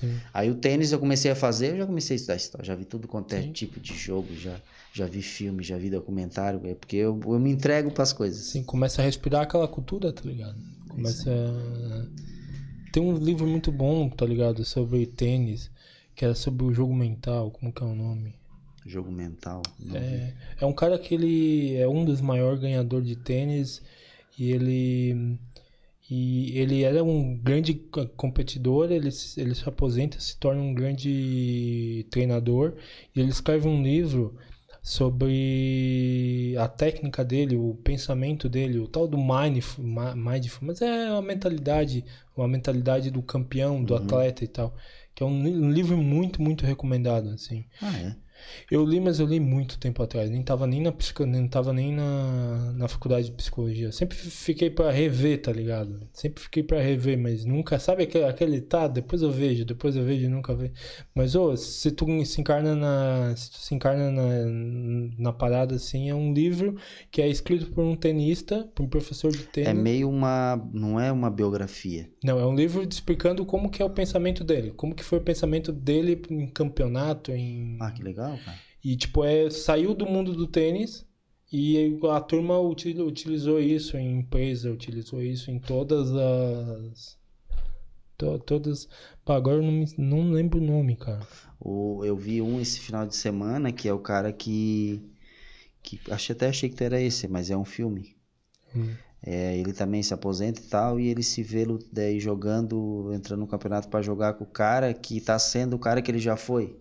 [0.00, 0.18] Sim.
[0.34, 2.84] Aí o tênis eu comecei a fazer, eu já comecei a estudar história, já vi
[2.84, 3.52] tudo quanto é Sim.
[3.52, 4.60] tipo de jogo, já,
[4.92, 8.46] já vi filme, já vi documentário, é porque eu, eu me entrego pras coisas.
[8.46, 10.56] Sim, começa a respirar aquela cultura, tá ligado?
[10.94, 12.90] Começa a...
[12.92, 14.64] Tem um livro muito bom, tá ligado?
[14.64, 15.70] Sobre tênis,
[16.14, 18.34] que era sobre o jogo mental, como que é o nome?
[18.84, 19.62] Jogo mental.
[19.94, 23.80] É, é um cara que ele é um dos maiores ganhadores de tênis
[24.38, 25.38] e ele
[26.10, 27.72] e ele era um grande
[28.16, 32.74] competidor, ele, se- ele se aposenta, se torna um grande treinador
[33.16, 34.36] e ele escreve um livro
[34.82, 41.10] sobre a técnica dele, o pensamento dele, o tal do mindf- mi- mindful, mas é
[41.10, 42.04] uma mentalidade,
[42.36, 44.02] uma mentalidade do campeão, do Uhum.
[44.02, 44.74] atleta e tal,
[45.14, 47.64] que é um, um livro muito, muito recomendado, assim.
[47.80, 48.16] Ah, é?
[48.70, 50.30] Eu li, mas eu li muito tempo atrás.
[50.30, 51.24] Nem tava nem na psico...
[51.26, 53.92] nem tava nem na, na faculdade de psicologia.
[53.92, 56.08] Sempre fiquei pra rever, tá ligado?
[56.12, 57.78] Sempre fiquei pra rever, mas nunca.
[57.78, 58.88] Sabe aquele, aquele tá?
[58.88, 60.72] Depois eu vejo, depois eu vejo e nunca vejo.
[61.14, 63.34] Mas, ô, se tu se encarna na.
[63.36, 64.28] Se tu se encarna na,
[65.18, 66.76] na parada assim, é um livro
[67.10, 69.70] que é escrito por um tenista, por um professor de tênis.
[69.70, 70.60] É meio uma.
[70.72, 72.08] Não é uma biografia.
[72.22, 74.72] Não, é um livro explicando como que é o pensamento dele.
[74.76, 77.76] Como que foi o pensamento dele em campeonato, em.
[77.80, 78.58] Ah, que legal, cara.
[78.84, 81.06] E, tipo, é, saiu do mundo do tênis
[81.52, 87.16] e a turma uti- utilizou isso em empresa, utilizou isso em todas as.
[88.16, 88.88] to- todas.
[89.24, 91.26] Pá, agora eu não, me- não lembro o nome, cara.
[91.60, 95.00] O, eu vi um esse final de semana que é o cara que.
[95.82, 98.16] que achei, até achei que era esse, mas é um filme.
[98.74, 98.94] Hum.
[99.24, 103.46] É, ele também se aposenta e tal, e ele se vê daí jogando, entrando no
[103.46, 106.76] campeonato pra jogar com o cara que tá sendo o cara que ele já foi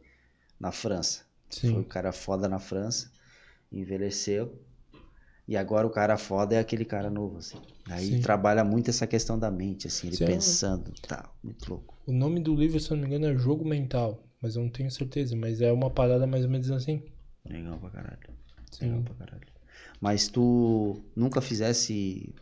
[0.60, 1.24] na França.
[1.60, 1.84] Foi o Sim.
[1.84, 3.12] cara foda na França,
[3.72, 4.60] envelheceu.
[5.48, 7.58] E agora o cara foda é aquele cara novo, assim.
[7.90, 8.22] Aí Sim.
[8.22, 10.26] trabalha muito essa questão da mente, assim, ele Sim.
[10.26, 11.36] pensando tal.
[11.44, 11.98] Muito louco.
[12.06, 14.24] O nome do livro, se eu não me engano, é Jogo Mental.
[14.42, 15.36] Mas eu não tenho certeza.
[15.36, 17.04] Mas é uma parada mais ou menos assim.
[17.46, 18.20] Legal pra caralho.
[18.72, 18.86] Sim.
[18.86, 19.48] Legal pra caralho.
[20.00, 22.34] Mas tu nunca fizesse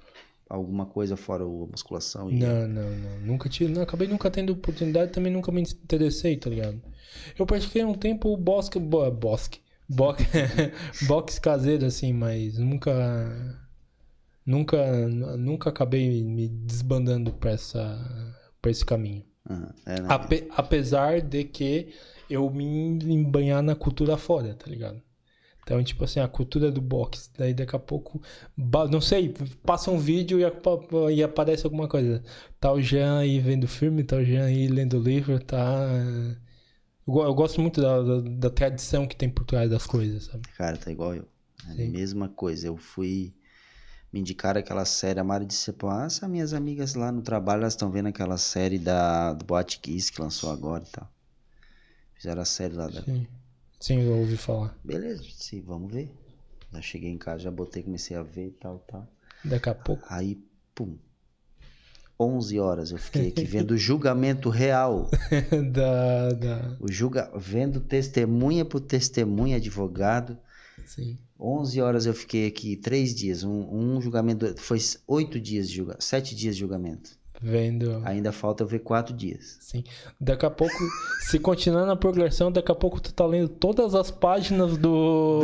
[0.50, 2.30] alguma coisa fora a musculação?
[2.30, 2.36] E...
[2.36, 3.20] Não, não, não.
[3.20, 3.72] Nunca tive.
[3.72, 6.82] Não, acabei nunca tendo oportunidade, também nunca me interessei, tá ligado?
[7.38, 8.80] Eu pratiquei um tempo o bosque.
[8.80, 9.60] Bo, bosque.
[9.88, 10.26] Boxe,
[11.08, 12.92] boxe caseiro, assim, mas nunca.
[14.46, 15.08] Nunca.
[15.38, 17.98] Nunca acabei me desbandando pra, essa,
[18.62, 19.24] pra esse caminho.
[19.50, 20.12] Aham, é, não.
[20.12, 21.94] Ape- apesar de que
[22.30, 22.66] eu me
[23.14, 25.02] embanhar na cultura fora, tá ligado?
[25.70, 27.30] Então, tipo assim, a cultura do boxe.
[27.38, 28.20] Daí daqui a pouco,
[28.90, 29.32] não sei,
[29.64, 32.24] passa um vídeo e, e aparece alguma coisa.
[32.60, 35.88] Tá o Jean aí vendo filme, tá o Jean aí lendo livro, tá.
[37.06, 40.24] Eu, go- eu gosto muito da, da, da tradição que tem por trás das coisas,
[40.26, 40.50] sabe?
[40.58, 41.28] Cara, tá igual eu.
[41.68, 41.91] É a Sim.
[41.91, 42.68] mesma coisa.
[42.68, 43.34] Eu fui.
[44.12, 47.74] Me indicaram aquela série, a Mari disse, ah, essas minhas amigas lá no trabalho, elas
[47.74, 51.08] estão vendo aquela série da, do Boate Kiss que lançou agora e tal.
[52.16, 53.04] Fizeram a série lá da.
[53.06, 53.28] Sim.
[53.80, 54.78] Sim, eu ouvi falar.
[54.84, 56.12] Beleza, sim, vamos ver.
[56.74, 59.08] Já cheguei em casa, já botei, comecei a ver e tal, tal.
[59.44, 60.06] Daqui a pouco.
[60.10, 60.38] Aí,
[60.76, 60.98] pum.
[62.20, 65.10] 11 horas eu fiquei aqui vendo o julgamento real.
[65.72, 66.78] da, da...
[66.80, 67.32] O julga...
[67.38, 70.38] Vendo testemunha por testemunha, advogado.
[70.86, 71.18] Sim.
[71.40, 73.44] 11 horas eu fiquei aqui, três dias.
[73.44, 74.54] Um, um julgamento.
[74.58, 74.78] Foi
[75.08, 76.04] oito dias de julgamento.
[76.04, 77.18] Sete dias de julgamento.
[77.41, 78.02] Vendo.
[78.03, 79.57] Ainda falta eu ver quatro dias.
[79.61, 79.84] Sim.
[80.20, 80.76] Daqui a pouco,
[81.22, 85.44] se continuar na progressão, daqui a pouco tu tá lendo todas as páginas do.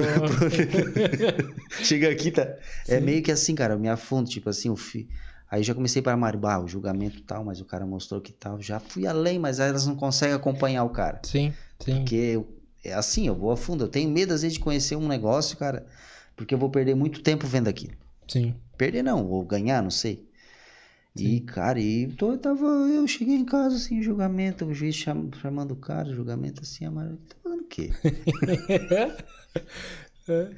[1.81, 2.55] Chega aqui, tá?
[2.87, 5.07] É meio que assim, cara, eu me afundo, tipo assim, o fi...
[5.49, 8.61] Aí já comecei para Maribá, o julgamento tal, mas o cara mostrou que tal.
[8.61, 11.21] Já fui além, mas elas não conseguem acompanhar o cara.
[11.23, 11.95] Sim, sim.
[11.95, 12.47] Porque eu,
[12.83, 13.85] é assim, eu vou a fundo.
[13.85, 15.85] Eu tenho medo, às vezes, de conhecer um negócio, cara,
[16.35, 17.93] porque eu vou perder muito tempo vendo aquilo.
[18.27, 18.53] Sim.
[18.77, 20.24] Perder não, ou ganhar, não sei.
[21.15, 22.65] E, cara, e então eu tava.
[22.65, 27.17] Eu cheguei em casa assim, julgamento, o juiz cham, chamando o cara, julgamento assim, amarelo.
[27.29, 27.91] Tá falando o quê?
[30.27, 30.49] é,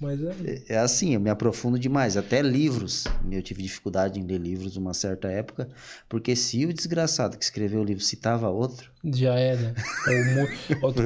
[0.00, 0.62] mas é.
[0.68, 2.16] É assim, eu me aprofundo demais.
[2.16, 3.04] Até livros.
[3.30, 5.68] Eu tive dificuldade em ler livros uma certa época,
[6.08, 8.90] porque se o desgraçado que escreveu o livro citava outro.
[9.04, 9.74] Já era.
[10.82, 11.02] ou, tu,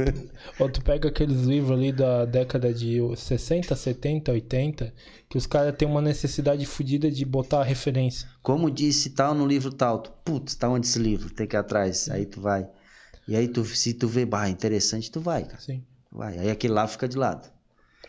[0.58, 4.94] ou tu pega aqueles livros ali da década de 60, 70, 80,
[5.28, 8.28] que os caras têm uma necessidade fodida de botar a referência.
[8.42, 11.28] Como disse tal no livro tal, tu, putz, tá onde esse livro?
[11.30, 12.08] Tem que ir atrás.
[12.10, 12.66] Aí tu vai.
[13.28, 15.60] E aí tu, se tu vê, bah, interessante, tu vai, cara.
[15.60, 15.82] Sim.
[16.10, 16.38] Vai.
[16.38, 17.55] Aí aquele lá fica de lado.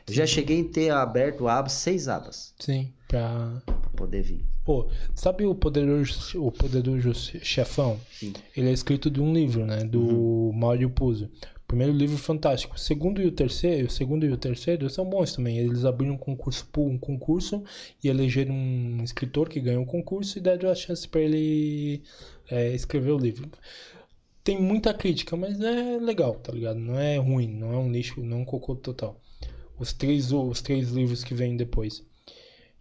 [0.09, 2.91] Já cheguei em ter aberto abas, seis abas, Sim.
[3.07, 3.61] Pra.
[3.65, 4.45] pra poder vir.
[4.63, 7.99] Pô, sabe o poderoso, o poderoso chefão?
[8.11, 8.33] Sim.
[8.55, 9.83] Ele é escrito de um livro, né?
[9.83, 11.29] Do Mario Puzo.
[11.63, 12.75] O primeiro livro fantástico.
[12.75, 15.57] O segundo e o terceiro, o segundo e o terceiro são bons também.
[15.57, 17.63] Eles abriram um concurso, um concurso
[18.01, 22.01] e elegeram um escritor que ganhou o concurso e deram a chance para ele
[22.49, 23.49] é, escrever o livro.
[24.41, 26.79] Tem muita crítica, mas é legal, tá ligado?
[26.79, 29.19] Não é ruim, não é um lixo, não é um cocô total.
[29.79, 32.03] Os três, os três livros que vêm depois.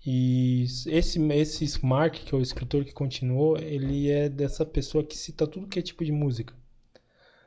[0.05, 5.17] E esse, esse Mark, que é o escritor que continuou, ele é dessa pessoa que
[5.17, 6.55] cita tudo que é tipo de música.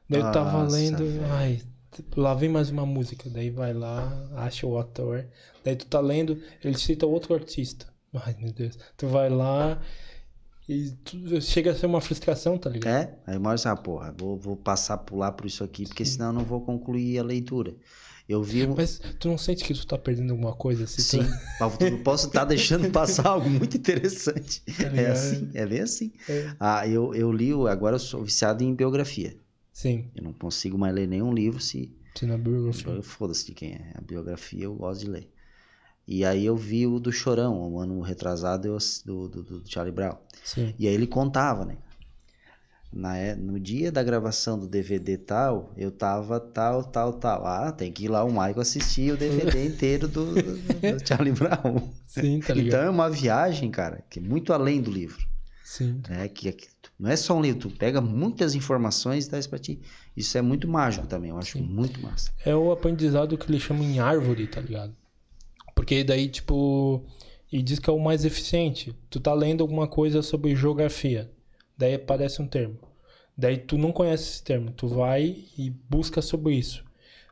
[0.10, 1.26] Daí eu tava Nossa, lendo, velho.
[1.26, 1.62] ai,
[2.18, 3.30] lá vem mais uma música.
[3.30, 5.26] Daí vai lá, acha o autor.
[5.64, 7.88] Daí tu tá lendo, ele cita outro artista.
[8.14, 8.78] Ai, meu Deus.
[8.98, 9.82] Tu vai lá
[10.68, 12.94] e tu, chega a ser uma frustração, tá ligado?
[12.94, 13.18] É?
[13.26, 16.44] Aí você, ah, porra, vou, vou passar pular por isso aqui, porque senão eu não
[16.44, 17.74] vou concluir a leitura.
[18.30, 18.76] Eu vi um.
[18.76, 20.86] Mas tu não sente que tu tá perdendo alguma coisa?
[20.86, 21.98] Se Sim, tu...
[22.04, 24.62] posso estar deixando passar algo muito interessante.
[24.78, 25.12] Tá É ligado?
[25.14, 26.14] assim, é bem assim.
[26.30, 26.54] É.
[26.60, 29.36] Ah, eu, eu li, agora eu sou viciado em biografia.
[29.74, 31.92] Sim, Eu não consigo mais ler nenhum livro se.
[32.16, 33.02] se na biografia.
[33.02, 33.94] Foda-se de quem é.
[33.96, 35.30] A biografia eu gosto de ler.
[36.08, 39.94] E aí eu vi o do Chorão, um ano retrasado, eu, do, do, do Charlie
[39.94, 40.18] Brown.
[40.44, 40.74] Sim.
[40.78, 41.78] E aí ele contava, né?
[42.92, 47.46] Na, é- no dia da gravação do DVD tal, eu tava tal, tal, tal.
[47.46, 51.32] Ah, tem que ir lá o Michael assistir o DVD inteiro do, do, do Charlie
[51.34, 51.88] Brown.
[52.08, 55.24] Sim, tá Então é uma viagem, cara, que é muito além do livro.
[55.64, 56.02] Sim.
[56.10, 56.28] Né?
[56.30, 59.60] Que, que tu- não é só um livro, tu pega muitas informações e traz pra
[59.60, 59.80] ti.
[60.18, 62.32] Isso é muito mágico também, eu acho muito massa.
[62.44, 64.96] É o aprendizado que eles chamam em árvore, tá ligado?
[65.76, 67.06] Porque daí, tipo.
[67.52, 68.96] E diz que é o mais eficiente.
[69.10, 71.30] Tu tá lendo alguma coisa sobre geografia.
[71.80, 72.78] Daí aparece um termo.
[73.38, 74.70] Daí tu não conhece esse termo.
[74.72, 76.84] Tu vai e busca sobre isso.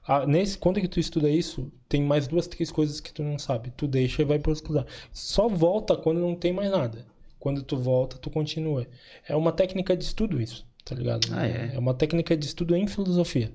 [0.07, 3.37] Ah, nesse, quando que tu estuda isso, tem mais duas, três coisas que tu não
[3.37, 3.73] sabe.
[3.75, 4.85] Tu deixa e vai pesquisar.
[5.11, 7.05] Só volta quando não tem mais nada.
[7.37, 8.87] Quando tu volta, tu continua.
[9.27, 11.27] É uma técnica de estudo isso, tá ligado?
[11.33, 11.71] Ah, é?
[11.73, 13.51] É uma técnica de estudo em filosofia.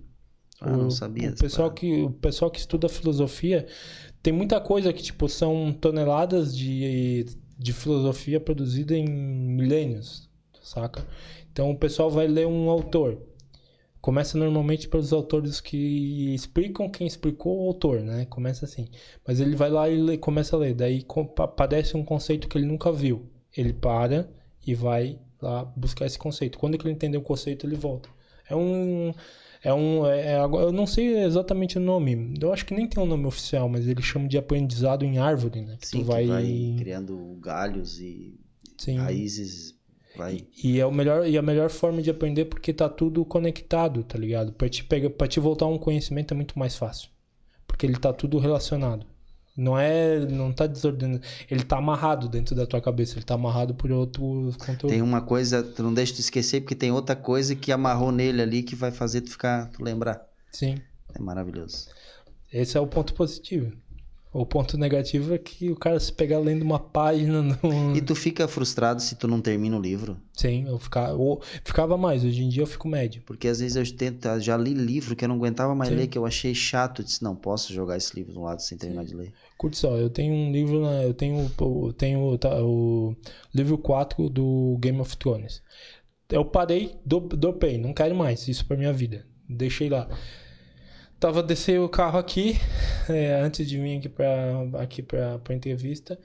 [0.60, 3.66] Ah, não sabia O pessoal, que, o pessoal que estuda filosofia
[4.22, 7.24] tem muita coisa que, tipo, são toneladas de,
[7.58, 10.30] de filosofia produzida em milênios,
[10.62, 11.06] saca?
[11.52, 13.18] Então o pessoal vai ler um autor.
[14.00, 18.24] Começa normalmente pelos autores que explicam quem explicou o autor, né?
[18.26, 18.88] Começa assim.
[19.26, 20.74] Mas ele vai lá e lê- começa a ler.
[20.74, 21.06] Daí
[21.38, 23.30] aparece um conceito que ele nunca viu.
[23.56, 24.28] Ele para
[24.66, 26.58] e vai lá buscar esse conceito.
[26.58, 28.08] Quando que ele entender o conceito, ele volta.
[28.50, 29.12] É um.
[29.62, 30.04] É um.
[30.04, 32.34] é- é- agora- eu não sei exatamente o nome.
[32.40, 35.62] Eu acho que nem tem um nome oficial, mas eles chamam de aprendizado em árvore,
[35.62, 35.76] né?
[35.80, 36.26] Que Sim, tu vai.
[36.26, 38.34] vai criando galhos e
[38.78, 38.96] Sim.
[38.96, 39.80] raízes.
[40.16, 40.46] Vai.
[40.62, 44.18] E é o melhor e a melhor forma de aprender porque tá tudo conectado, tá
[44.18, 44.52] ligado?
[44.52, 47.08] Para te pegar, para te voltar um conhecimento é muito mais fácil.
[47.66, 49.06] Porque ele tá tudo relacionado.
[49.56, 53.74] Não é, não tá desordenado, ele tá amarrado dentro da tua cabeça, ele tá amarrado
[53.74, 54.90] por outros conteúdos.
[54.90, 58.40] Tem uma coisa, tu não deixa tu esquecer, porque tem outra coisa que amarrou nele
[58.40, 60.22] ali que vai fazer tu ficar, tu lembrar.
[60.52, 60.76] Sim.
[61.14, 61.88] É maravilhoso.
[62.50, 63.72] Esse é o ponto positivo.
[64.34, 67.94] O ponto negativo é que o cara se pegar lendo uma página no...
[67.94, 70.16] E tu fica frustrado se tu não termina o livro?
[70.32, 72.24] Sim, eu ficava, eu ficava mais.
[72.24, 73.22] Hoje em dia eu fico médio.
[73.26, 75.96] Porque às vezes eu tento, já li livro que eu não aguentava mais Sim.
[75.96, 77.02] ler, que eu achei chato.
[77.02, 79.34] Eu disse, não posso jogar esse livro do lado sem terminar de ler.
[79.58, 83.14] Curte só, eu tenho um livro, na- eu tenho, eu tenho tá, o
[83.54, 85.62] livro 4 do Game of Thrones.
[86.30, 89.26] Eu parei, do- dropei, não quero mais isso pra minha vida.
[89.46, 90.08] Deixei lá.
[91.22, 92.58] Tava descer o carro aqui,
[93.08, 96.18] é, antes de vir aqui pra, aqui pra, pra entrevista.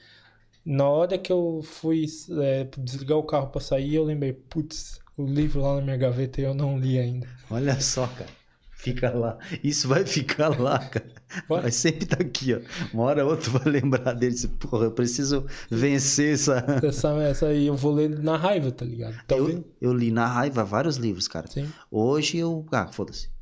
[0.65, 2.07] Na hora que eu fui
[2.41, 6.41] é, desligar o carro pra sair, eu lembrei, putz, o livro lá na minha gaveta
[6.41, 7.27] eu não li ainda.
[7.51, 8.31] Olha só, cara.
[8.71, 9.37] Fica lá.
[9.63, 11.11] Isso vai ficar lá, cara.
[11.47, 11.71] Vai.
[11.71, 12.59] Sempre tá aqui, ó.
[12.91, 14.33] Uma hora ou outra vai lembrar dele.
[14.33, 16.65] Diz, Porra, eu preciso vencer essa.
[16.83, 19.15] Essa, essa aí eu vou ler na raiva, tá ligado?
[19.27, 19.57] Talvez.
[19.57, 21.45] Eu, eu li na raiva vários livros, cara.
[21.45, 21.69] Sim.
[21.91, 22.65] Hoje eu.
[22.71, 23.36] Ah, foda-se.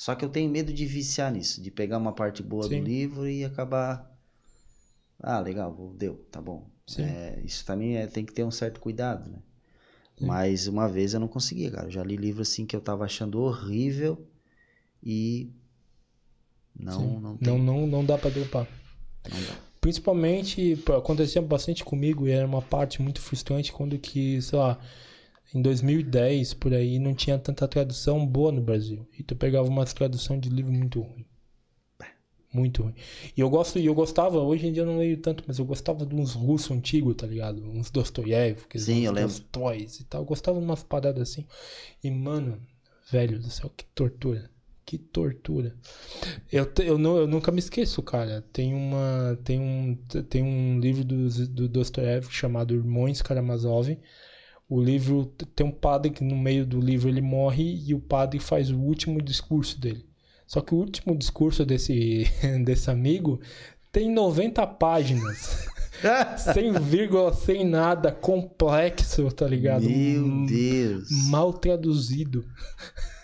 [0.00, 2.78] Só que eu tenho medo de viciar nisso, de pegar uma parte boa Sim.
[2.80, 4.10] do livro e acabar.
[5.22, 6.70] Ah, legal, deu, tá bom.
[6.96, 9.42] É, isso também é, tem que ter um certo cuidado, né?
[10.18, 10.24] Sim.
[10.24, 11.86] Mas uma vez eu não conseguia, cara.
[11.86, 14.26] Eu já li livro assim que eu tava achando horrível
[15.02, 15.50] e.
[16.74, 17.20] Não, Sim.
[17.20, 17.48] não tem.
[17.48, 18.66] não, não, não dá pra dropar.
[19.30, 19.54] não dá.
[19.82, 24.80] Principalmente, acontecia bastante comigo e era uma parte muito frustrante quando que, sei lá,
[25.54, 29.06] em 2010, por aí, não tinha tanta tradução boa no Brasil.
[29.18, 31.26] E tu pegava uma tradução de livro muito ruim.
[32.52, 32.94] Muito ruim.
[33.36, 35.64] E eu gosto, e eu gostava, hoje em dia eu não leio tanto, mas eu
[35.64, 37.62] gostava de uns russos antigos, tá ligado?
[37.62, 39.28] Uns Dostoiévski, Sim, eu lembro.
[39.30, 40.22] Dostoies e tal.
[40.22, 41.46] Eu gostava de umas paradas assim.
[42.02, 42.58] E, mano,
[43.10, 44.50] velho do céu, que tortura.
[44.84, 45.72] Que tortura.
[46.50, 48.44] Eu, eu, não, eu nunca me esqueço, cara.
[48.52, 49.96] Tem uma tem um
[50.28, 53.96] tem um livro do, do Dostoiévski chamado Irmãos Karamazov.
[54.70, 58.38] O livro tem um padre que no meio do livro ele morre e o padre
[58.38, 60.06] faz o último discurso dele.
[60.46, 62.24] Só que o último discurso desse
[62.64, 63.40] desse amigo
[63.90, 65.68] tem 90 páginas.
[66.54, 69.82] sem vírgula, sem nada, complexo, tá ligado?
[69.90, 71.08] Meu Deus.
[71.28, 72.44] Mal traduzido.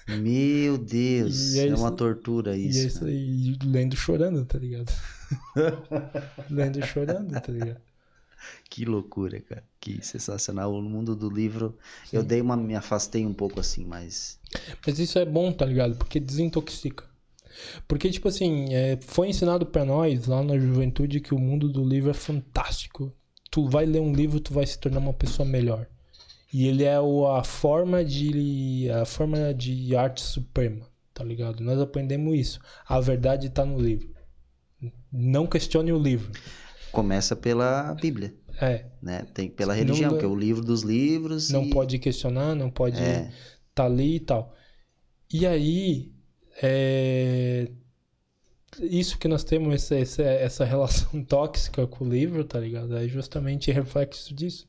[0.09, 1.55] Meu Deus.
[1.55, 2.78] E é é uma isso- tortura E, isso.
[2.78, 4.93] é isso e lendo chorando, tá ligado?
[6.51, 7.81] lendo chorando, tá ligado?
[8.68, 9.64] Que loucura, cara.
[9.81, 10.73] Que sensacional.
[10.81, 11.77] No mundo do livro,
[12.12, 14.39] eu dei uma, me afastei um pouco assim, mas.
[14.86, 15.97] Mas isso é bom, tá ligado?
[15.97, 17.05] Porque desintoxica.
[17.89, 21.85] Porque, tipo assim, é, foi ensinado pra nós lá na juventude que o mundo do
[21.85, 23.12] livro é fantástico.
[23.51, 25.86] Tu vai ler um livro, tu vai se tornar uma pessoa melhor.
[26.52, 31.62] E ele é o, a forma de a forma de arte suprema, tá ligado?
[31.62, 32.60] Nós aprendemos isso.
[32.86, 34.09] A verdade tá no livro.
[35.12, 36.31] Não questione o livro.
[36.97, 39.27] Começa pela Bíblia, É, né?
[39.35, 41.51] Tem pela Não religião, dá- que é o livro dos livros.
[41.51, 43.31] não e- pode questionar, não pode É.
[43.74, 44.55] tá ali e tal.
[45.32, 46.10] E aí,
[46.62, 47.70] é,
[48.81, 52.97] isso que nós temos, essa, essa, essa relação tóxica com o livro, tá ligado?
[52.97, 54.66] É justamente reflexo disso.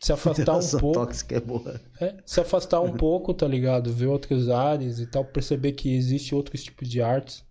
[0.00, 1.80] Se afastar um pouco, tóxica é boa.
[2.00, 3.92] é, se afastar um pouco, tá ligado?
[3.92, 7.44] Ver outras áreas e tal, perceber que existe outros tipos de artes.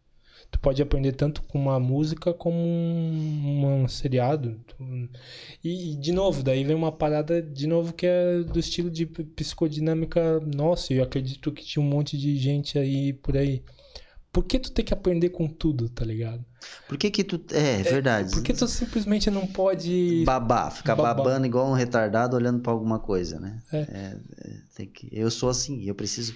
[0.52, 4.60] Tu pode aprender tanto com uma música como um, um seriado.
[5.64, 9.06] E, e, de novo, daí vem uma parada, de novo, que é do estilo de
[9.06, 10.94] psicodinâmica nossa.
[10.94, 13.64] E eu acredito que tinha um monte de gente aí por aí.
[14.30, 16.44] Por que tu tem que aprender com tudo, tá ligado?
[16.88, 17.41] Por que que tu...
[17.53, 18.34] É, é verdade.
[18.34, 20.23] Por que tu simplesmente não pode...
[20.26, 21.15] Babar, ficar Babar.
[21.18, 23.61] babando igual um retardado olhando pra alguma coisa, né?
[23.73, 23.78] É.
[23.78, 25.10] É, é, tem que...
[25.11, 26.34] Eu sou assim, eu preciso...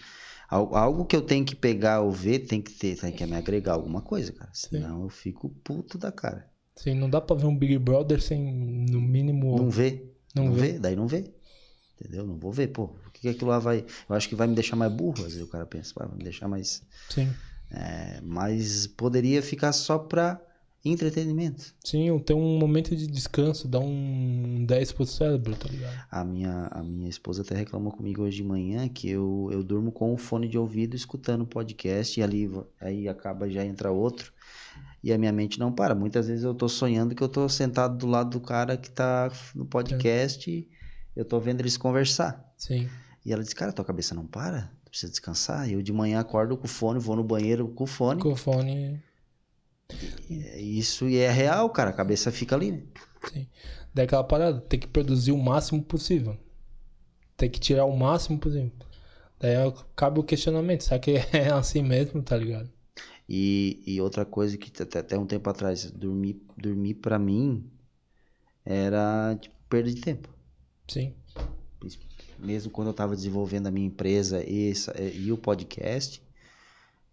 [0.49, 3.35] al- Algo que eu tenho que pegar ou ver tem que ter, tem que me
[3.35, 4.51] agregar alguma coisa, cara.
[4.53, 6.45] Senão eu fico puto da cara.
[6.77, 8.53] Assim, não dá pra ver um Big Brother sem,
[8.89, 9.57] no mínimo...
[9.57, 10.03] Não vê?
[10.35, 10.73] Não Não, vê.
[10.73, 10.79] vê?
[10.79, 11.33] Daí não vê.
[11.99, 12.27] Entendeu?
[12.27, 12.83] Não vou ver, pô.
[12.83, 13.85] O que que aquilo lá vai.
[14.09, 16.17] Eu acho que vai me deixar mais burro, às vezes o cara pensa, "Ah, vai
[16.17, 16.83] me deixar mais.
[17.09, 17.29] Sim.
[17.71, 20.39] é, mas poderia ficar só pra
[20.91, 21.73] entretenimento.
[21.83, 26.05] Sim, tenho um momento de descanso, dá um 10 pro cérebro, tá ligado?
[26.11, 29.91] A minha, a minha esposa até reclamou comigo hoje de manhã que eu, eu durmo
[29.91, 32.49] com o fone de ouvido escutando o podcast e ali
[32.79, 34.31] aí acaba já entra outro
[35.03, 35.93] e a minha mente não para.
[35.93, 39.31] Muitas vezes eu tô sonhando que eu tô sentado do lado do cara que tá
[39.53, 40.67] no podcast e
[41.15, 42.53] eu tô vendo eles conversar.
[42.57, 42.89] Sim.
[43.25, 44.71] E ela disse, cara, tua cabeça não para?
[44.85, 45.69] Tu precisa descansar.
[45.69, 48.21] Eu de manhã acordo com o fone, vou no banheiro com o fone.
[48.21, 48.99] Com o fone.
[50.29, 51.89] É isso e é real, cara.
[51.89, 52.83] A cabeça fica ali, né?
[53.31, 53.47] Sim.
[53.93, 56.37] Daí aquela parada, tem que produzir o máximo possível.
[57.37, 58.71] Tem que tirar o máximo possível.
[59.39, 59.55] Daí
[59.95, 62.69] cabe o questionamento, será que é assim mesmo, tá ligado?
[63.27, 67.71] E, e outra coisa que até, até um tempo atrás, dormir, dormir para mim
[68.63, 70.29] era tipo, perda de tempo.
[70.87, 71.13] Sim.
[72.37, 74.73] Mesmo quando eu tava desenvolvendo a minha empresa e,
[75.15, 76.21] e o podcast,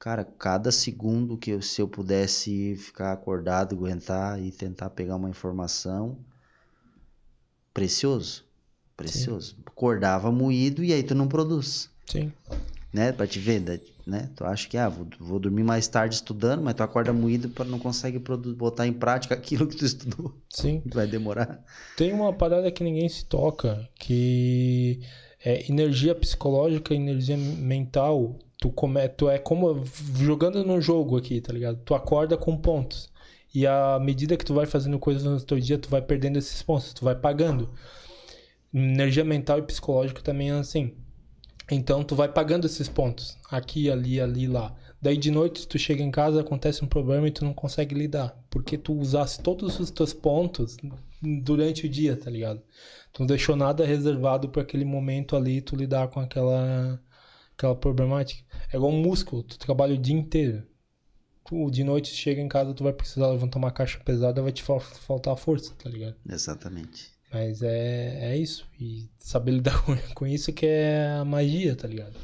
[0.03, 5.31] Cara, cada segundo que eu, se eu pudesse ficar acordado, aguentar e tentar pegar uma
[5.31, 6.19] informação,
[7.73, 8.45] precioso.
[8.97, 9.55] Precioso.
[9.55, 9.62] Sim.
[9.65, 11.89] Acordava moído e aí tu não produz.
[12.05, 12.33] Sim.
[12.93, 13.12] Né?
[13.12, 13.62] Pra te ver,
[14.05, 14.29] né?
[14.35, 17.65] Tu acha que, ah, vou, vou dormir mais tarde estudando, mas tu acorda moído para
[17.65, 20.35] não consegue botar em prática aquilo que tu estudou.
[20.51, 20.83] Sim.
[20.93, 21.65] Vai demorar.
[21.97, 25.01] Tem uma parada que ninguém se toca, que
[25.44, 29.85] é energia psicológica, energia mental tu, come, tu é como
[30.16, 31.81] jogando no jogo aqui, tá ligado?
[31.85, 33.10] Tu acorda com pontos.
[33.52, 36.62] E à medida que tu vai fazendo coisas no teu dia, tu vai perdendo esses
[36.62, 37.69] pontos, tu vai pagando.
[38.73, 40.93] Energia mental e psicológica também é assim.
[41.70, 44.74] Então tu vai pagando esses pontos, aqui, ali, ali, lá.
[45.01, 48.36] Daí de noite tu chega em casa, acontece um problema e tu não consegue lidar,
[48.48, 50.77] porque tu usasse todos os teus pontos
[51.20, 52.62] durante o dia, tá ligado?
[53.12, 57.01] Tu não deixou nada reservado para aquele momento ali tu lidar com aquela
[57.56, 58.43] aquela problemática.
[58.72, 60.62] É igual um músculo, tu trabalha o dia inteiro.
[61.44, 64.62] Tu, de noite chega em casa, tu vai precisar levantar uma caixa pesada, vai te
[64.62, 66.16] faltar força, tá ligado?
[66.28, 67.10] Exatamente.
[67.32, 68.66] Mas é, é isso.
[68.80, 69.82] E saber lidar
[70.14, 72.18] com isso que é a magia, tá ligado?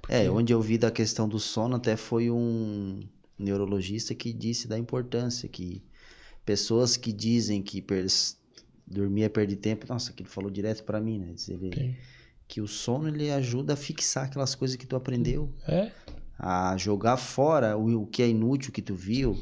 [0.00, 0.14] Porque...
[0.14, 3.00] É, onde eu vi da questão do sono até foi um
[3.38, 5.82] neurologista que disse da importância que
[6.44, 7.82] pessoas que dizem que
[9.22, 11.34] é perder tempo, nossa, que ele falou direto para mim, né?
[11.48, 11.96] Ele, okay
[12.48, 15.52] que o sono ele ajuda a fixar aquelas coisas que tu aprendeu.
[15.66, 15.90] É.
[16.38, 19.40] A jogar fora o, o que é inútil que tu viu.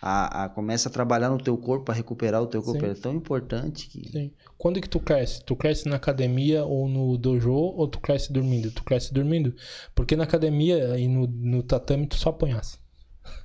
[0.00, 2.80] A, a começa a trabalhar no teu corpo para recuperar o teu corpo.
[2.80, 2.90] Sim.
[2.90, 4.10] É tão importante que.
[4.10, 4.32] Sim.
[4.58, 5.44] Quando que tu cresce?
[5.44, 8.70] Tu cresce na academia ou no dojo ou tu cresce dormindo?
[8.72, 9.54] Tu cresce dormindo.
[9.94, 12.78] Porque na academia e no, no tatame tu só apanhasse.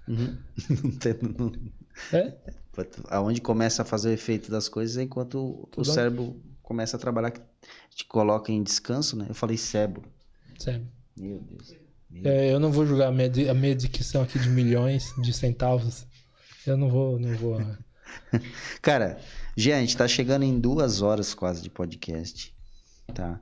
[0.07, 0.37] Uhum.
[1.37, 1.51] não,
[2.13, 2.33] É?
[3.09, 6.99] Aonde começa a fazer o efeito das coisas é enquanto Tudo o cérebro começa a
[6.99, 7.33] trabalhar,
[7.95, 9.25] te coloca em descanso, né?
[9.29, 10.03] Eu falei cérebro.
[10.59, 10.87] Cérebro.
[11.15, 11.75] Meu Deus.
[12.09, 15.33] Meu é, eu não vou julgar a minha, a minha dicção aqui de milhões de
[15.33, 16.05] centavos.
[16.65, 17.57] Eu não vou, não vou.
[18.81, 19.19] Cara,
[19.55, 22.53] a gente tá chegando em duas horas quase de podcast.
[23.13, 23.39] Tá?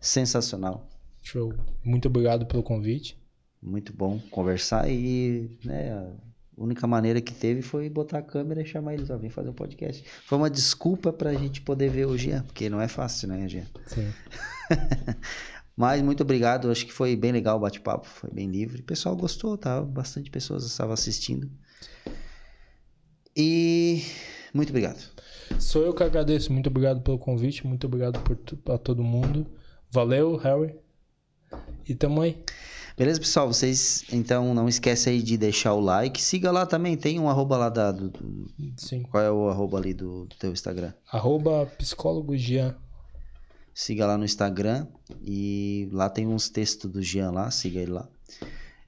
[0.00, 0.86] Sensacional.
[1.22, 1.54] Show.
[1.84, 3.16] Muito obrigado pelo convite.
[3.60, 6.12] Muito bom conversar e, né,
[6.58, 9.50] a única maneira que teve foi botar a câmera e chamar eles, ó, vem fazer
[9.50, 10.04] um podcast.
[10.24, 13.66] Foi uma desculpa pra gente poder ver o Jean, porque não é fácil, né, Jean?
[13.86, 14.12] Sim.
[15.76, 18.80] Mas muito obrigado, acho que foi bem legal o bate-papo, foi bem livre.
[18.80, 19.80] O pessoal gostou, tá?
[19.80, 21.48] Bastante pessoas estavam assistindo.
[23.36, 24.02] E
[24.52, 24.98] muito obrigado.
[25.60, 26.52] Sou eu que agradeço.
[26.52, 28.36] Muito obrigado pelo convite, muito obrigado por,
[28.74, 29.46] a todo mundo.
[29.88, 30.74] Valeu, Harry.
[31.88, 32.42] E tamo aí.
[32.98, 33.46] Beleza, pessoal?
[33.46, 36.20] Vocês então não esquece aí de deixar o like.
[36.20, 37.92] Siga lá também, tem um arroba lá da.
[37.92, 38.50] Do, do...
[38.76, 39.04] Sim.
[39.04, 40.92] Qual é o arroba ali do, do teu Instagram?
[41.08, 42.74] Arroba psicólogo Jean.
[43.72, 44.88] Siga lá no Instagram
[45.22, 48.08] e lá tem uns textos do Jean lá, siga ele lá.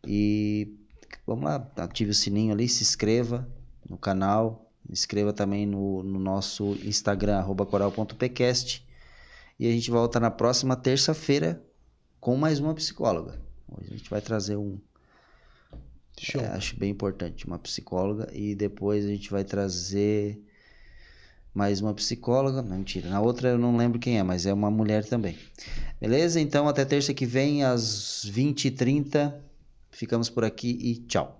[0.04, 0.76] E
[1.24, 3.46] vamos lá, ative o sininho ali, se inscreva
[3.88, 8.84] no canal, inscreva também no, no nosso Instagram, arroba coral.pcast.
[9.56, 11.62] E a gente volta na próxima terça-feira
[12.20, 13.49] com mais uma psicóloga.
[13.76, 14.78] Hoje a gente vai trazer um.
[16.34, 18.28] É, acho bem importante, uma psicóloga.
[18.32, 20.42] E depois a gente vai trazer
[21.54, 22.62] mais uma psicóloga.
[22.62, 23.08] Não, mentira.
[23.08, 25.38] Na outra eu não lembro quem é, mas é uma mulher também.
[26.00, 26.40] Beleza?
[26.40, 29.32] Então até terça que vem, às 20h30.
[29.90, 31.39] Ficamos por aqui e tchau.